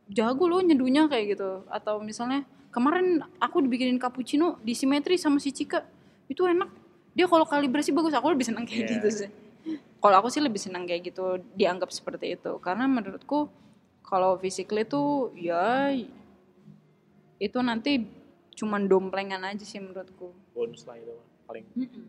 jago 0.07 0.47
loh 0.47 0.63
nyeduhnya 0.63 1.11
kayak 1.11 1.35
gitu. 1.35 1.67
Atau 1.67 1.99
misalnya 1.99 2.47
kemarin 2.71 3.27
aku 3.43 3.59
dibikinin 3.67 3.99
cappuccino 3.99 4.63
di 4.63 4.79
simetri 4.79 5.19
sama 5.19 5.43
si 5.43 5.51
Cika 5.51 5.83
itu 6.31 6.47
enak 6.47 6.86
dia 7.17 7.25
kalau 7.25 7.49
kalibrasi 7.49 7.91
bagus 7.91 8.13
aku 8.13 8.29
lebih 8.29 8.45
senang 8.45 8.69
kayak 8.69 8.85
Iya. 8.85 8.93
gitu 9.01 9.09
sih 9.25 9.31
kalau 9.99 10.21
aku 10.21 10.29
sih 10.29 10.45
lebih 10.45 10.61
senang 10.61 10.85
kayak 10.85 11.09
gitu 11.09 11.41
dianggap 11.57 11.89
seperti 11.89 12.37
itu 12.37 12.53
karena 12.61 12.85
menurutku 12.85 13.49
kalau 14.05 14.37
physically 14.37 14.85
tuh 14.85 15.33
ya 15.35 15.91
itu 17.37 17.59
nanti 17.61 18.05
cuman 18.57 18.89
domplengan 18.89 19.43
aja 19.45 19.65
sih 19.65 19.81
menurutku 19.81 20.33
bonus 20.53 20.85
lah 20.89 20.97
itu 20.97 21.13
paling 21.45 21.65
Mm-mm. 21.77 22.05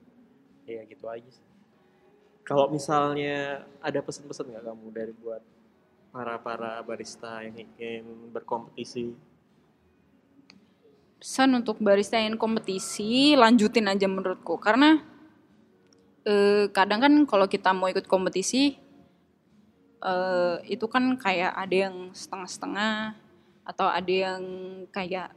ya 0.64 0.84
gitu 0.88 1.08
aja 1.08 1.28
sih. 1.28 1.44
Kalau 2.48 2.72
misalnya 2.72 3.68
ada 3.84 4.00
pesan-pesan 4.00 4.48
nggak 4.48 4.64
kamu 4.64 4.86
dari 4.96 5.14
buat 5.20 5.44
para 6.16 6.40
para 6.40 6.80
barista 6.80 7.44
yang 7.44 7.60
ingin 7.60 8.32
berkompetisi? 8.32 9.12
Pesan 11.18 11.58
untuk 11.58 11.82
barista 11.82 12.18
yang 12.22 12.38
kompetisi 12.38 13.34
lanjutin 13.34 13.90
aja 13.90 14.06
menurutku 14.06 14.62
karena 14.62 15.02
eh, 16.26 16.70
kadang 16.70 17.02
kan 17.02 17.14
kalau 17.26 17.50
kita 17.50 17.74
mau 17.74 17.90
ikut 17.90 18.06
kompetisi 18.06 18.78
eh, 20.02 20.58
itu 20.70 20.86
kan 20.86 21.18
kayak 21.18 21.58
ada 21.58 21.76
yang 21.90 21.96
setengah-setengah 22.14 23.18
atau 23.68 23.88
ada 23.90 24.14
yang 24.14 24.42
kayak 24.94 25.34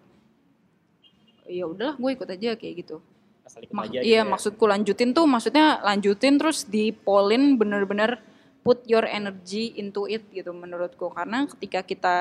ya 1.50 1.64
udahlah 1.66 1.98
gue 1.98 2.10
ikut 2.14 2.28
aja 2.30 2.54
kayak 2.54 2.74
gitu 2.86 3.02
Asal 3.42 3.66
ikut 3.66 3.74
Mak- 3.74 3.90
aja. 3.90 3.98
iya 4.04 4.22
gitu 4.22 4.26
ya. 4.26 4.30
maksudku 4.30 4.64
lanjutin 4.70 5.10
tuh 5.10 5.26
maksudnya 5.26 5.82
lanjutin 5.82 6.38
terus 6.38 6.62
di 6.68 6.94
polin 6.94 7.58
bener-bener 7.58 8.22
put 8.62 8.84
your 8.86 9.08
energy 9.08 9.74
into 9.80 10.06
it 10.06 10.22
gitu 10.30 10.52
menurutku 10.52 11.08
karena 11.10 11.48
ketika 11.56 11.80
kita 11.82 12.14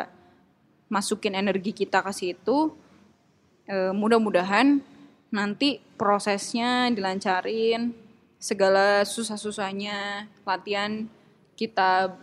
masukin 0.89 1.37
energi 1.37 1.75
kita 1.75 2.01
ke 2.01 2.09
situ 2.15 2.73
eh, 3.69 3.93
mudah-mudahan 3.93 4.81
nanti 5.29 5.77
prosesnya 5.93 6.89
dilancarin 6.89 7.93
segala 8.41 9.05
susah-susahnya 9.05 10.25
latihan 10.41 11.05
kita 11.53 12.17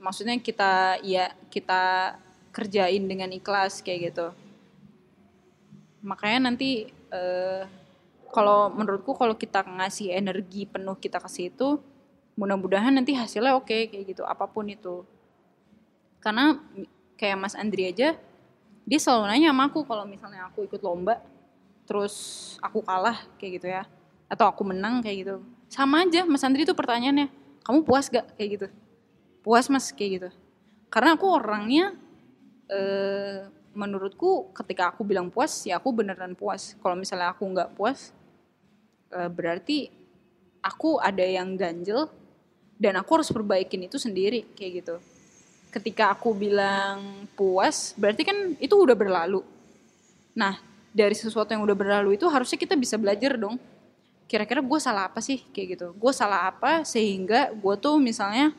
maksudnya 0.00 0.40
kita 0.40 1.02
ya 1.04 1.36
kita 1.52 2.16
kerjain 2.56 3.04
dengan 3.04 3.28
ikhlas 3.30 3.84
kayak 3.84 4.10
gitu. 4.10 4.32
Makanya 6.00 6.48
nanti 6.48 6.88
eh, 7.12 7.62
kalau 8.32 8.72
menurutku 8.72 9.12
kalau 9.12 9.36
kita 9.36 9.60
ngasih 9.66 10.16
energi 10.16 10.64
penuh 10.64 10.96
kita 10.96 11.20
ke 11.20 11.28
situ 11.28 11.82
mudah-mudahan 12.38 12.94
nanti 12.94 13.12
hasilnya 13.12 13.58
oke 13.58 13.92
kayak 13.92 14.04
gitu 14.08 14.24
apa 14.24 14.48
pun 14.48 14.64
itu. 14.72 15.04
Karena 16.24 16.56
kayak 17.20 17.36
Mas 17.36 17.58
Andri 17.58 17.90
aja 17.92 18.16
dia 18.90 18.98
selalu 18.98 19.30
nanya 19.30 19.54
sama 19.54 19.70
aku 19.70 19.86
kalau 19.86 20.02
misalnya 20.02 20.50
aku 20.50 20.66
ikut 20.66 20.82
lomba 20.82 21.22
terus 21.86 22.14
aku 22.58 22.82
kalah 22.82 23.22
kayak 23.38 23.62
gitu 23.62 23.66
ya. 23.70 23.86
Atau 24.26 24.50
aku 24.50 24.66
menang 24.66 24.98
kayak 24.98 25.16
gitu. 25.22 25.34
Sama 25.70 26.02
aja 26.02 26.26
Mas 26.26 26.42
Andri 26.42 26.66
tuh 26.66 26.74
pertanyaannya 26.74 27.30
kamu 27.62 27.86
puas 27.86 28.10
gak? 28.10 28.34
kayak 28.34 28.50
gitu. 28.58 28.66
Puas 29.46 29.70
mas 29.70 29.94
kayak 29.94 30.10
gitu. 30.18 30.28
Karena 30.90 31.14
aku 31.14 31.30
orangnya 31.30 31.94
eh, 32.66 33.46
menurutku 33.78 34.50
ketika 34.50 34.90
aku 34.90 35.06
bilang 35.06 35.30
puas 35.30 35.62
ya 35.62 35.78
aku 35.78 35.94
beneran 35.94 36.34
puas. 36.34 36.74
Kalau 36.82 36.98
misalnya 36.98 37.30
aku 37.30 37.46
nggak 37.46 37.78
puas 37.78 38.10
eh, 39.14 39.30
berarti 39.30 39.86
aku 40.66 40.98
ada 40.98 41.22
yang 41.22 41.54
ganjel 41.54 42.10
dan 42.74 42.98
aku 42.98 43.22
harus 43.22 43.30
perbaikin 43.30 43.86
itu 43.86 44.02
sendiri 44.02 44.50
kayak 44.58 44.82
gitu 44.82 44.98
ketika 45.70 46.12
aku 46.12 46.34
bilang 46.34 47.26
puas 47.38 47.94
berarti 47.94 48.26
kan 48.26 48.58
itu 48.58 48.74
udah 48.74 48.98
berlalu. 48.98 49.40
Nah 50.34 50.58
dari 50.90 51.14
sesuatu 51.14 51.54
yang 51.54 51.62
udah 51.62 51.76
berlalu 51.78 52.18
itu 52.18 52.26
harusnya 52.26 52.58
kita 52.58 52.74
bisa 52.74 52.98
belajar 52.98 53.38
dong. 53.38 53.56
Kira-kira 54.26 54.62
gue 54.62 54.80
salah 54.82 55.10
apa 55.10 55.22
sih? 55.22 55.42
Kayak 55.54 55.78
gitu. 55.78 55.86
Gue 55.94 56.12
salah 56.14 56.50
apa 56.50 56.82
sehingga 56.82 57.54
gue 57.54 57.74
tuh 57.78 57.98
misalnya 58.02 58.50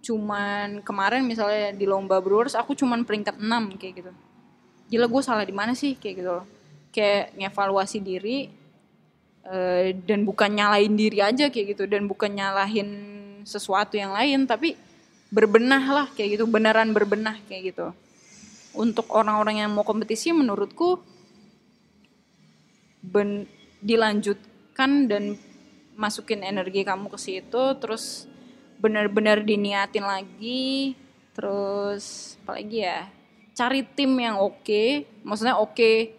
cuman 0.00 0.80
kemarin 0.80 1.20
misalnya 1.28 1.76
di 1.76 1.84
lomba 1.84 2.16
Brewers 2.24 2.56
aku 2.56 2.72
cuman 2.72 3.04
peringkat 3.04 3.36
6 3.36 3.76
kayak 3.80 3.94
gitu. 4.00 4.12
Gila 4.88 5.06
gue 5.08 5.22
salah 5.22 5.44
di 5.44 5.52
mana 5.52 5.76
sih? 5.76 5.96
Kayak 5.96 6.14
gitu 6.24 6.30
loh. 6.40 6.46
Kayak 6.90 7.36
ngevaluasi 7.36 7.98
diri 8.00 8.48
eh, 9.44 9.92
dan 10.04 10.24
bukan 10.24 10.50
nyalahin 10.52 10.96
diri 10.96 11.20
aja 11.20 11.52
kayak 11.52 11.76
gitu. 11.76 11.84
Dan 11.84 12.08
bukan 12.08 12.32
nyalahin 12.32 12.88
sesuatu 13.44 13.96
yang 13.96 14.12
lain 14.12 14.44
tapi 14.44 14.76
berbenah 15.30 15.84
lah 15.86 16.06
kayak 16.12 16.38
gitu. 16.38 16.44
Beneran 16.50 16.94
berbenah 16.94 17.38
kayak 17.46 17.74
gitu. 17.74 17.86
Untuk 18.74 19.10
orang-orang 19.10 19.66
yang 19.66 19.70
mau 19.74 19.82
kompetisi 19.82 20.30
menurutku 20.30 21.02
ben, 23.02 23.48
dilanjutkan 23.82 25.10
dan 25.10 25.34
masukin 26.00 26.40
energi 26.40 26.80
kamu 26.86 27.12
ke 27.12 27.18
situ 27.20 27.64
terus 27.76 28.24
benar-benar 28.80 29.44
diniatin 29.44 30.00
lagi 30.00 30.96
terus 31.36 32.36
apalagi 32.40 32.88
ya 32.88 33.04
cari 33.52 33.84
tim 33.84 34.16
yang 34.16 34.40
oke 34.40 35.04
maksudnya 35.20 35.60
oke 35.60 36.16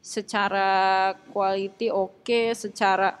secara 0.00 1.12
quality 1.30 1.92
oke 1.92 2.56
secara 2.56 3.12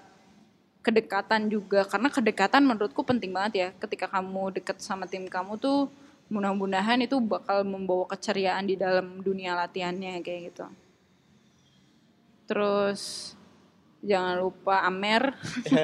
kedekatan 0.82 1.48
juga. 1.48 1.86
Karena 1.86 2.10
kedekatan 2.10 2.66
menurutku 2.66 3.06
penting 3.06 3.30
banget 3.30 3.52
ya. 3.54 3.68
Ketika 3.78 4.10
kamu 4.10 4.58
deket 4.60 4.82
sama 4.82 5.06
tim 5.06 5.30
kamu 5.30 5.56
tuh 5.56 5.88
mudah-mudahan 6.28 7.00
itu 7.04 7.16
bakal 7.22 7.62
membawa 7.62 8.08
keceriaan 8.10 8.66
di 8.66 8.74
dalam 8.74 9.22
dunia 9.22 9.54
latihannya 9.54 10.20
kayak 10.20 10.40
gitu. 10.52 10.66
Terus 12.50 13.32
jangan 14.02 14.42
lupa 14.42 14.82
Amer. 14.82 15.38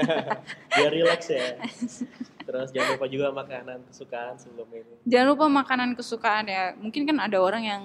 Biar 0.74 0.92
relax 0.92 1.30
ya. 1.30 1.56
Terus 2.48 2.72
jangan 2.72 2.96
lupa 2.96 3.06
juga 3.12 3.28
makanan 3.28 3.84
kesukaan 3.92 4.40
sebelum 4.40 4.68
ini. 4.72 4.94
jangan 5.04 5.36
lupa 5.36 5.46
makanan 5.52 5.92
kesukaan 5.92 6.48
ya. 6.48 6.72
Mungkin 6.80 7.04
kan 7.04 7.18
ada 7.20 7.36
orang 7.44 7.62
yang 7.62 7.82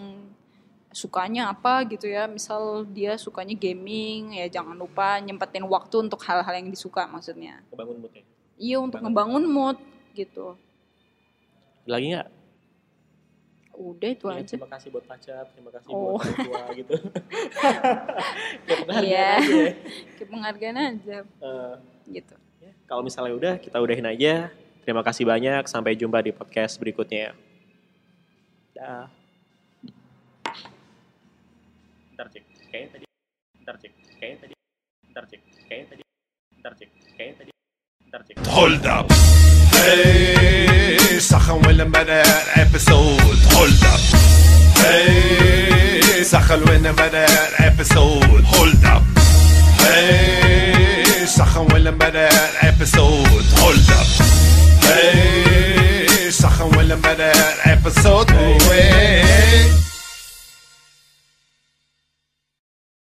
sukanya 0.93 1.49
apa 1.49 1.83
gitu 1.85 2.05
ya 2.05 2.23
misal 2.25 2.61
dia 2.87 3.17
sukanya 3.17 3.51
gaming 3.53 4.33
ya 4.33 4.47
jangan 4.47 4.73
lupa 4.73 5.17
nyempetin 5.17 5.65
waktu 5.65 5.95
untuk 5.99 6.21
hal-hal 6.21 6.53
yang 6.53 6.69
disuka 6.69 7.03
maksudnya 7.05 7.59
Kebangun 7.67 7.97
mood 7.99 8.13
ya. 8.13 8.23
iya 8.55 8.77
untuk 8.77 8.99
ngebangun 8.99 9.43
mood 9.43 9.77
gitu 10.13 10.53
Lagi 11.83 12.13
nggak? 12.13 12.29
udah 13.73 14.05
itu 14.07 14.23
Ya, 14.23 14.37
aja 14.37 14.53
terima 14.53 14.69
kasih 14.69 14.87
buat 14.87 15.01
pacar, 15.03 15.43
terima 15.49 15.73
kasih 15.73 15.89
Oh. 15.89 16.13
buat 16.13 16.21
orang 16.21 16.37
tua 16.39 16.61
gitu. 16.79 16.95
Kayak 18.63 18.79
penghargaan 18.79 19.03
Iya. 19.03 19.27
aja 19.33 19.49
ya. 19.57 19.71
Kayak 20.13 20.29
penghargaan 20.29 20.77
aja 20.77 21.17
Eh, 21.25 21.73
gitu 22.13 22.35
ya, 22.61 22.71
kalau 22.85 23.01
misalnya 23.01 23.33
udah, 23.33 23.53
kita 23.57 23.73
udahin 23.75 24.05
aja. 24.05 24.53
Terima 24.79 25.01
kasih 25.01 25.25
banyak. 25.25 25.65
Sampai 25.65 25.95
jumpa 25.95 26.19
di 26.19 26.29
podcast 26.29 26.77
berikutnya. 26.77 27.33
Dah. 28.73 29.09
Ntar 33.64 33.80
cek. 33.80 33.91
Kayaknya 34.20 34.38
tadi. 34.43 34.55
Ntar 35.11 35.24
cek. 35.32 35.39
Kayaknya 35.68 35.88
tadi. 35.95 36.03
Ntar 36.59 36.74
cek. 36.76 36.89
Kayaknya 37.16 37.36
tadi. 37.39 37.51
Hold 38.51 38.86
up. 38.86 39.07
Hey, 39.72 41.20
سخن 41.20 41.64
ولا 41.68 41.84
بدأ 41.84 42.24
episode. 42.59 43.39
Hold 43.55 43.84
up. 43.88 44.03
Hey, 44.84 46.24
سخن 46.24 46.59
ولا 46.68 46.91
بدأ 46.91 47.26
episode. 47.70 48.43
Hold 48.51 48.84
up. 48.84 49.03
Hey, 49.80 51.24
سخن 51.26 51.74
ولا 51.74 51.91
بدأ 51.91 52.30
episode. 52.68 53.47
Hold 53.64 53.89
up. 53.95 54.09
Hey, 54.84 56.30
سخن 56.30 56.78
ولا 56.78 56.95
بدأ 56.95 57.32
episode. 57.64 58.30
Hey, 58.68 59.72